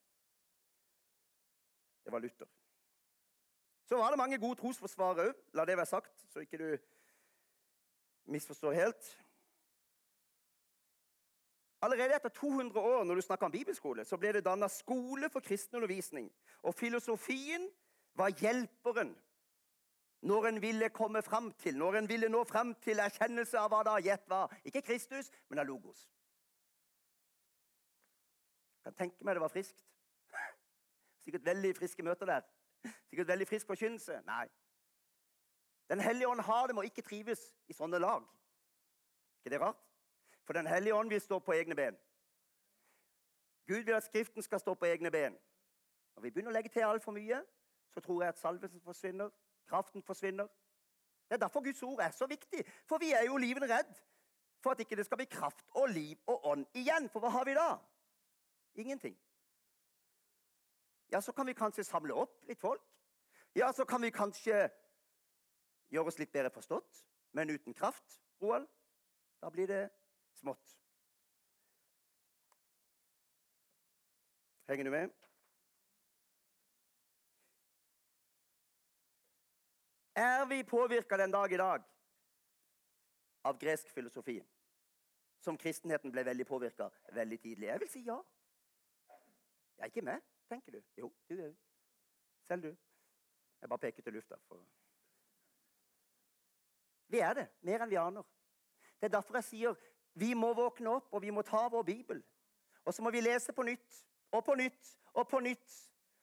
Det 2.04 2.12
var 2.12 2.18
Luther. 2.18 2.46
Så 3.84 3.96
var 3.96 4.10
det 4.10 4.18
mange 4.18 4.38
gode 4.38 4.58
trosforsvarere 4.60 5.28
òg. 5.28 5.42
La 5.52 5.64
det 5.64 5.76
være 5.76 5.86
sagt, 5.86 6.24
så 6.32 6.40
ikke 6.40 6.58
du 6.58 6.68
misforstår 8.32 8.72
helt. 8.72 9.10
Allerede 11.82 12.14
etter 12.14 12.28
200 12.28 12.80
år 12.80 13.04
når 13.04 13.14
du 13.14 13.20
snakker 13.20 13.46
om 13.46 13.52
bibelskole, 13.52 14.04
så 14.04 14.16
ble 14.16 14.32
det 14.32 14.44
danna 14.46 14.68
skole 14.70 15.30
for 15.30 15.40
kristen 15.40 15.76
undervisning. 15.76 16.30
Og 16.62 16.74
filosofien 16.74 17.68
var 18.14 18.30
hjelperen 18.38 19.16
når 20.22 20.46
en 20.46 20.62
ville 20.62 20.88
komme 20.94 21.22
fram 21.22 21.50
til, 21.58 21.76
når 21.76 21.98
en 21.98 22.08
ville 22.08 22.28
nå 22.28 22.44
fram 22.44 22.74
til 22.74 23.02
erkjennelse 23.02 23.58
av 23.58 23.72
hva 23.72 23.82
da 23.82 23.96
gjett 23.98 24.28
var. 24.30 24.54
Ikke 24.64 24.82
Kristus, 24.82 25.30
men 25.50 25.58
av 25.58 25.66
Logos. 25.66 26.06
Jeg 28.78 28.84
kan 28.84 28.94
tenke 28.94 29.26
meg 29.26 29.34
det 29.34 29.42
var 29.42 29.50
friskt. 29.50 29.82
Sikkert 31.24 31.44
veldig 31.44 31.76
friske 31.76 32.02
møter 32.02 32.26
der. 32.26 32.42
Sikkert 33.08 33.28
veldig 33.28 33.48
frisk 33.48 33.66
forkynnelse. 33.66 34.20
Nei. 34.26 34.46
Den 35.88 36.00
hellige 36.00 36.28
ånd 36.28 36.40
har 36.40 36.66
det 36.66 36.74
med 36.74 36.85
å 36.85 36.88
ikke 36.88 37.02
trives 37.02 37.42
i 37.68 37.76
sånne 37.76 37.98
lag. 37.98 38.24
ikke 39.38 39.50
det 39.50 39.61
rart? 39.61 39.82
For 40.44 40.52
Den 40.52 40.66
hellige 40.66 40.94
ånd 40.94 41.11
vil 41.11 41.20
stå 41.20 41.38
på 41.38 41.52
egne 41.52 41.74
ben. 41.74 41.96
Gud 43.66 43.82
vil 43.85 43.94
at 43.94 44.04
Skriften 44.04 44.42
skal 44.42 44.61
stå 44.61 44.74
på 44.74 44.85
egne 44.85 45.11
ben. 45.11 45.38
Når 46.14 46.22
vi 46.22 46.30
begynner 46.30 46.50
å 46.50 46.54
legge 46.54 46.68
til 46.68 46.85
altfor 46.87 47.12
mye, 47.12 47.42
så 47.94 48.00
tror 48.00 48.22
jeg 48.22 48.28
at 48.28 48.38
salvelsen 48.38 48.80
forsvinner, 48.80 49.30
kraften 49.66 50.02
forsvinner. 50.02 50.48
Det 51.28 51.35
er 51.35 51.44
derfor 51.46 51.64
Guds 51.64 51.82
ord 51.82 52.00
er 52.00 52.11
så 52.11 52.26
viktig. 52.26 52.64
For 52.88 52.98
vi 52.98 53.12
er 53.12 53.24
jo 53.26 53.37
liven 53.37 53.64
redd 53.70 53.94
for 54.62 54.70
at 54.70 54.80
ikke 54.80 54.96
det 54.96 55.06
skal 55.06 55.16
bli 55.16 55.26
kraft 55.30 55.66
og 55.70 55.88
liv 55.88 56.18
og 56.26 56.46
ånd 56.46 56.66
igjen. 56.74 57.08
For 57.08 57.20
hva 57.20 57.30
har 57.32 57.44
vi 57.44 57.54
da? 57.54 57.68
Ingenting. 58.74 59.16
Ja, 61.12 61.20
så 61.20 61.33
kan 61.33 61.46
vi 61.46 61.55
kanskje 61.55 61.85
samle 61.85 62.14
opp 62.16 62.38
litt 62.48 62.61
folk. 62.61 62.85
Ja, 63.55 63.72
så 63.72 63.85
kan 63.85 64.01
vi 64.01 64.11
kanskje 64.11 64.70
gjøre 65.92 66.09
oss 66.09 66.18
litt 66.18 66.33
bedre 66.33 66.51
forstått. 66.51 67.03
Men 67.37 67.51
uten 67.53 67.75
kraft, 67.77 68.22
Roald, 68.40 68.68
da 69.40 69.51
blir 69.53 69.68
det 69.68 69.83
smått. 70.40 70.79
Henger 74.68 74.88
du 74.88 74.90
med? 74.94 75.12
Er 80.16 80.46
vi 80.48 80.64
påvirka 80.64 81.16
den 81.16 81.31
dag 81.31 81.53
i 81.53 81.61
dag 81.61 81.85
av 83.44 83.59
gresk 83.61 83.92
filosofi? 83.92 84.40
Som 85.44 85.61
kristenheten 85.61 86.12
ble 86.12 86.25
veldig 86.25 86.46
påvirka 86.48 86.88
veldig 87.12 87.40
tidlig? 87.40 87.68
Jeg 87.68 87.81
vil 87.81 87.90
si 87.90 88.05
ja. 88.09 88.20
Jeg 89.77 89.88
er 89.88 89.92
ikke 89.92 90.09
med, 90.09 90.32
tenker 90.52 90.76
du. 90.76 90.80
Jo, 91.00 91.12
du 91.28 91.36
òg. 91.40 91.56
Selv 92.48 92.68
du. 92.68 92.76
Jeg 93.60 93.68
bare 93.70 93.78
peker 93.86 94.02
til 94.02 94.18
lufta. 94.18 94.38
For... 94.48 94.64
Vi 97.12 97.20
er 97.20 97.34
det, 97.38 97.48
mer 97.60 97.84
enn 97.84 97.92
vi 97.92 98.00
aner. 98.00 98.26
Det 99.00 99.08
er 99.08 99.16
derfor 99.16 99.38
jeg 99.40 99.48
sier 99.48 99.80
vi 100.14 100.34
må 100.36 100.52
våkne 100.54 100.90
opp, 100.98 101.08
og 101.12 101.22
vi 101.24 101.30
må 101.32 101.42
ta 101.46 101.64
vår 101.72 101.84
bibel. 101.88 102.20
Og 102.84 102.94
så 102.94 103.02
må 103.02 103.10
vi 103.14 103.22
lese 103.22 103.52
på 103.52 103.64
nytt 103.64 104.02
og 104.32 104.44
på 104.44 104.56
nytt 104.58 104.92
og 105.14 105.28
på 105.28 105.40
nytt. 105.40 105.78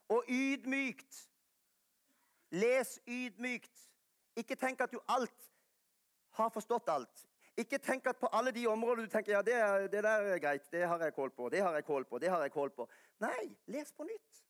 Og 0.10 0.26
ydmykt. 0.30 1.18
Les 2.52 3.00
ydmykt. 3.08 3.86
Ikke 4.36 4.56
tenk 4.56 4.82
at 4.82 4.94
du 4.94 5.00
alt 5.08 5.50
har 6.38 6.50
forstått 6.50 6.90
alt. 6.90 7.29
Ikke 7.60 7.80
tenk 7.84 8.06
at 8.08 8.20
på 8.20 8.30
alle 8.32 8.52
de 8.56 8.68
områdene 8.72 9.08
du 9.08 9.12
tenker 9.12 9.34
ja, 9.34 9.42
det, 9.44 9.56
det 9.92 10.04
der 10.04 10.28
er 10.34 10.40
greit, 10.40 10.68
det 10.72 10.86
har 10.88 11.02
jeg 11.04 11.14
kål 11.14 11.32
på, 11.36 11.50
det 11.50 11.60
har 11.62 11.74
jeg 11.76 11.86
kål 11.86 12.06
på, 12.06 12.20
det 12.20 12.30
har 12.30 12.42
jeg 12.42 12.52
kål 12.52 12.70
på. 12.76 12.86
Nei, 13.20 13.50
les 13.68 13.92
på 13.92 14.06
nytt. 14.08 14.44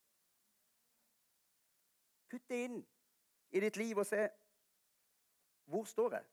Putt 2.30 2.45
det 2.50 2.60
inn 2.67 2.84
i 3.50 3.63
ditt 3.63 3.80
liv 3.82 3.98
og 3.98 4.06
se 4.06 4.28
hvor 5.69 5.88
står 5.89 6.19
jeg. 6.19 6.28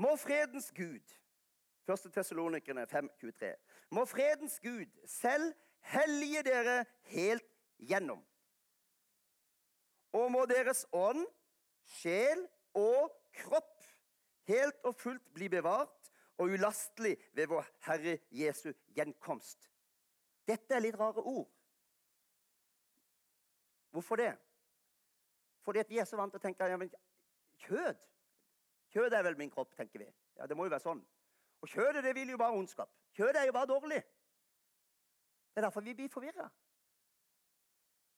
Må 0.00 0.16
fredens 0.16 0.70
Gud 0.72 1.12
1. 1.88 2.08
Tessalonikerne 2.14 2.86
5,23. 2.88 3.52
Må 3.90 4.04
fredens 4.08 4.56
Gud 4.60 4.88
selv 5.06 5.52
hellige 5.92 6.42
dere 6.42 6.84
helt 7.12 7.46
gjennom. 7.78 8.24
Og 10.12 10.32
må 10.32 10.46
deres 10.48 10.86
ånd, 10.92 11.26
sjel 12.00 12.46
og 12.74 13.12
kropp 13.44 13.73
helt 14.48 14.80
og 14.84 14.96
fullt 14.96 15.26
bli 15.34 15.48
bevart 15.48 16.10
og 16.38 16.50
ulastelig 16.54 17.16
ved 17.32 17.46
vår 17.46 17.66
Herre 17.86 18.18
Jesu 18.30 18.72
gjenkomst. 18.96 19.70
Dette 20.48 20.74
er 20.74 20.82
litt 20.84 20.98
rare 21.00 21.22
ord. 21.22 21.48
Hvorfor 23.94 24.16
det? 24.16 24.32
Fordi 25.62 25.78
at 25.78 25.90
vi 25.90 25.98
er 25.98 26.04
så 26.04 26.18
vant 26.18 26.32
til 26.34 26.42
å 26.42 26.44
tenke 26.44 26.66
ja, 26.68 26.78
kjød 27.66 28.02
Kjød 28.94 29.12
er 29.12 29.24
vel 29.26 29.34
min 29.38 29.50
kropp, 29.50 29.72
tenker 29.74 29.98
vi. 29.98 30.06
Ja, 30.36 30.46
Det 30.46 30.56
må 30.56 30.68
jo 30.68 30.70
være 30.70 30.84
sånn. 30.84 31.00
Og 31.64 31.68
kjødet 31.68 32.04
det 32.04 32.12
vil 32.14 32.28
jo 32.30 32.36
bare 32.38 32.54
ondskap. 32.54 32.90
Kjødet 33.16 33.40
er 33.40 33.48
jo 33.48 33.54
bare 33.56 33.66
dårlig. 33.66 33.98
Det 35.50 35.58
er 35.58 35.66
derfor 35.66 35.80
vi 35.80 35.94
blir 35.94 36.12
forvirra. 36.12 36.46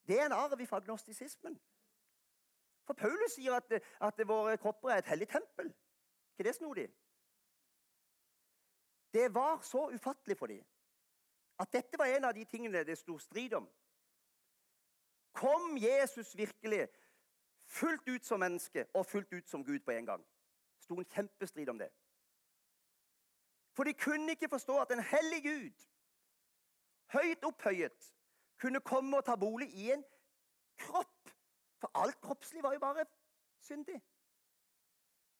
Det 0.07 0.21
er 0.21 0.27
en 0.27 0.37
arv 0.37 0.67
fra 0.67 0.77
agnostisismen. 0.77 1.57
For 2.85 2.95
Paulus 2.95 3.35
sier 3.35 3.57
at, 3.57 3.73
at 4.01 4.21
våre 4.29 4.59
kropper 4.61 4.93
er 4.93 5.01
et 5.01 5.09
hellig 5.11 5.29
tempel. 5.29 5.73
Ikke 6.37 6.49
det 6.49 6.55
snodig? 6.55 6.87
Det 9.13 9.35
var 9.35 9.61
så 9.65 9.89
ufattelig 9.95 10.37
for 10.39 10.47
dem 10.47 10.65
at 11.59 11.73
dette 11.73 11.99
var 11.99 12.05
en 12.05 12.25
av 12.29 12.35
de 12.37 12.45
tingene 12.45 12.85
det 12.85 12.99
sto 13.01 13.19
strid 13.19 13.55
om. 13.57 13.69
Kom 15.33 15.77
Jesus 15.81 16.37
virkelig 16.37 16.89
fullt 17.65 18.09
ut 18.09 18.25
som 18.25 18.41
menneske 18.41 18.85
og 18.95 19.07
fullt 19.07 19.33
ut 19.33 19.49
som 19.49 19.65
Gud 19.65 19.81
på 19.81 19.91
en 19.91 20.07
gang? 20.07 20.27
Det 20.77 20.85
sto 20.85 20.99
en 21.01 21.09
kjempestrid 21.15 21.69
om 21.69 21.79
det. 21.79 21.89
For 23.77 23.85
de 23.85 23.95
kunne 23.95 24.31
ikke 24.31 24.49
forstå 24.49 24.81
at 24.81 24.93
en 24.93 25.01
hellig 25.05 25.43
Gud, 25.43 25.89
høyt 27.13 27.45
opphøyet, 27.45 28.13
kunne 28.61 28.81
komme 28.81 29.17
og 29.17 29.25
ta 29.25 29.37
bolig 29.37 29.69
i 29.69 29.91
en 29.93 30.05
kropp. 30.77 31.33
For 31.81 31.91
alt 31.95 32.21
kroppslig 32.21 32.63
var 32.63 32.73
jo 32.73 32.79
bare 32.79 33.05
syndig. 33.61 34.03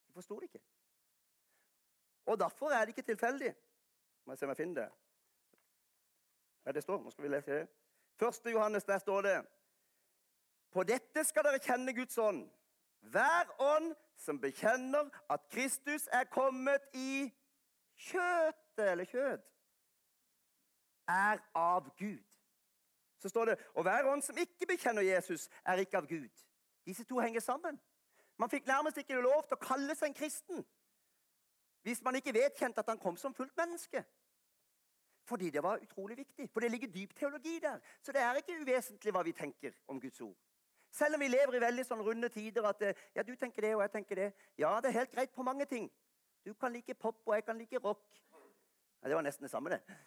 De 0.09 0.13
forsto 0.13 0.41
det 0.41 0.43
ikke. 0.43 0.65
Og 2.27 2.39
derfor 2.39 2.71
er 2.71 2.85
det 2.85 2.89
ikke 2.89 3.03
tilfeldig. 3.03 3.55
Må 4.27 4.33
jeg 4.33 4.39
se 4.39 4.45
om 4.45 4.51
jeg 4.51 4.57
finner 4.57 4.83
det. 4.83 4.93
Ja, 6.67 6.73
det 6.73 6.83
står. 6.83 7.03
Nå 7.03 7.11
skal 7.11 7.25
vi 7.25 7.29
lese 7.29 7.59
det. 7.61 7.69
Første 8.19 8.51
Johannes, 8.51 8.85
der 8.85 8.99
står 8.99 9.21
det 9.23 9.37
På 10.71 10.83
dette 10.83 11.25
skal 11.25 11.45
dere 11.45 11.59
kjenne 11.63 11.95
Guds 11.95 12.19
ånd. 12.19 12.49
Hver 13.01 13.53
ånd 13.63 13.95
som 14.17 14.41
bekjenner 14.41 15.09
at 15.31 15.49
Kristus 15.51 16.09
er 16.13 16.25
kommet 16.25 16.83
i 16.95 17.31
kjøttet 17.97 18.91
eller 18.91 19.05
kjød, 19.05 19.39
er 21.09 21.39
av 21.55 21.89
Gud. 21.99 22.25
Så 23.19 23.29
står 23.29 23.45
det 23.45 23.59
Og 23.75 23.83
hver 23.83 24.11
ånd 24.11 24.23
som 24.23 24.37
ikke 24.39 24.67
bekjenner 24.67 25.03
Jesus, 25.03 25.49
er 25.65 25.77
ikke 25.77 25.97
av 25.97 26.07
Gud. 26.07 26.45
Disse 26.87 27.05
to 27.05 27.19
henger 27.19 27.41
sammen. 27.41 27.81
Man 28.39 28.51
fikk 28.51 28.67
nærmest 28.67 28.99
ikke 28.99 29.21
lov 29.21 29.47
til 29.47 29.57
å 29.57 29.65
kalle 29.65 29.95
seg 29.95 30.11
en 30.11 30.19
kristen 30.19 30.67
hvis 31.87 32.03
man 32.03 32.17
ikke 32.19 32.35
vedkjente 32.35 32.83
at 32.83 32.89
han 32.91 32.99
kom 32.99 33.17
som 33.17 33.35
fullt 33.35 33.55
menneske. 33.57 34.01
Fordi 35.25 35.51
det 35.51 35.63
var 35.63 35.79
utrolig 35.83 36.17
viktig. 36.19 36.49
For 36.51 36.61
det 36.61 36.71
ligger 36.71 36.91
dyp 36.91 37.15
teologi 37.15 37.59
der. 37.63 37.79
Så 38.03 38.13
det 38.13 38.21
er 38.21 38.35
ikke 38.41 38.57
uvesentlig 38.63 39.15
hva 39.15 39.23
vi 39.23 39.33
tenker 39.33 39.77
om 39.87 40.01
Guds 40.01 40.21
ord. 40.21 40.35
Selv 40.91 41.15
om 41.15 41.23
vi 41.23 41.29
lever 41.29 41.55
i 41.55 41.61
veldig 41.63 41.85
sånn 41.87 42.03
runde 42.03 42.31
tider 42.35 42.67
at 42.67 42.83
eh, 42.83 42.99
ja, 43.15 43.23
du 43.23 43.37
tenker 43.39 43.63
det, 43.63 43.73
og 43.77 43.85
jeg 43.85 43.93
tenker 43.95 44.19
det. 44.19 44.27
Ja, 44.59 44.73
det 44.83 44.91
er 44.91 44.99
helt 44.99 45.15
greit 45.15 45.35
på 45.35 45.47
mange 45.47 45.67
ting. 45.71 45.87
Du 46.47 46.55
kan 46.55 46.75
like 46.75 46.95
pop, 46.95 47.23
og 47.23 47.35
jeg 47.39 47.47
kan 47.47 47.59
like 47.59 47.79
rock. 47.85 48.03
Ja, 48.35 49.09
det 49.09 49.21
var 49.21 49.27
nesten 49.29 49.47
det 49.47 49.55
samme, 49.55 49.71
det. 49.71 49.99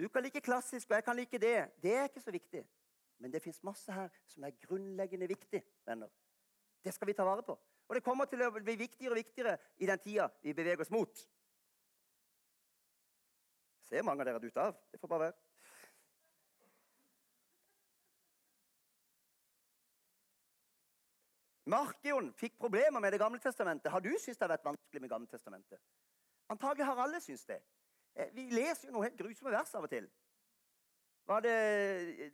Du 0.00 0.08
kan 0.08 0.24
like 0.24 0.40
klassisk, 0.40 0.88
og 0.88 0.96
jeg 0.96 1.04
kan 1.04 1.20
like 1.20 1.44
det. 1.44 1.56
Det 1.84 1.96
er 1.96 2.08
ikke 2.08 2.24
så 2.24 2.32
viktig. 2.32 2.64
Men 3.20 3.32
det 3.32 3.44
fins 3.44 3.60
masse 3.64 3.92
her 3.92 4.08
som 4.32 4.44
er 4.44 4.56
grunnleggende 4.64 5.28
viktig, 5.28 5.60
venner. 5.84 6.08
Det 6.84 6.96
skal 6.96 7.12
vi 7.12 7.16
ta 7.20 7.28
vare 7.28 7.44
på. 7.44 7.60
Og 7.86 7.94
det 7.94 8.02
kommer 8.04 8.26
til 8.26 8.42
å 8.42 8.50
bli 8.50 8.76
viktigere 8.76 9.14
og 9.14 9.20
viktigere 9.20 9.56
i 9.78 9.86
den 9.86 10.02
tida 10.02 10.28
vi 10.42 10.54
beveger 10.54 10.82
oss 10.82 10.90
mot. 10.90 11.26
Jeg 13.86 14.00
ser 14.00 14.06
mange 14.06 14.24
av 14.24 14.32
dere 14.32 14.42
ute 14.42 14.62
av. 14.62 14.74
Det 14.90 14.98
får 15.00 15.12
bare 15.12 15.28
være. 15.28 15.38
Markion 21.66 22.32
fikk 22.38 22.58
problemer 22.58 23.00
med 23.00 23.12
Det 23.12 23.18
gamle 23.18 23.38
testamentet. 23.42 23.90
Har 23.92 24.00
du 24.00 24.12
syntes 24.18 24.38
det 24.38 24.44
har 24.44 24.54
vært 24.54 24.66
vanskelig 24.66 25.00
med 25.02 25.10
Gamle 25.10 25.26
testamentet? 25.26 25.80
Antagelig 26.48 26.86
har 26.86 27.00
alle 27.02 27.20
syntes 27.20 27.46
det. 27.46 27.58
Eh, 28.14 28.30
vi 28.34 28.50
leser 28.50 28.88
jo 28.88 28.94
noe 28.94 29.06
helt 29.08 29.18
grusomme 29.18 29.50
vers 29.50 29.74
av 29.74 29.86
og 29.86 29.90
til. 29.90 30.06
Var 31.26 31.42
det 31.42 31.56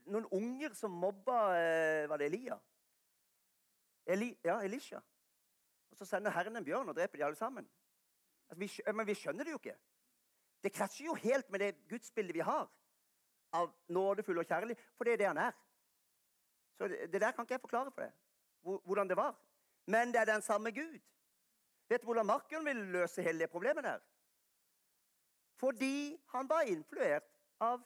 noen 0.04 0.28
unger 0.36 0.74
som 0.76 0.92
mobba 0.92 1.38
eh, 1.56 2.08
Var 2.08 2.20
det 2.20 2.26
Elia? 2.28 2.58
Eli, 4.04 4.34
ja, 4.44 4.58
Elisha. 4.60 5.00
Og 5.92 5.96
Så 5.96 6.08
sender 6.08 6.32
Herren 6.32 6.56
en 6.56 6.64
bjørn 6.64 6.88
og 6.88 6.96
dreper 6.96 7.20
de 7.20 7.24
alle 7.24 7.36
sammen. 7.36 7.68
Altså, 8.48 8.58
vi, 8.58 8.92
men 8.92 9.06
vi 9.06 9.14
skjønner 9.14 9.44
det 9.44 9.52
jo 9.52 9.60
ikke. 9.60 9.76
Det 10.64 10.72
krasjer 10.72 11.06
jo 11.06 11.14
helt 11.14 11.50
med 11.50 11.60
det 11.60 11.88
gudsbildet 11.90 12.34
vi 12.34 12.44
har 12.46 12.66
av 13.52 13.72
nådefull 13.92 14.40
og 14.40 14.48
kjærlig, 14.48 14.76
for 14.96 15.04
det 15.04 15.12
er 15.12 15.20
det 15.20 15.28
han 15.28 15.40
er. 15.44 15.56
Så 16.78 16.88
det, 16.88 17.12
det 17.12 17.20
der 17.20 17.32
kan 17.36 17.44
ikke 17.44 17.58
jeg 17.58 17.60
forklare 17.60 17.92
for 17.92 18.06
deg, 18.06 18.12
hvordan 18.62 19.08
det 19.08 19.16
var. 19.16 19.34
Men 19.86 20.12
det 20.14 20.20
er 20.20 20.30
den 20.30 20.42
samme 20.42 20.72
Gud. 20.72 20.98
Vet 21.88 22.00
du 22.00 22.08
hvordan 22.08 22.26
Markion 22.26 22.64
ville 22.64 22.92
løse 22.92 23.22
hele 23.22 23.44
det 23.44 23.50
problemet 23.50 23.84
der? 23.84 24.00
Fordi 25.60 26.16
han 26.32 26.48
var 26.48 26.60
influert 26.60 27.28
av 27.60 27.82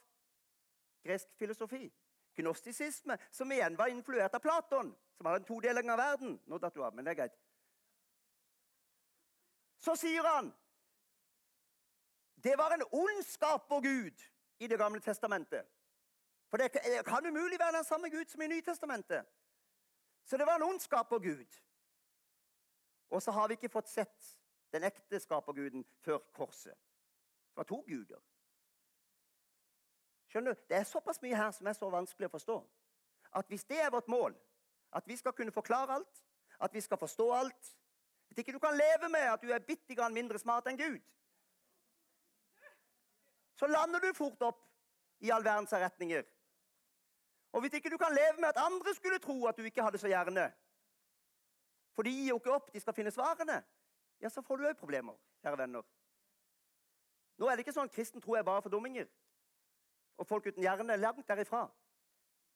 gresk 1.03 1.27
filosofi. 1.37 1.93
Gnostisisme, 2.37 3.17
som 3.31 3.51
igjen 3.51 3.77
var 3.77 3.91
influert 3.91 4.33
av 4.33 4.39
Platon, 4.39 4.93
som 5.17 5.25
hadde 5.25 5.41
en 5.41 5.49
todeling 5.49 5.89
av 5.91 5.97
verden. 5.97 6.39
Nå 6.45 6.57
datt 6.61 6.75
du 6.75 6.83
av, 6.85 6.95
men 6.95 7.05
det 7.05 7.15
er 7.15 7.19
greit. 7.23 7.37
Så 9.79 9.95
sier 9.95 10.25
han 10.35 10.53
det 12.43 12.57
var 12.57 12.71
en 12.73 12.83
ondskap 12.91 13.67
for 13.67 13.81
Gud 13.81 14.21
i 14.59 14.67
Det 14.67 14.77
gamle 14.77 14.99
testamentet. 15.01 15.65
For 16.49 16.57
det 16.57 16.71
kan 17.05 17.25
umulig 17.25 17.59
være 17.59 17.77
den 17.77 17.83
samme 17.83 18.09
Gud 18.09 18.25
som 18.25 18.41
i 18.41 18.47
Nytestamentet. 18.47 19.25
Så 20.23 20.37
det 20.37 20.45
var 20.45 20.55
en 20.55 20.63
ondskap 20.63 21.09
for 21.09 21.19
Gud. 21.19 21.61
Og 23.09 23.21
så 23.21 23.31
har 23.31 23.47
vi 23.47 23.53
ikke 23.53 23.69
fått 23.69 23.89
sett 23.89 24.37
den 24.71 24.83
ekte 24.83 25.19
skaperguden 25.19 25.85
før 25.99 26.17
korset. 26.33 26.73
Det 27.49 27.57
var 27.57 27.63
to 27.63 27.83
guder. 27.87 28.21
Skjønner 30.27 30.53
du? 30.53 30.61
Det 30.69 30.77
er 30.77 30.83
såpass 30.83 31.21
mye 31.21 31.35
her 31.35 31.51
som 31.51 31.67
er 31.67 31.73
så 31.73 31.89
vanskelig 31.89 32.27
å 32.27 32.35
forstå. 32.35 32.57
At 33.39 33.47
hvis 33.47 33.63
det 33.63 33.79
er 33.81 33.91
vårt 33.91 34.07
mål, 34.07 34.35
at 34.91 35.07
vi 35.07 35.15
skal 35.15 35.33
kunne 35.33 35.51
forklare 35.51 35.93
alt, 35.93 36.23
at 36.59 36.73
vi 36.73 36.81
skal 36.81 36.97
forstå 36.97 37.31
alt 37.33 37.77
Hvis 38.37 38.45
ikke 38.45 38.53
du 38.53 38.59
kan 38.59 38.75
leve 38.77 39.09
med 39.09 39.23
at 39.33 39.41
du 39.41 39.49
er 39.49 39.63
bitte 39.65 39.95
grann 39.97 40.13
mindre 40.13 40.37
smart 40.37 40.67
enn 40.69 40.77
Gud, 40.77 40.99
så 43.57 43.65
lander 43.65 44.03
du 44.03 44.11
fort 44.13 44.43
opp 44.45 44.59
i 45.25 45.31
all 45.33 45.41
verdens 45.41 45.73
retninger. 45.73 46.21
Og 47.57 47.65
hvis 47.65 47.73
ikke 47.73 47.89
du 47.89 47.97
kan 47.97 48.13
leve 48.13 48.37
med 48.37 48.51
at 48.51 48.61
andre 48.61 48.93
skulle 48.93 49.17
tro 49.17 49.39
at 49.49 49.57
du 49.57 49.65
ikke 49.65 49.81
hadde 49.81 49.97
så 49.97 50.13
gjerne 50.13 50.51
For 51.95 52.05
de 52.05 52.13
gir 52.13 52.29
jo 52.29 52.37
ikke 52.37 52.53
opp, 52.53 52.69
de 52.73 52.79
skal 52.79 52.93
finne 52.93 53.11
svarene. 53.11 53.63
Ja, 54.21 54.29
så 54.29 54.45
får 54.45 54.57
du 54.57 54.69
òg 54.69 54.77
problemer, 54.77 55.17
kjære 55.41 55.57
venner. 55.57 55.81
Nå 57.41 57.49
er 57.49 57.57
det 57.57 57.65
ikke 57.65 57.73
sånn 57.73 57.89
at 57.89 57.97
kristen 57.97 58.21
tro 58.21 58.37
er 58.37 58.45
bare 58.45 58.61
for 58.61 58.69
dumminger. 58.69 59.09
Og 60.21 60.29
folk 60.29 60.45
uten 60.45 60.61
hjerne 60.61 60.93
er 60.93 61.01
langt 61.01 61.25
derifra. 61.25 61.65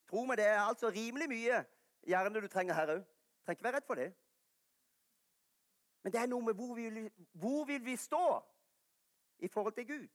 Tro 0.05 0.27
meg, 0.29 0.37
det 0.37 0.45
er 0.45 0.61
altså 0.61 0.93
rimelig 0.93 1.29
mye 1.29 1.65
hjerne 2.05 2.37
du 2.37 2.47
trenger 2.47 2.77
her 2.77 2.99
òg. 2.99 3.07
Trenger 3.41 3.57
ikke 3.57 3.71
være 3.71 3.81
redd 3.81 3.89
for 3.89 3.97
det. 3.97 4.13
Men 6.03 6.13
det 6.13 6.21
er 6.21 6.29
noe 6.29 6.45
med 6.45 6.57
hvor 6.57 6.73
vil, 6.75 7.11
hvor 7.33 7.65
vil 7.65 7.85
vi 7.85 7.95
stå 7.95 8.25
i 9.39 9.47
forhold 9.47 9.73
til 9.73 9.87
Gud? 9.87 10.07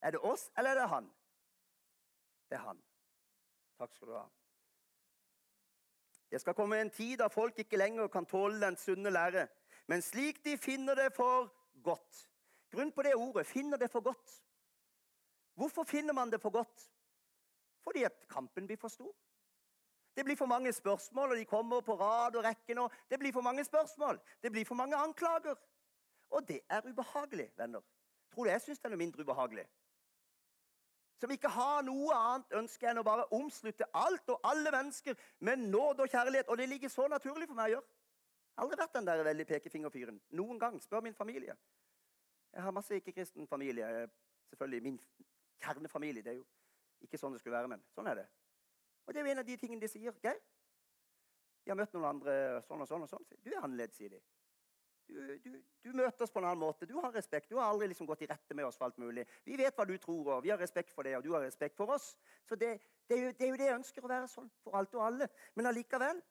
Er 0.00 0.10
det 0.10 0.20
oss, 0.20 0.50
eller 0.58 0.70
er 0.70 0.80
det 0.80 0.88
han? 0.88 1.10
Det 2.48 2.56
er 2.56 2.64
han. 2.64 2.82
Takk 3.78 3.94
skal 3.94 4.08
du 4.08 4.14
ha. 4.16 4.26
Det 6.30 6.40
skal 6.40 6.54
komme 6.54 6.80
en 6.80 6.90
tid 6.90 7.18
da 7.18 7.26
folk 7.28 7.58
ikke 7.58 7.76
lenger 7.80 8.08
kan 8.08 8.26
tåle 8.26 8.60
den 8.62 8.76
sunne 8.76 9.10
lære, 9.10 9.48
men 9.90 10.02
slik 10.02 10.44
de 10.44 10.56
finner 10.58 10.94
det 10.94 11.10
for 11.16 11.50
godt. 11.82 12.26
Grunn 12.70 12.92
på 12.92 13.02
det 13.02 13.14
ordet 13.14 13.46
'finner 13.46 13.76
det 13.76 13.90
for 13.90 14.00
godt'. 14.00 14.42
Hvorfor 15.54 15.84
finner 15.84 16.12
man 16.12 16.30
det 16.30 16.40
for 16.40 16.50
godt? 16.50 16.92
Fordi 17.80 18.02
at 18.02 18.28
kampen 18.28 18.66
blir 18.66 18.76
for 18.76 18.88
stor. 18.88 19.14
Det 20.20 20.24
blir 20.24 20.36
for 20.36 20.46
mange 20.46 20.72
spørsmål, 20.72 21.30
og 21.30 21.36
de 21.36 21.44
kommer 21.44 21.80
på 21.80 21.94
rad 21.96 22.34
og 22.36 22.44
rekke 22.44 22.74
nå. 22.76 22.82
Det 23.08 23.18
blir 23.18 23.32
for 23.32 23.40
mange 23.40 23.62
spørsmål. 23.64 24.18
Det 24.42 24.50
blir 24.52 24.64
for 24.68 24.76
mange 24.76 24.96
anklager. 24.96 25.54
Og 26.30 26.48
det 26.48 26.58
er 26.68 26.80
ubehagelig, 26.84 27.46
venner. 27.56 27.80
Tror 28.34 28.44
du 28.44 28.50
jeg 28.50 28.60
syns 28.60 28.78
det 28.78 28.84
er 28.84 28.92
noe 28.92 29.00
mindre 29.00 29.24
ubehagelig? 29.24 29.64
Som 31.22 31.32
ikke 31.32 31.48
har 31.48 31.80
noe 31.88 32.18
annet 32.18 32.52
ønske 32.60 32.90
enn 32.90 33.00
å 33.00 33.04
bare 33.06 33.24
omslutte 33.32 33.88
alt 33.96 34.28
og 34.28 34.44
alle 34.44 34.74
mennesker 34.74 35.16
med 35.48 35.64
nåd 35.72 36.04
og 36.04 36.12
kjærlighet. 36.12 36.52
Og 36.52 36.60
det 36.60 36.68
ligger 36.68 36.92
så 36.92 37.08
naturlig 37.08 37.48
for 37.48 37.56
meg 37.56 37.70
å 37.70 37.74
gjøre. 37.78 37.88
Jeg 37.88 38.60
har 38.60 38.66
aldri 38.66 38.80
vært 38.82 38.98
den 38.98 39.08
der 39.08 39.24
veldig 39.24 39.46
pekefingerfyren. 39.54 40.20
Noen 40.36 40.60
gang. 40.60 40.76
Spør 40.84 41.00
min 41.08 41.16
familie. 41.16 41.56
Jeg 42.52 42.68
har 42.68 42.76
masse 42.76 43.00
ikke-kristen 43.00 43.48
familie. 43.48 43.88
Selvfølgelig 44.52 44.82
min 44.82 45.00
kjernefamilie. 45.64 46.22
Det 46.28 46.36
er 46.36 46.38
jo 46.42 46.46
ikke 47.08 47.24
sånn 47.24 47.32
det 47.32 47.40
skulle 47.40 47.56
være, 47.56 47.72
men 47.72 47.88
sånn 47.96 48.12
er 48.12 48.20
det. 48.20 48.28
Og 49.10 49.14
det 49.14 49.18
er 49.18 49.26
jo 49.26 49.30
en 49.32 49.40
av 49.42 49.46
de 49.48 49.54
tingene 49.58 49.82
de 49.82 49.88
sier. 49.90 50.14
Geir, 50.22 50.36
jeg 51.66 51.72
har 51.72 51.78
møtt 51.80 51.96
noen 51.96 52.12
andre 52.12 52.34
sånn 52.62 52.84
og 52.84 52.86
sånn 52.86 53.02
og 53.02 53.08
sånn. 53.10 53.24
Du 53.42 53.48
er 53.50 53.56
annerledes, 53.58 53.96
sier 53.98 54.12
de. 54.14 54.20
Du, 55.10 55.16
du, 55.42 55.56
du, 55.82 55.88
møter 55.98 56.22
oss 56.22 56.30
på 56.30 56.38
en 56.38 56.46
annen 56.46 56.62
måte. 56.62 56.86
Du 56.86 56.94
har 57.02 57.10
respekt. 57.10 57.50
Du 57.50 57.56
har 57.58 57.72
aldri 57.72 57.88
liksom 57.90 58.06
gått 58.06 58.22
i 58.22 58.28
rette 58.30 58.54
med 58.54 58.68
oss 58.68 58.78
for 58.78 58.86
alt 58.86 59.00
mulig. 59.02 59.24
Vi 59.42 59.56
vet 59.58 59.74
hva 59.74 59.88
du 59.88 59.96
tror, 59.98 60.36
og 60.36 60.44
vi 60.44 60.52
har 60.54 60.62
respekt 60.62 60.94
for 60.94 61.02
det, 61.02 61.16
og 61.18 61.26
du 61.26 61.32
har 61.34 61.42
respekt 61.42 61.74
for 61.74 61.90
oss. 61.90 62.12
Så 62.46 62.54
det, 62.54 62.76
det, 63.10 63.16
er, 63.16 63.24
jo, 63.24 63.32
det 63.34 63.48
er, 63.48 63.50
jo, 63.50 63.58
det 63.58 63.66
jeg 63.66 63.78
ønsker 63.80 64.06
å 64.06 64.12
være 64.12 64.28
sånn 64.30 64.46
for 64.62 64.78
alt 64.78 64.94
og 64.94 65.02
alle. 65.08 65.26
Men 65.58 65.72
allikevel 65.72 66.22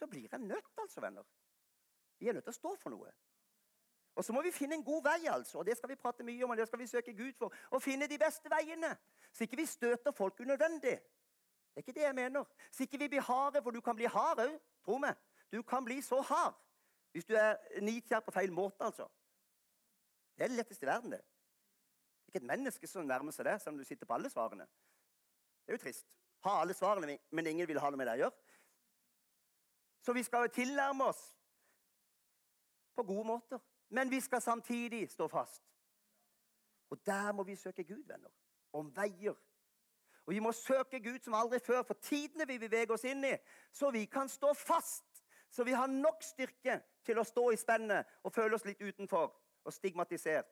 så 0.00 0.08
blir 0.08 0.24
jeg 0.24 0.40
nødt, 0.40 0.72
altså, 0.80 1.04
venner. 1.04 1.28
Vi 2.16 2.32
er 2.32 2.38
nødt 2.38 2.48
til 2.48 2.56
å 2.56 2.60
stå 2.62 2.72
for 2.80 2.96
noe. 2.96 3.12
Og 4.16 4.24
så 4.24 4.32
må 4.32 4.40
vi 4.40 4.54
finne 4.56 4.78
en 4.78 4.86
god 4.88 5.04
vei, 5.04 5.18
altså. 5.28 5.58
og 5.60 5.68
Det 5.68 5.76
skal 5.76 5.92
vi 5.92 6.00
prate 6.00 6.24
mye 6.24 6.40
om, 6.44 6.56
og 6.56 6.56
det 6.56 6.64
skal 6.70 6.80
vi 6.80 6.88
søke 6.88 7.12
Gud 7.12 7.36
for. 7.36 7.52
Å 7.76 7.80
finne 7.84 8.08
de 8.08 8.16
beste 8.16 8.48
veiene, 8.48 8.94
så 9.28 9.44
ikke 9.44 9.60
vi 9.60 9.68
støter 9.68 10.16
folk 10.16 10.40
unødvendig. 10.40 10.96
Det 11.76 11.82
er 11.82 11.84
ikke 11.84 12.00
det 12.00 12.06
jeg 12.06 12.14
mener. 12.16 12.44
Så 12.72 12.82
ikke 12.86 12.98
vi 12.98 13.08
blir 13.08 13.20
harde, 13.20 13.60
for 13.62 13.70
du 13.70 13.82
kan 13.84 13.96
bli 13.96 14.08
hard 14.08 14.40
òg. 14.40 14.54
Tro 14.84 14.96
meg. 14.98 15.18
Du 15.52 15.60
kan 15.62 15.84
bli 15.84 16.00
så 16.02 16.22
hard 16.24 16.54
hvis 17.12 17.24
du 17.24 17.34
er 17.36 17.80
nitjær 17.80 18.20
på 18.20 18.32
feil 18.32 18.50
måte, 18.52 18.84
altså. 18.84 19.06
Det 20.36 20.44
er 20.44 20.50
det 20.52 20.56
letteste 20.58 20.84
i 20.84 20.88
verden, 20.88 21.12
det. 21.14 21.20
Det 21.20 22.24
er 22.24 22.28
Ikke 22.28 22.42
et 22.42 22.48
menneske 22.50 22.86
som 22.86 23.06
nærmer 23.08 23.32
seg 23.32 23.46
det, 23.48 23.54
selv 23.62 23.72
om 23.72 23.78
du 23.78 23.84
sitter 23.88 24.06
på 24.06 24.12
alle 24.12 24.28
svarene. 24.28 24.66
Det 25.64 25.72
er 25.72 25.78
jo 25.78 25.82
trist. 25.84 26.10
Ha 26.44 26.58
alle 26.60 26.74
svarene, 26.76 27.18
men 27.30 27.46
ingen 27.46 27.68
vil 27.68 27.80
ha 27.80 27.88
noe 27.88 27.96
med 27.96 28.10
deg 28.10 28.20
å 28.20 28.22
gjøre. 28.26 28.58
Så 30.04 30.12
vi 30.12 30.26
skal 30.28 30.44
jo 30.44 30.52
tilnærme 30.58 31.08
oss 31.08 31.22
på 32.96 33.06
gode 33.08 33.24
måter. 33.32 33.64
Men 33.88 34.10
vi 34.10 34.20
skal 34.20 34.42
samtidig 34.42 35.06
stå 35.10 35.28
fast. 35.28 35.64
Og 36.90 37.06
der 37.06 37.32
må 37.32 37.42
vi 37.48 37.56
søke 37.56 37.84
Gud, 37.84 38.04
venner. 38.04 38.30
Om 38.72 38.92
veier. 38.96 39.34
Og 40.26 40.34
vi 40.34 40.40
må 40.42 40.50
søke 40.52 40.98
Gud 41.00 41.20
som 41.22 41.36
aldri 41.38 41.60
før, 41.62 41.84
for 41.86 41.94
tidene 42.02 42.46
vi 42.50 42.58
beveger 42.58 42.92
oss 42.94 43.04
inn 43.06 43.22
i, 43.24 43.34
så 43.72 43.92
vi 43.94 44.04
kan 44.10 44.28
stå 44.28 44.52
fast. 44.58 45.22
Så 45.50 45.64
vi 45.64 45.72
har 45.72 45.86
nok 45.86 46.22
styrke 46.26 46.80
til 47.06 47.18
å 47.18 47.24
stå 47.24 47.50
i 47.54 47.58
spennet 47.60 48.18
og 48.26 48.34
føle 48.34 48.58
oss 48.58 48.66
litt 48.66 48.82
utenfor 48.82 49.30
og 49.30 49.74
stigmatisert. 49.74 50.50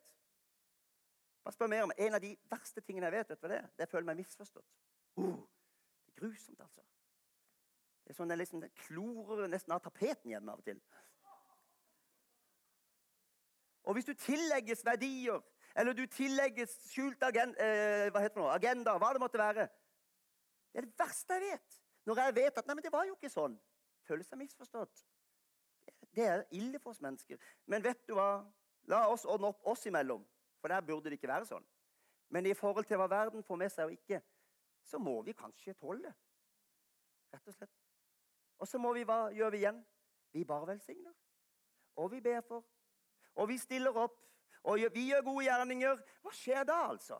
Bare 1.44 1.52
spør 1.52 1.68
mer 1.68 1.82
om 1.84 1.92
En 1.98 2.14
av 2.14 2.22
de 2.22 2.37
verste 2.50 2.80
tingene 2.80 3.10
jeg 3.10 3.18
vet, 3.18 3.30
vet 3.30 3.40
du 3.40 3.44
hva 3.44 3.50
det 3.52 3.58
er? 3.58 3.66
Det 3.74 3.84
er 3.84 3.90
å 3.90 3.92
føle 3.96 4.08
meg 4.08 4.20
misforstått. 4.22 4.70
Uh, 5.18 5.34
det 6.06 6.14
er 6.14 6.20
grusomt, 6.22 6.60
altså. 6.60 6.87
Det 8.04 8.12
er 8.12 8.16
sånn 8.16 8.30
det 8.30 8.38
liksom, 8.38 8.62
det 8.62 8.70
klorer 8.87 9.50
nesten 9.50 9.74
av 9.74 9.82
tapeten 9.84 10.30
hjemme 10.30 10.54
av 10.54 10.62
og 10.62 10.68
til. 10.70 10.80
Og 13.84 13.98
hvis 13.98 14.08
du 14.08 14.14
tillegges 14.16 14.84
verdier, 14.87 15.42
eller 15.74 15.96
du 15.96 16.04
tillegges 16.06 16.74
skjult 16.90 17.22
agenda, 17.22 17.58
eh, 17.58 18.10
hva 18.12 18.22
heter 18.22 18.38
det 18.38 18.42
nå, 18.42 18.50
agenda, 18.50 18.94
hva 18.98 19.12
det 19.14 19.22
måtte 19.22 19.40
være 19.40 19.68
Det 20.74 20.80
er 20.80 20.87
det 20.88 20.98
verste 20.98 21.34
jeg 21.34 21.42
vet. 21.52 21.80
Når 22.04 22.18
jeg 22.18 22.34
vet 22.34 22.58
at 22.58 22.66
nei, 22.66 22.74
men 22.74 22.82
det 22.82 22.92
var 22.92 23.04
jo 23.06 23.14
ikke 23.14 23.30
sånn. 23.30 23.52
Føler 24.08 24.26
seg 24.26 24.40
misforstått. 24.40 25.04
Det 26.14 26.24
er 26.26 26.42
ille 26.50 26.80
for 26.82 26.90
oss 26.90 27.00
mennesker. 27.00 27.38
Men 27.70 27.84
vet 27.84 28.00
du 28.08 28.16
hva? 28.18 28.42
La 28.90 29.04
oss 29.08 29.24
ordne 29.24 29.52
opp 29.52 29.62
oss 29.70 29.87
imellom, 29.87 30.24
for 30.58 30.68
der 30.68 30.82
burde 30.82 31.12
det 31.12 31.20
ikke 31.20 31.30
være 31.30 31.46
sånn. 31.46 31.64
Men 32.34 32.46
i 32.50 32.56
forhold 32.58 32.88
til 32.90 32.98
hva 32.98 33.06
verden 33.08 33.46
får 33.46 33.60
med 33.62 33.70
seg 33.72 33.87
og 33.87 33.94
ikke, 33.94 34.18
så 34.82 34.98
må 34.98 35.14
vi 35.22 35.32
kanskje 35.38 35.76
tåle 35.78 36.02
det. 36.08 36.14
Rett 37.32 37.48
og 37.48 37.54
slett. 37.54 37.72
Og 38.58 38.68
så 38.68 38.82
må 38.82 38.92
vi, 38.98 39.06
hva 39.06 39.30
gjør 39.32 39.54
vi 39.54 39.62
igjen? 39.62 39.80
Vi 40.34 40.44
bare 40.44 40.74
velsigner. 40.74 41.14
Og 42.02 42.10
vi 42.10 42.20
ber 42.20 42.42
for 42.42 42.66
og 43.34 43.48
vi 43.48 43.58
stiller 43.58 43.96
opp, 43.98 44.14
og 44.64 44.81
vi 44.94 45.09
gjør 45.11 45.24
gode 45.27 45.44
gjerninger, 45.44 46.03
hva 46.24 46.33
skjer 46.33 46.64
da, 46.68 46.79
altså? 46.88 47.18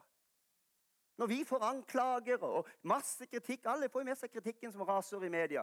Når 1.17 1.27
vi 1.31 1.45
får 1.47 1.63
anklager 1.63 2.43
og 2.43 2.69
masse 2.83 3.27
kritikk 3.31 3.69
Alle 3.71 3.87
får 3.89 4.03
jo 4.03 4.09
med 4.09 4.19
seg 4.19 4.33
kritikken 4.33 4.73
som 4.73 4.83
raser 4.83 5.23
i 5.23 5.31
media. 5.31 5.63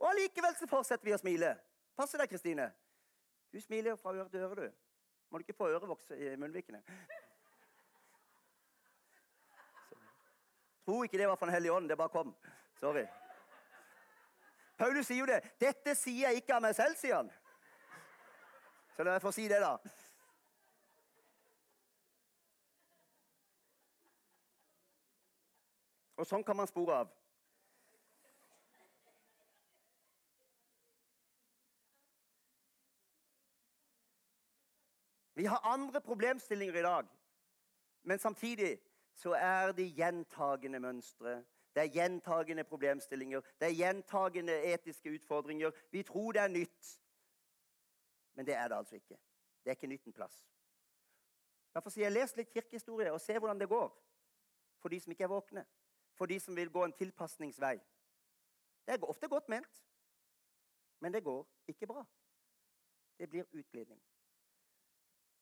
Og 0.00 0.08
allikevel 0.10 0.56
så 0.58 0.66
fortsetter 0.66 1.06
vi 1.06 1.14
å 1.14 1.20
smile. 1.20 1.52
Passer 1.94 2.18
deg, 2.18 2.32
Kristine. 2.32 2.72
Du 3.54 3.60
smiler 3.62 3.94
fra 4.00 4.10
øre 4.16 4.26
til 4.32 4.42
øre, 4.42 4.64
du. 4.64 4.72
Må 5.30 5.38
du 5.38 5.44
ikke 5.46 5.56
få 5.60 5.68
ørevoks 5.70 6.10
i 6.16 6.32
munnvikene. 6.40 6.82
Tro 10.84 11.02
ikke 11.04 11.18
det 11.18 11.28
var 11.28 11.36
fra 11.36 11.46
Den 11.46 11.54
hellige 11.54 11.72
ånd. 11.72 11.88
Det 11.88 11.96
bare 11.96 12.08
kom. 12.08 12.34
Sorry. 12.80 13.06
Paulus 14.78 15.06
sier 15.06 15.22
jo 15.22 15.26
det. 15.26 15.40
'Dette 15.60 15.94
sier 15.94 16.28
jeg 16.28 16.42
ikke 16.42 16.56
av 16.56 16.62
meg 16.62 16.74
selv', 16.74 16.98
sier 16.98 17.16
han. 17.16 17.30
Så 18.96 19.02
la 19.02 19.14
meg 19.14 19.22
få 19.22 19.32
si 19.32 19.46
det, 19.48 19.60
da. 19.62 19.78
Og 26.16 26.26
sånn 26.26 26.44
kan 26.46 26.56
man 26.56 26.70
spore 26.70 27.02
av. 27.02 27.12
Vi 35.34 35.44
har 35.50 35.60
andre 35.66 36.00
problemstillinger 36.00 36.76
i 36.78 36.82
dag, 36.82 37.06
men 38.02 38.18
samtidig 38.18 38.78
så 39.14 39.34
er 39.34 39.72
det 39.72 39.88
gjentagende 39.98 40.78
mønstre. 40.80 41.40
Det 41.74 41.82
er 41.82 41.94
gjentagende 41.94 42.64
problemstillinger, 42.64 43.40
det 43.58 43.66
er 43.66 43.74
gjentagende 43.74 44.54
etiske 44.72 45.10
utfordringer. 45.10 45.72
Vi 45.90 46.02
tror 46.02 46.32
det 46.32 46.42
er 46.42 46.48
nytt, 46.48 47.00
men 48.34 48.46
det 48.46 48.54
er 48.54 48.68
det 48.68 48.76
altså 48.76 48.94
ikke. 48.94 49.18
Det 49.64 49.70
er 49.70 49.74
ikke 49.74 49.90
nytt 49.90 50.06
en 50.06 50.12
plass. 50.12 50.38
Derfor 51.74 51.90
sier 51.90 52.06
jeg 52.06 52.14
les 52.14 52.36
litt 52.36 52.52
kirkehistorie 52.54 53.12
og 53.12 53.20
se 53.20 53.34
hvordan 53.38 53.58
det 53.58 53.68
går 53.68 53.90
for 54.78 54.88
de 54.88 55.00
som 55.00 55.10
ikke 55.10 55.26
er 55.26 55.32
våkne. 55.32 55.64
For 56.14 56.26
de 56.26 56.40
som 56.40 56.56
vil 56.56 56.70
gå 56.70 56.84
en 56.84 56.92
tilpasningsvei. 56.92 57.78
Det 58.86 58.94
er 58.94 59.04
ofte 59.08 59.28
godt 59.28 59.48
ment, 59.48 59.84
men 61.00 61.12
det 61.12 61.24
går 61.24 61.46
ikke 61.68 61.86
bra. 61.86 62.04
Det 63.18 63.30
blir 63.30 63.44
utglidning. 63.52 64.02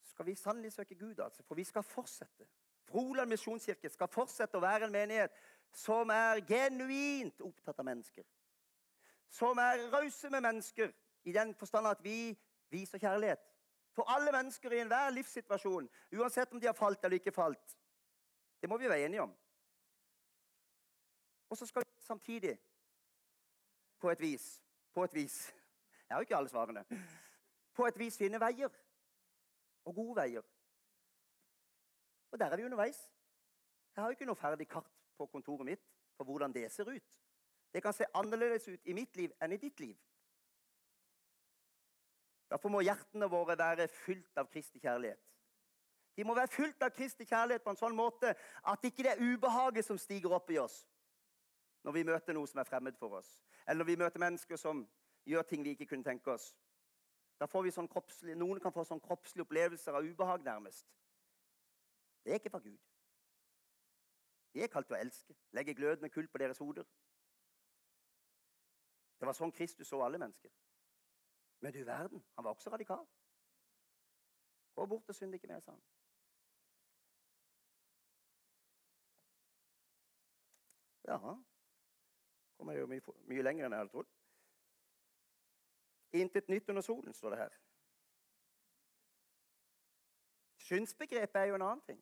Så 0.00 0.10
skal 0.10 0.26
vi 0.26 0.34
sannelig 0.34 0.72
søke 0.72 0.94
Gud, 0.94 1.18
altså, 1.18 1.42
for 1.42 1.54
vi 1.54 1.64
skal 1.64 1.82
fortsette. 1.82 2.46
Froland 2.84 3.30
misjonskirke 3.30 3.88
skal 3.88 4.08
fortsette 4.08 4.58
å 4.58 4.62
være 4.62 4.86
en 4.86 4.94
menighet 4.94 5.34
som 5.72 6.10
er 6.10 6.42
genuint 6.46 7.40
opptatt 7.40 7.78
av 7.78 7.86
mennesker. 7.88 8.24
Som 9.28 9.58
er 9.58 9.86
rause 9.92 10.30
med 10.30 10.44
mennesker 10.44 10.92
i 11.24 11.32
den 11.32 11.54
forstand 11.54 11.88
at 11.88 12.02
vi 12.04 12.34
viser 12.70 12.98
kjærlighet. 12.98 13.40
For 13.92 14.08
alle 14.08 14.32
mennesker 14.32 14.72
i 14.72 14.80
enhver 14.82 15.12
livssituasjon, 15.12 15.88
uansett 16.12 16.52
om 16.52 16.60
de 16.60 16.68
har 16.68 16.76
falt 16.76 17.04
eller 17.04 17.20
ikke 17.20 17.34
falt. 17.34 17.78
Det 18.60 18.68
må 18.68 18.78
vi 18.80 18.88
være 18.88 19.06
enige 19.06 19.22
om. 19.22 19.32
Og 21.52 21.58
så 21.58 21.66
skal 21.66 21.82
vi 21.84 22.02
samtidig, 22.02 22.58
på 23.98 24.10
et 24.10 24.20
vis 24.20 24.62
På 24.92 25.04
et 25.04 25.14
vis 25.14 25.54
Jeg 26.08 26.14
har 26.14 26.16
jo 26.16 26.20
ikke 26.20 26.36
alle 26.36 26.48
svarene. 26.48 26.84
På 27.74 27.86
et 27.86 27.98
vis 27.98 28.18
finne 28.18 28.40
veier. 28.40 28.68
Og 29.84 29.94
gode 29.94 30.16
veier. 30.16 30.42
Og 32.30 32.38
der 32.38 32.46
er 32.46 32.56
vi 32.56 32.64
underveis. 32.64 33.12
Jeg 33.96 34.02
har 34.02 34.08
jo 34.08 34.16
ikke 34.16 34.26
noe 34.26 34.36
ferdig 34.36 34.68
kart 34.68 34.88
på 35.16 35.26
kontoret 35.26 35.66
mitt 35.66 35.82
for 36.16 36.24
hvordan 36.24 36.54
det 36.54 36.72
ser 36.72 36.88
ut. 36.88 37.10
Det 37.72 37.82
kan 37.82 37.92
se 37.92 38.04
annerledes 38.14 38.68
ut 38.68 38.80
i 38.84 38.92
mitt 38.92 39.16
liv 39.16 39.32
enn 39.40 39.52
i 39.52 39.60
ditt 39.60 39.80
liv. 39.80 39.98
Derfor 42.48 42.68
må 42.68 42.80
hjertene 42.80 43.28
våre 43.28 43.58
være 43.58 43.88
fylt 43.88 44.40
av 44.40 44.48
Kristi 44.48 44.80
kjærlighet. 44.80 45.20
De 46.16 46.24
må 46.24 46.34
være 46.34 46.48
fylt 46.48 46.82
av 46.82 46.96
Kristi 46.96 47.28
kjærlighet 47.28 47.64
på 47.64 47.76
en 47.76 47.82
sånn 47.84 47.96
måte 47.96 48.32
at 48.64 48.88
ikke 48.88 49.04
det 49.04 49.14
er 49.14 49.24
ubehaget 49.34 49.84
som 49.84 50.00
stiger 50.00 50.32
opp 50.32 50.50
i 50.50 50.60
oss 50.60 50.86
når 51.82 51.92
vi 51.92 52.04
møter 52.06 52.36
noe 52.36 52.46
som 52.46 52.60
er 52.62 52.68
fremmed 52.68 52.98
for 52.98 53.18
oss, 53.18 53.30
eller 53.66 53.82
når 53.82 53.90
vi 53.90 53.96
møter 54.04 54.22
mennesker 54.22 54.56
som 54.60 54.84
gjør 55.26 55.42
ting 55.42 55.64
vi 55.64 55.74
ikke 55.76 55.86
kunne 55.86 56.06
tenke 56.06 56.32
oss. 56.32 56.52
Da 57.40 57.48
får 57.50 57.64
vi 57.66 57.74
sånn 57.74 57.90
kroppslig, 57.90 58.36
Noen 58.38 58.60
kan 58.62 58.74
få 58.74 58.84
sånn 58.86 59.02
kroppslige 59.02 59.46
opplevelser 59.46 59.96
av 59.98 60.06
ubehag, 60.06 60.44
nærmest. 60.46 60.86
Det 62.22 62.30
er 62.30 62.38
ikke 62.38 62.52
fra 62.54 62.62
Gud. 62.62 62.78
Vi 64.52 64.62
er 64.62 64.70
kalt 64.70 64.86
til 64.86 64.94
å 64.94 65.00
elske, 65.00 65.34
legge 65.56 65.74
glødende 65.74 66.10
kull 66.12 66.28
på 66.28 66.38
deres 66.38 66.60
hoder. 66.62 66.86
Det 69.18 69.26
var 69.26 69.38
sånn 69.38 69.54
Kristus 69.54 69.88
så 69.88 70.02
alle 70.04 70.20
mennesker. 70.22 70.50
Men 71.62 71.74
du 71.74 71.82
verden, 71.86 72.22
han 72.36 72.44
var 72.44 72.54
også 72.54 72.70
radikal. 72.70 73.06
Gå 74.74 74.86
bort 74.86 75.08
og 75.08 75.14
synd 75.14 75.34
ikke 75.34 75.50
mer, 75.50 75.60
sa 75.62 75.74
han. 75.74 75.82
Ja 81.06 81.18
Kommer 82.62 82.76
jo 82.78 82.86
mye, 82.86 83.02
mye 83.26 83.42
lenger 83.42 83.64
enn 83.66 83.72
jeg 83.74 83.82
hadde 83.82 83.90
trodd. 83.90 84.10
Intet 86.14 86.50
nytt 86.52 86.68
under 86.70 86.84
solen, 86.86 87.14
står 87.14 87.32
det 87.34 87.38
her. 87.40 87.54
Synsbegrepet 90.62 91.40
er 91.40 91.48
jo 91.50 91.56
en 91.56 91.64
annen 91.66 91.82
ting. 91.88 91.98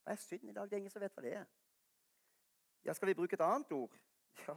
Hva 0.00 0.14
er 0.14 0.22
synd 0.22 0.48
i 0.48 0.54
dag? 0.56 0.70
Det 0.70 0.78
er 0.78 0.80
ingen 0.80 0.94
som 0.94 1.04
vet 1.04 1.12
hva 1.12 1.24
det 1.26 1.34
er. 1.42 1.50
Ja, 2.86 2.94
Skal 2.96 3.10
vi 3.10 3.16
bruke 3.18 3.36
et 3.36 3.44
annet 3.44 3.76
ord? 3.76 3.98
Ja, 4.46 4.56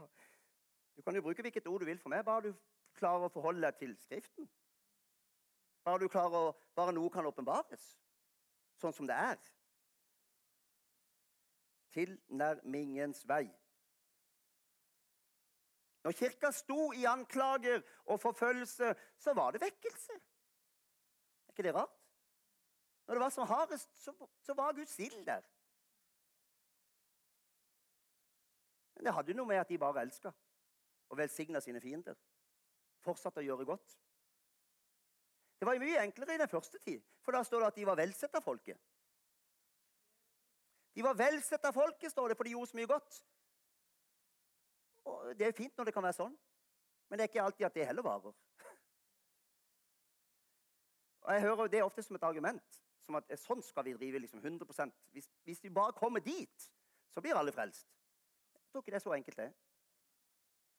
Du 0.96 1.02
kan 1.02 1.20
jo 1.20 1.26
bruke 1.28 1.44
hvilket 1.44 1.68
ord 1.68 1.84
du 1.84 1.90
vil 1.92 2.00
for 2.00 2.16
meg, 2.16 2.24
bare 2.24 2.48
du 2.48 2.56
klarer 2.96 3.28
å 3.28 3.34
forholde 3.36 3.68
deg 3.68 3.76
til 3.82 3.98
Skriften. 4.00 4.48
Bare 5.84 6.00
du 6.00 6.08
klarer 6.08 6.40
å, 6.40 6.56
bare 6.72 6.96
noe 6.96 7.12
kan 7.12 7.28
åpenbares 7.28 7.84
sånn 8.80 8.96
som 8.96 9.12
det 9.12 9.20
er. 9.20 9.44
Tilnærmingens 12.00 13.28
vei. 13.28 13.52
Når 16.06 16.14
kirka 16.14 16.52
sto 16.54 16.92
i 16.94 17.08
anklager 17.10 17.82
og 18.06 18.20
forfølgelse, 18.22 18.92
så 19.18 19.34
var 19.34 19.56
det 19.56 19.62
vekkelse. 19.64 20.14
Er 20.14 21.54
ikke 21.54 21.66
det 21.66 21.74
rart? 21.74 21.96
Når 23.08 23.18
det 23.18 23.22
var 23.22 23.34
som 23.34 23.48
hardest, 23.48 23.90
så, 24.46 24.54
var 24.54 24.74
Guds 24.78 25.00
ild 25.00 25.26
der. 25.26 25.42
Men 28.96 29.06
det 29.06 29.14
hadde 29.14 29.34
noe 29.34 29.50
med 29.50 29.64
at 29.64 29.70
de 29.70 29.82
bare 29.82 30.06
elska 30.06 30.32
og 31.10 31.18
velsigna 31.18 31.60
sine 31.62 31.82
fiender 31.82 32.18
fortsatte 33.06 33.42
å 33.42 33.46
gjøre 33.46 33.66
godt. 33.66 33.98
Det 35.60 35.66
var 35.66 35.82
mye 35.82 36.02
enklere 36.02 36.36
i 36.36 36.42
den 36.42 36.52
første 36.52 36.80
tid, 36.86 37.02
for 37.26 37.34
da 37.34 37.42
står 37.46 37.64
det 37.64 37.68
at 37.74 37.80
de 37.80 37.86
var 37.90 37.98
velsett 37.98 38.38
av 38.38 38.46
folket. 38.46 38.78
De 40.94 41.04
var 41.06 41.18
velsett 41.18 41.66
av 41.66 41.74
folket, 41.74 42.12
står 42.12 42.30
det, 42.30 42.38
for 42.38 42.48
de 42.48 42.54
gjorde 42.54 42.72
så 42.72 42.78
mye 42.78 42.94
godt. 42.94 43.24
Og 45.06 45.40
Det 45.40 45.48
er 45.48 45.58
fint 45.58 45.78
når 45.78 45.90
det 45.90 45.94
kan 45.94 46.06
være 46.06 46.18
sånn, 46.18 46.36
men 47.10 47.18
det 47.18 47.26
er 47.26 47.32
ikke 47.32 47.44
alltid 47.44 47.68
at 47.68 47.78
det 47.78 47.90
heller 47.90 48.06
varer. 48.06 48.34
Og 51.26 51.34
Jeg 51.34 51.46
hører 51.46 51.72
det 51.74 51.84
ofte 51.84 52.04
som 52.04 52.18
et 52.18 52.28
argument. 52.28 52.82
Som 53.06 53.20
at 53.20 53.30
sånn 53.38 53.62
skal 53.62 53.86
vi 53.86 53.94
drive 53.94 54.18
liksom 54.24 54.42
100 54.42 54.66
hvis, 55.14 55.28
hvis 55.46 55.62
vi 55.62 55.70
bare 55.70 55.94
kommer 55.94 56.24
dit, 56.26 56.64
så 57.14 57.22
blir 57.22 57.38
alle 57.38 57.54
frelst. 57.54 57.86
Jeg 58.56 58.72
tror 58.72 58.82
ikke 58.82 58.96
det 58.96 58.98
er 58.98 59.04
så 59.04 59.14
enkelt, 59.14 59.38
det. 59.38 59.52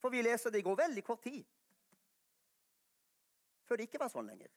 For 0.02 0.10
vi 0.10 0.24
leser 0.26 0.50
det 0.50 0.64
går 0.66 0.76
veldig 0.76 1.04
kort 1.06 1.22
tid 1.22 1.46
før 3.66 3.80
det 3.80 3.88
ikke 3.88 4.00
var 4.00 4.12
sånn 4.12 4.30
lenger. 4.30 4.50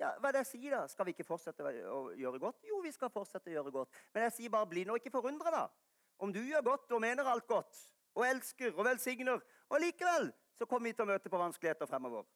Ja, 0.00 0.14
Hva 0.18 0.30
er 0.30 0.38
det 0.38 0.44
jeg 0.46 0.50
sier, 0.54 0.74
da? 0.74 0.86
Skal 0.88 1.06
vi 1.06 1.14
ikke 1.14 1.28
fortsette 1.28 1.72
å 1.92 2.00
gjøre 2.18 2.40
godt? 2.40 2.62
Jo, 2.66 2.80
vi 2.82 2.92
skal 2.94 3.12
fortsette 3.12 3.52
å 3.52 3.56
gjøre 3.58 3.74
godt. 3.74 3.98
Men 4.14 4.26
jeg 4.26 4.36
sier 4.38 4.54
bare 4.54 4.68
bli 4.70 4.86
nå 4.88 4.96
ikke 4.98 5.12
forundra, 5.12 5.52
da. 5.52 5.66
Om 6.22 6.32
du 6.32 6.40
gjør 6.40 6.64
godt 6.64 6.94
og 6.96 7.02
mener 7.04 7.28
alt 7.28 7.46
godt, 7.50 7.76
og 8.14 8.26
elsker 8.28 8.74
og 8.76 8.84
velsigner, 8.84 9.40
og 9.68 9.80
likevel 9.80 10.32
så 10.58 10.66
kommer 10.66 10.90
vi 10.90 10.96
til 10.96 11.06
å 11.06 11.12
møte 11.12 11.32
på 11.32 11.40
vanskeligheter 11.40 11.88
fremover. 11.88 12.26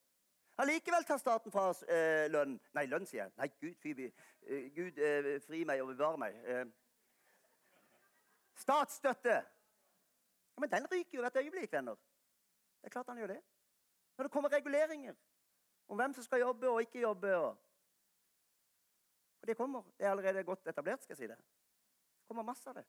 Allikevel 0.57 1.05
tar 1.05 1.18
staten 1.20 1.53
fra 1.53 1.66
oss 1.68 1.83
eh, 1.83 2.31
lønn. 2.33 2.55
Nei, 2.72 2.87
lønn, 2.89 3.05
sier 3.05 3.27
jeg. 3.27 3.33
Nei, 3.37 3.51
Gud, 3.61 3.74
fy, 3.83 3.93
Eh, 4.47 4.70
Gud, 4.70 4.99
eh, 5.03 5.41
fri 5.43 5.64
meg 5.66 5.81
og 5.83 5.89
bevare 5.91 6.18
meg. 6.22 6.37
Eh. 6.47 6.66
Statsstøtte. 8.62 9.35
Ja, 9.35 10.61
men 10.62 10.70
den 10.70 10.87
ryker 10.93 11.18
jo 11.18 11.24
hvert 11.24 11.37
øyeblikk, 11.37 11.72
venner. 11.72 11.99
Det 12.81 12.87
er 12.87 12.95
klart 12.95 13.11
han 13.11 13.18
gjør 13.18 13.35
det. 13.35 13.41
Når 14.16 14.29
det 14.29 14.33
kommer 14.33 14.53
reguleringer 14.53 15.14
om 15.89 15.99
hvem 15.99 16.14
som 16.14 16.24
skal 16.24 16.41
jobbe 16.41 16.70
og 16.70 16.81
ikke 16.81 17.03
jobbe. 17.03 17.35
Og, 17.37 17.59
og 19.41 19.51
det 19.51 19.57
kommer. 19.57 19.83
Det 19.99 20.07
er 20.07 20.11
allerede 20.11 20.45
godt 20.45 20.66
etablert, 20.66 21.03
skal 21.03 21.16
jeg 21.16 21.24
si 21.24 21.31
det. 21.33 21.37
Det 21.37 22.31
kommer 22.31 22.47
masse 22.47 22.70
av 22.70 22.79
det. 22.79 22.87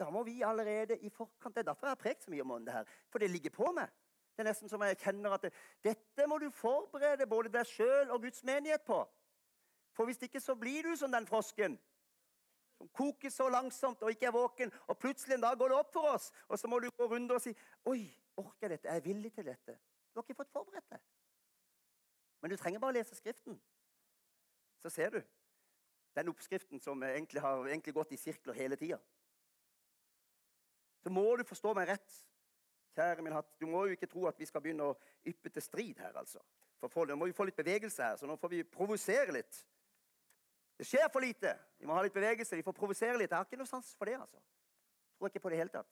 Da 0.00 0.08
må 0.10 0.22
vi 0.24 0.40
allerede 0.42 0.96
i 1.04 1.10
forkant 1.12 1.54
Det 1.54 1.60
er 1.60 1.72
derfor 1.72 1.86
jeg 1.86 1.96
har 1.96 2.00
prekt 2.00 2.24
så 2.24 2.32
mye 2.32 2.42
om 2.42 2.64
det 2.64 2.72
her. 2.72 2.84
For 3.12 3.20
det 3.20 3.30
ligger 3.30 3.52
på 3.52 3.72
meg. 3.76 3.90
Det 4.32 4.44
er 4.44 4.48
nesten 4.48 4.70
som 4.72 4.82
jeg 4.82 4.96
kjenner 5.02 5.34
at 5.36 5.42
det, 5.44 5.52
dette 5.84 6.26
må 6.26 6.38
du 6.40 6.48
forberede 6.54 7.26
både 7.28 7.52
deg 7.52 7.68
sjøl 7.68 8.10
og 8.14 8.22
Guds 8.22 8.44
menighet 8.48 8.86
på. 8.86 9.02
For 9.92 10.08
hvis 10.08 10.22
ikke 10.24 10.40
så 10.40 10.54
blir 10.56 10.86
du 10.88 10.94
som 10.96 11.12
den 11.12 11.26
frosken 11.28 11.76
som 12.78 12.88
koker 12.96 13.28
så 13.28 13.50
langsomt 13.52 14.00
og 14.02 14.14
ikke 14.14 14.30
er 14.30 14.32
våken, 14.32 14.70
og 14.88 14.96
plutselig 14.98 15.34
en 15.36 15.42
dag 15.42 15.58
går 15.58 15.68
det 15.68 15.76
opp 15.76 15.92
for 15.92 16.14
oss, 16.14 16.30
og 16.48 16.58
så 16.58 16.68
må 16.70 16.78
du 16.80 16.88
gå 16.96 17.08
rundt 17.10 17.32
og 17.32 17.42
si 17.44 17.52
Oi, 17.84 18.06
orker 18.40 18.70
jeg 18.70 18.70
dette? 18.70 18.88
Jeg 18.88 18.96
Er 18.96 19.04
villig 19.04 19.32
til 19.34 19.44
dette? 19.44 19.76
Du 20.08 20.20
har 20.20 20.24
ikke 20.24 20.38
fått 20.38 20.54
forberedt 20.54 20.88
deg. 20.90 21.02
Men 22.40 22.50
du 22.50 22.56
trenger 22.56 22.80
bare 22.80 22.94
å 22.94 22.96
lese 22.96 23.18
Skriften. 23.18 23.60
Så 24.80 24.88
ser 24.88 25.12
du 25.12 25.20
den 26.16 26.32
oppskriften 26.32 26.80
som 26.80 27.02
egentlig 27.02 27.42
har 27.44 27.66
egentlig 27.66 27.94
gått 27.94 28.12
i 28.16 28.18
sirkler 28.18 28.56
hele 28.56 28.76
tida. 28.80 28.98
Så 31.02 31.10
må 31.10 31.24
du 31.36 31.44
forstå 31.48 31.74
meg 31.74 31.88
rett. 31.88 32.16
Kjære 32.96 33.22
min 33.22 33.32
hatt, 33.32 33.48
Du 33.60 33.66
må 33.66 33.84
jo 33.86 33.96
ikke 33.96 34.06
tro 34.10 34.26
at 34.26 34.38
vi 34.38 34.48
skal 34.48 34.60
begynne 34.60 34.90
å 34.90 34.96
yppe 35.26 35.50
til 35.50 35.62
strid 35.62 35.98
her. 35.98 36.16
altså. 36.16 36.40
For 36.80 37.06
Nå 37.06 37.16
må 37.16 37.26
vi 37.26 37.36
få 37.36 37.44
litt 37.44 37.56
bevegelse 37.56 38.02
her, 38.02 38.16
så 38.16 38.26
nå 38.26 38.36
får 38.40 38.48
vi 38.48 38.62
provosere 38.64 39.32
litt. 39.32 39.64
Det 40.80 40.86
skjer 40.88 41.10
for 41.12 41.20
lite. 41.20 41.52
Vi 41.78 41.86
må 41.86 41.92
ha 41.94 42.02
litt 42.02 42.14
bevegelse. 42.14 42.56
Vi 42.56 42.64
får 42.64 42.72
provosere 42.72 43.18
litt. 43.18 43.30
Jeg 43.30 43.36
har 43.36 43.44
ikke 43.44 43.58
noe 43.60 43.68
sans 43.68 43.94
for 43.98 44.08
det. 44.08 44.16
altså. 44.16 44.40
Tror 45.18 45.28
ikke 45.28 45.42
på 45.44 45.50
det 45.52 45.58
hele 45.60 45.72
tatt. 45.74 45.90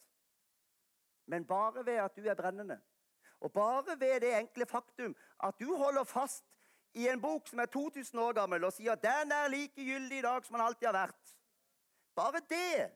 Men 1.29 1.45
bare 1.45 1.85
ved 1.85 2.01
at 2.01 2.17
du 2.17 2.25
er 2.25 2.35
brennende, 2.35 2.81
og 3.41 3.53
bare 3.53 3.99
ved 4.01 4.21
det 4.25 4.33
enkle 4.39 4.67
faktum 4.67 5.17
at 5.45 5.59
du 5.61 5.77
holder 5.77 6.05
fast 6.05 6.45
i 6.97 7.05
en 7.09 7.21
bok 7.21 7.47
som 7.49 7.61
er 7.61 7.67
2000 7.67 8.21
år 8.21 8.33
gammel, 8.33 8.65
og 8.65 8.73
sier 8.73 8.95
at 8.95 9.03
den 9.03 9.33
er 9.33 9.51
like 9.53 9.85
gyldig 9.85 10.19
i 10.19 10.25
dag 10.25 10.47
som 10.47 10.57
den 10.57 10.65
alltid 10.65 10.89
har 10.89 10.97
vært 10.97 11.35
Bare 12.17 12.41
det 12.51 12.89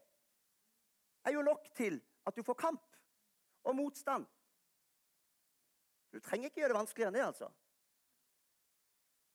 er 1.24 1.32
jo 1.32 1.42
nok 1.42 1.68
til 1.74 2.00
at 2.26 2.36
du 2.36 2.42
får 2.42 2.54
kamp 2.54 2.96
og 3.64 3.76
motstand. 3.76 4.26
Du 6.12 6.20
trenger 6.20 6.44
ikke 6.44 6.60
gjøre 6.60 6.68
det 6.68 6.78
vanskeligere 6.78 7.08
enn 7.08 7.18
det, 7.18 7.26
altså. 7.26 7.48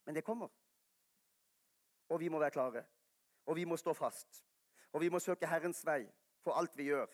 Men 0.06 0.16
det 0.16 0.24
kommer. 0.24 0.50
Og 2.10 2.20
vi 2.20 2.30
må 2.30 2.40
være 2.40 2.52
klare. 2.52 2.86
Og 3.46 3.56
vi 3.56 3.66
må 3.66 3.78
stå 3.78 3.94
fast. 3.94 4.44
Og 4.92 5.02
vi 5.02 5.10
må 5.10 5.20
søke 5.20 5.48
Herrens 5.48 5.86
vei 5.86 6.04
for 6.44 6.56
alt 6.60 6.78
vi 6.78 6.84
gjør. 6.84 7.08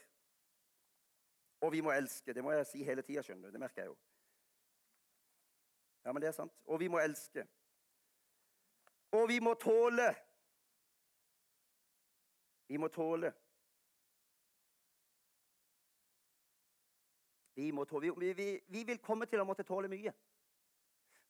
Og 1.62 1.72
vi 1.72 1.82
må 1.82 1.92
elske. 1.92 2.34
Det 2.34 2.44
må 2.44 2.52
jeg 2.52 2.68
si 2.68 2.84
hele 2.84 3.02
tida, 3.02 3.24
skjønner 3.24 3.48
du. 3.48 3.56
Det 3.56 3.60
merker 3.60 3.82
jeg 3.82 3.94
jo. 3.94 3.98
Ja, 6.06 6.12
men 6.12 6.22
det 6.22 6.28
er 6.28 6.36
sant. 6.36 6.54
Og 6.66 6.80
vi 6.80 6.88
må 6.92 7.00
elske. 7.00 7.48
Og 9.12 9.28
vi 9.30 9.40
må 9.40 9.54
tåle. 9.54 10.10
Vi 12.68 12.78
må 12.78 12.88
tåle. 12.88 13.32
Vi, 17.56 17.72
må 17.72 17.86
tåle. 17.86 18.14
Vi, 18.20 18.34
vi, 18.34 18.48
vi, 18.68 18.84
vil 18.84 19.02
komme 19.02 19.26
til 19.30 19.42
å 19.42 19.46
måtte 19.46 19.66
tåle 19.68 19.90
mye. 19.92 20.14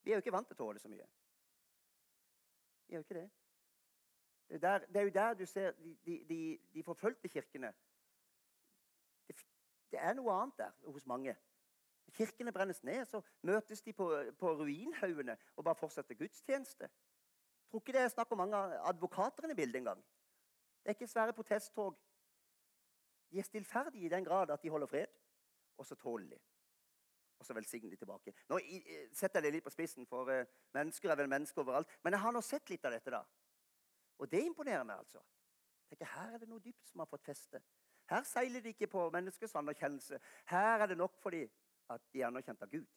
Vi 0.03 0.11
er 0.11 0.19
jo 0.19 0.23
ikke 0.23 0.35
vant 0.35 0.47
til 0.47 0.55
å 0.55 0.63
tåle 0.63 0.79
så 0.79 0.91
mye. 0.91 1.07
Vi 2.87 2.95
er 2.95 3.01
jo 3.01 3.05
ikke 3.05 3.19
det. 3.19 3.29
Det 4.47 4.55
er, 4.55 4.59
der, 4.59 4.85
det 4.85 4.99
er 4.99 5.07
jo 5.07 5.13
der 5.15 5.33
du 5.33 5.45
ser 5.45 5.71
de, 6.05 6.17
de, 6.29 6.59
de 6.73 6.83
forfulgte 6.83 7.29
kirkene. 7.31 7.71
Det, 9.27 9.35
det, 9.91 9.99
er 9.99 10.13
noe 10.19 10.35
annet 10.35 10.59
der 10.59 10.91
hos 10.91 11.07
mange. 11.09 11.35
Når 12.05 12.15
kirkene 12.17 12.51
brennes 12.51 12.83
ned, 12.83 13.05
så 13.09 13.21
møtes 13.41 13.81
de 13.81 13.93
på, 13.93 14.09
på 14.39 14.53
ruinhaugene 14.59 15.37
og 15.55 15.63
bare 15.63 15.79
fortsetter 15.79 16.19
gudstjeneste. 16.19 16.89
Jeg 16.89 17.71
tror 17.71 17.81
ikke 17.81 17.95
det 17.95 18.03
er 18.03 18.13
snakk 18.13 18.31
om 18.31 18.43
mange 18.43 18.59
advokater 18.91 19.49
i 19.49 19.57
bildet 19.57 19.81
engang. 19.81 20.03
Det 20.83 20.91
er 20.91 20.97
ikke 20.99 21.07
svære 21.07 21.33
protesttog. 21.33 21.97
De 23.31 23.39
er 23.39 23.47
stillferdige 23.47 24.05
i 24.05 24.09
den 24.13 24.25
grad 24.25 24.51
at 24.51 24.63
de 24.63 24.69
holder 24.69 24.87
fred 24.87 25.22
og 25.77 25.87
så 25.87 25.95
tåler 25.99 26.33
de. 26.35 26.39
Og 27.39 27.45
så 27.45 27.55
velsigner 27.57 27.91
de 27.91 27.99
tilbake. 27.99 28.33
Nå 28.49 28.59
setter 29.11 29.39
jeg 29.39 29.45
det 29.47 29.53
litt 29.57 29.65
på 29.65 29.73
spissen, 29.73 30.07
for 30.07 30.29
uh, 30.31 30.45
mennesker 30.75 31.11
er 31.11 31.19
vel 31.19 31.31
mennesker 31.31 31.63
overalt. 31.63 31.89
Men 32.03 32.15
jeg 32.15 32.23
har 32.23 32.35
nå 32.35 32.41
sett 32.45 32.69
litt 32.71 32.85
av 32.87 32.95
dette, 32.95 33.11
da. 33.11 33.23
Og 34.21 34.29
det 34.31 34.43
imponerer 34.45 34.85
meg, 34.87 35.01
altså. 35.03 35.23
Tenker, 35.89 36.11
Her 36.13 36.35
er 36.35 36.43
det 36.43 36.49
noe 36.49 36.63
dypt 36.63 36.87
som 36.87 37.03
har 37.03 37.09
fått 37.11 37.25
feste. 37.25 37.59
Her 38.09 38.23
seiler 38.27 38.63
de 38.63 38.73
ikke 38.73 38.91
på 38.91 39.07
menneskets 39.13 39.55
anerkjennelse. 39.59 40.19
Her 40.51 40.83
er 40.83 40.91
det 40.91 40.97
nok 40.99 41.17
for 41.23 41.35
dem 41.35 41.49
at 41.91 42.03
de 42.13 42.21
er 42.21 42.29
anerkjent 42.29 42.63
av 42.63 42.71
Gud. 42.71 42.87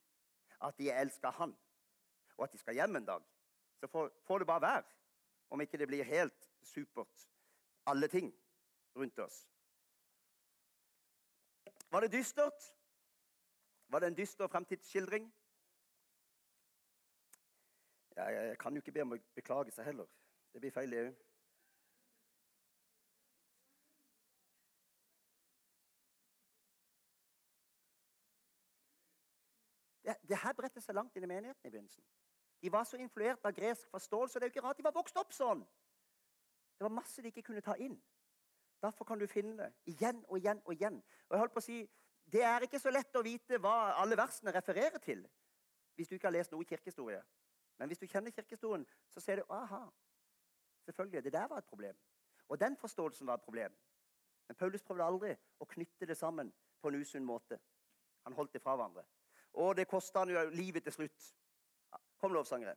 At 0.62 0.78
de 0.78 0.90
elsker 0.92 1.34
Han. 1.40 1.54
Og 2.36 2.44
at 2.46 2.52
de 2.52 2.60
skal 2.60 2.76
hjem 2.78 3.00
en 3.00 3.08
dag. 3.08 3.24
Så 3.80 3.88
får, 3.90 4.10
får 4.26 4.42
det 4.42 4.48
bare 4.50 4.64
være. 4.64 4.84
Om 5.50 5.62
ikke 5.62 5.78
det 5.78 5.88
blir 5.88 6.04
helt 6.04 6.48
supert, 6.62 7.28
alle 7.86 8.08
ting 8.08 8.32
rundt 8.96 9.18
oss. 9.22 9.44
Var 11.96 12.00
det 12.00 12.12
dystert? 12.12 12.76
Var 13.88 13.98
det 13.98 14.06
en 14.06 14.16
dyster 14.16 14.46
fremtidsskildring? 14.46 15.34
Jeg 18.16 18.58
kan 18.58 18.72
jo 18.72 18.80
ikke 18.82 18.92
be 18.92 19.02
om 19.02 19.14
å 19.14 19.18
beklage 19.34 19.72
seg 19.72 19.86
heller. 19.88 20.10
Det 20.52 20.60
blir 20.60 20.74
feil, 20.74 20.92
det 20.92 20.98
òg. 21.06 21.14
Det, 30.04 30.16
det 30.28 30.40
her 30.42 30.52
bredte 30.60 30.84
seg 30.84 30.98
langt 31.00 31.16
inn 31.16 31.24
i 31.24 31.30
menigheten 31.32 31.64
i 31.64 31.72
begynnelsen. 31.72 32.04
De 32.60 32.74
var 32.76 32.84
så 32.84 33.00
influert 33.00 33.48
av 33.48 33.56
gresk 33.56 33.88
forståelse. 33.96 34.36
Det 34.36 34.50
er 34.50 34.52
jo 34.52 34.58
ikke 34.58 34.66
rart 34.68 34.84
de 34.84 34.88
var 34.90 34.98
vokst 35.00 35.16
opp 35.24 35.32
sånn. 35.32 35.64
Det 36.76 36.84
var 36.90 36.98
masse 37.00 37.24
de 37.24 37.32
ikke 37.32 37.48
kunne 37.48 37.64
ta 37.64 37.80
inn. 37.80 37.96
Derfor 38.82 39.04
kan 39.04 39.18
du 39.18 39.26
finne 39.26 39.56
det 39.62 39.94
igjen 39.94 40.24
og 40.28 40.38
igjen 40.38 40.60
og 40.64 40.74
igjen. 40.74 40.98
Og 41.28 41.34
jeg 41.34 41.42
holdt 41.42 41.54
på 41.54 41.62
å 41.62 41.68
si, 41.68 41.78
Det 42.26 42.42
er 42.42 42.64
ikke 42.66 42.80
så 42.82 42.90
lett 42.90 43.14
å 43.14 43.22
vite 43.22 43.58
hva 43.62 43.94
alle 44.02 44.16
versene 44.18 44.50
refererer 44.50 44.98
til 44.98 45.20
hvis 45.94 46.08
du 46.08 46.16
ikke 46.16 46.26
har 46.26 46.34
lest 46.34 46.52
noe 46.52 46.64
kirkehistorie. 46.64 47.20
Men 47.78 47.88
hvis 47.88 47.98
du 47.98 48.06
kjenner 48.06 48.34
kirkehistorien, 48.34 48.86
så 49.14 49.20
ser 49.20 49.36
du 49.36 49.52
aha, 49.52 49.86
selvfølgelig, 50.84 51.24
det 51.24 51.32
der 51.32 51.46
var 51.48 51.58
et 51.58 51.64
problem. 51.70 51.96
Og 52.48 52.60
den 52.60 52.76
forståelsen 52.76 53.26
var 53.26 53.34
et 53.34 53.46
problem. 53.46 53.76
Men 54.48 54.56
Paulus 54.56 54.82
prøvde 54.82 55.04
aldri 55.04 55.32
å 55.58 55.68
knytte 55.70 56.06
det 56.06 56.16
sammen 56.16 56.52
på 56.82 56.88
en 56.88 57.00
usunn 57.00 57.24
måte. 57.24 57.58
Han 58.26 58.36
holdt 58.36 58.52
det 58.52 58.62
fra 58.62 58.76
hverandre. 58.76 59.04
Og 59.52 59.76
det 59.76 59.88
kosta 59.88 60.18
han 60.18 60.30
jo 60.30 60.42
livet 60.50 60.84
til 60.84 60.92
slutt. 60.92 61.30
Kom, 62.18 62.32
lovsangere. 62.32 62.76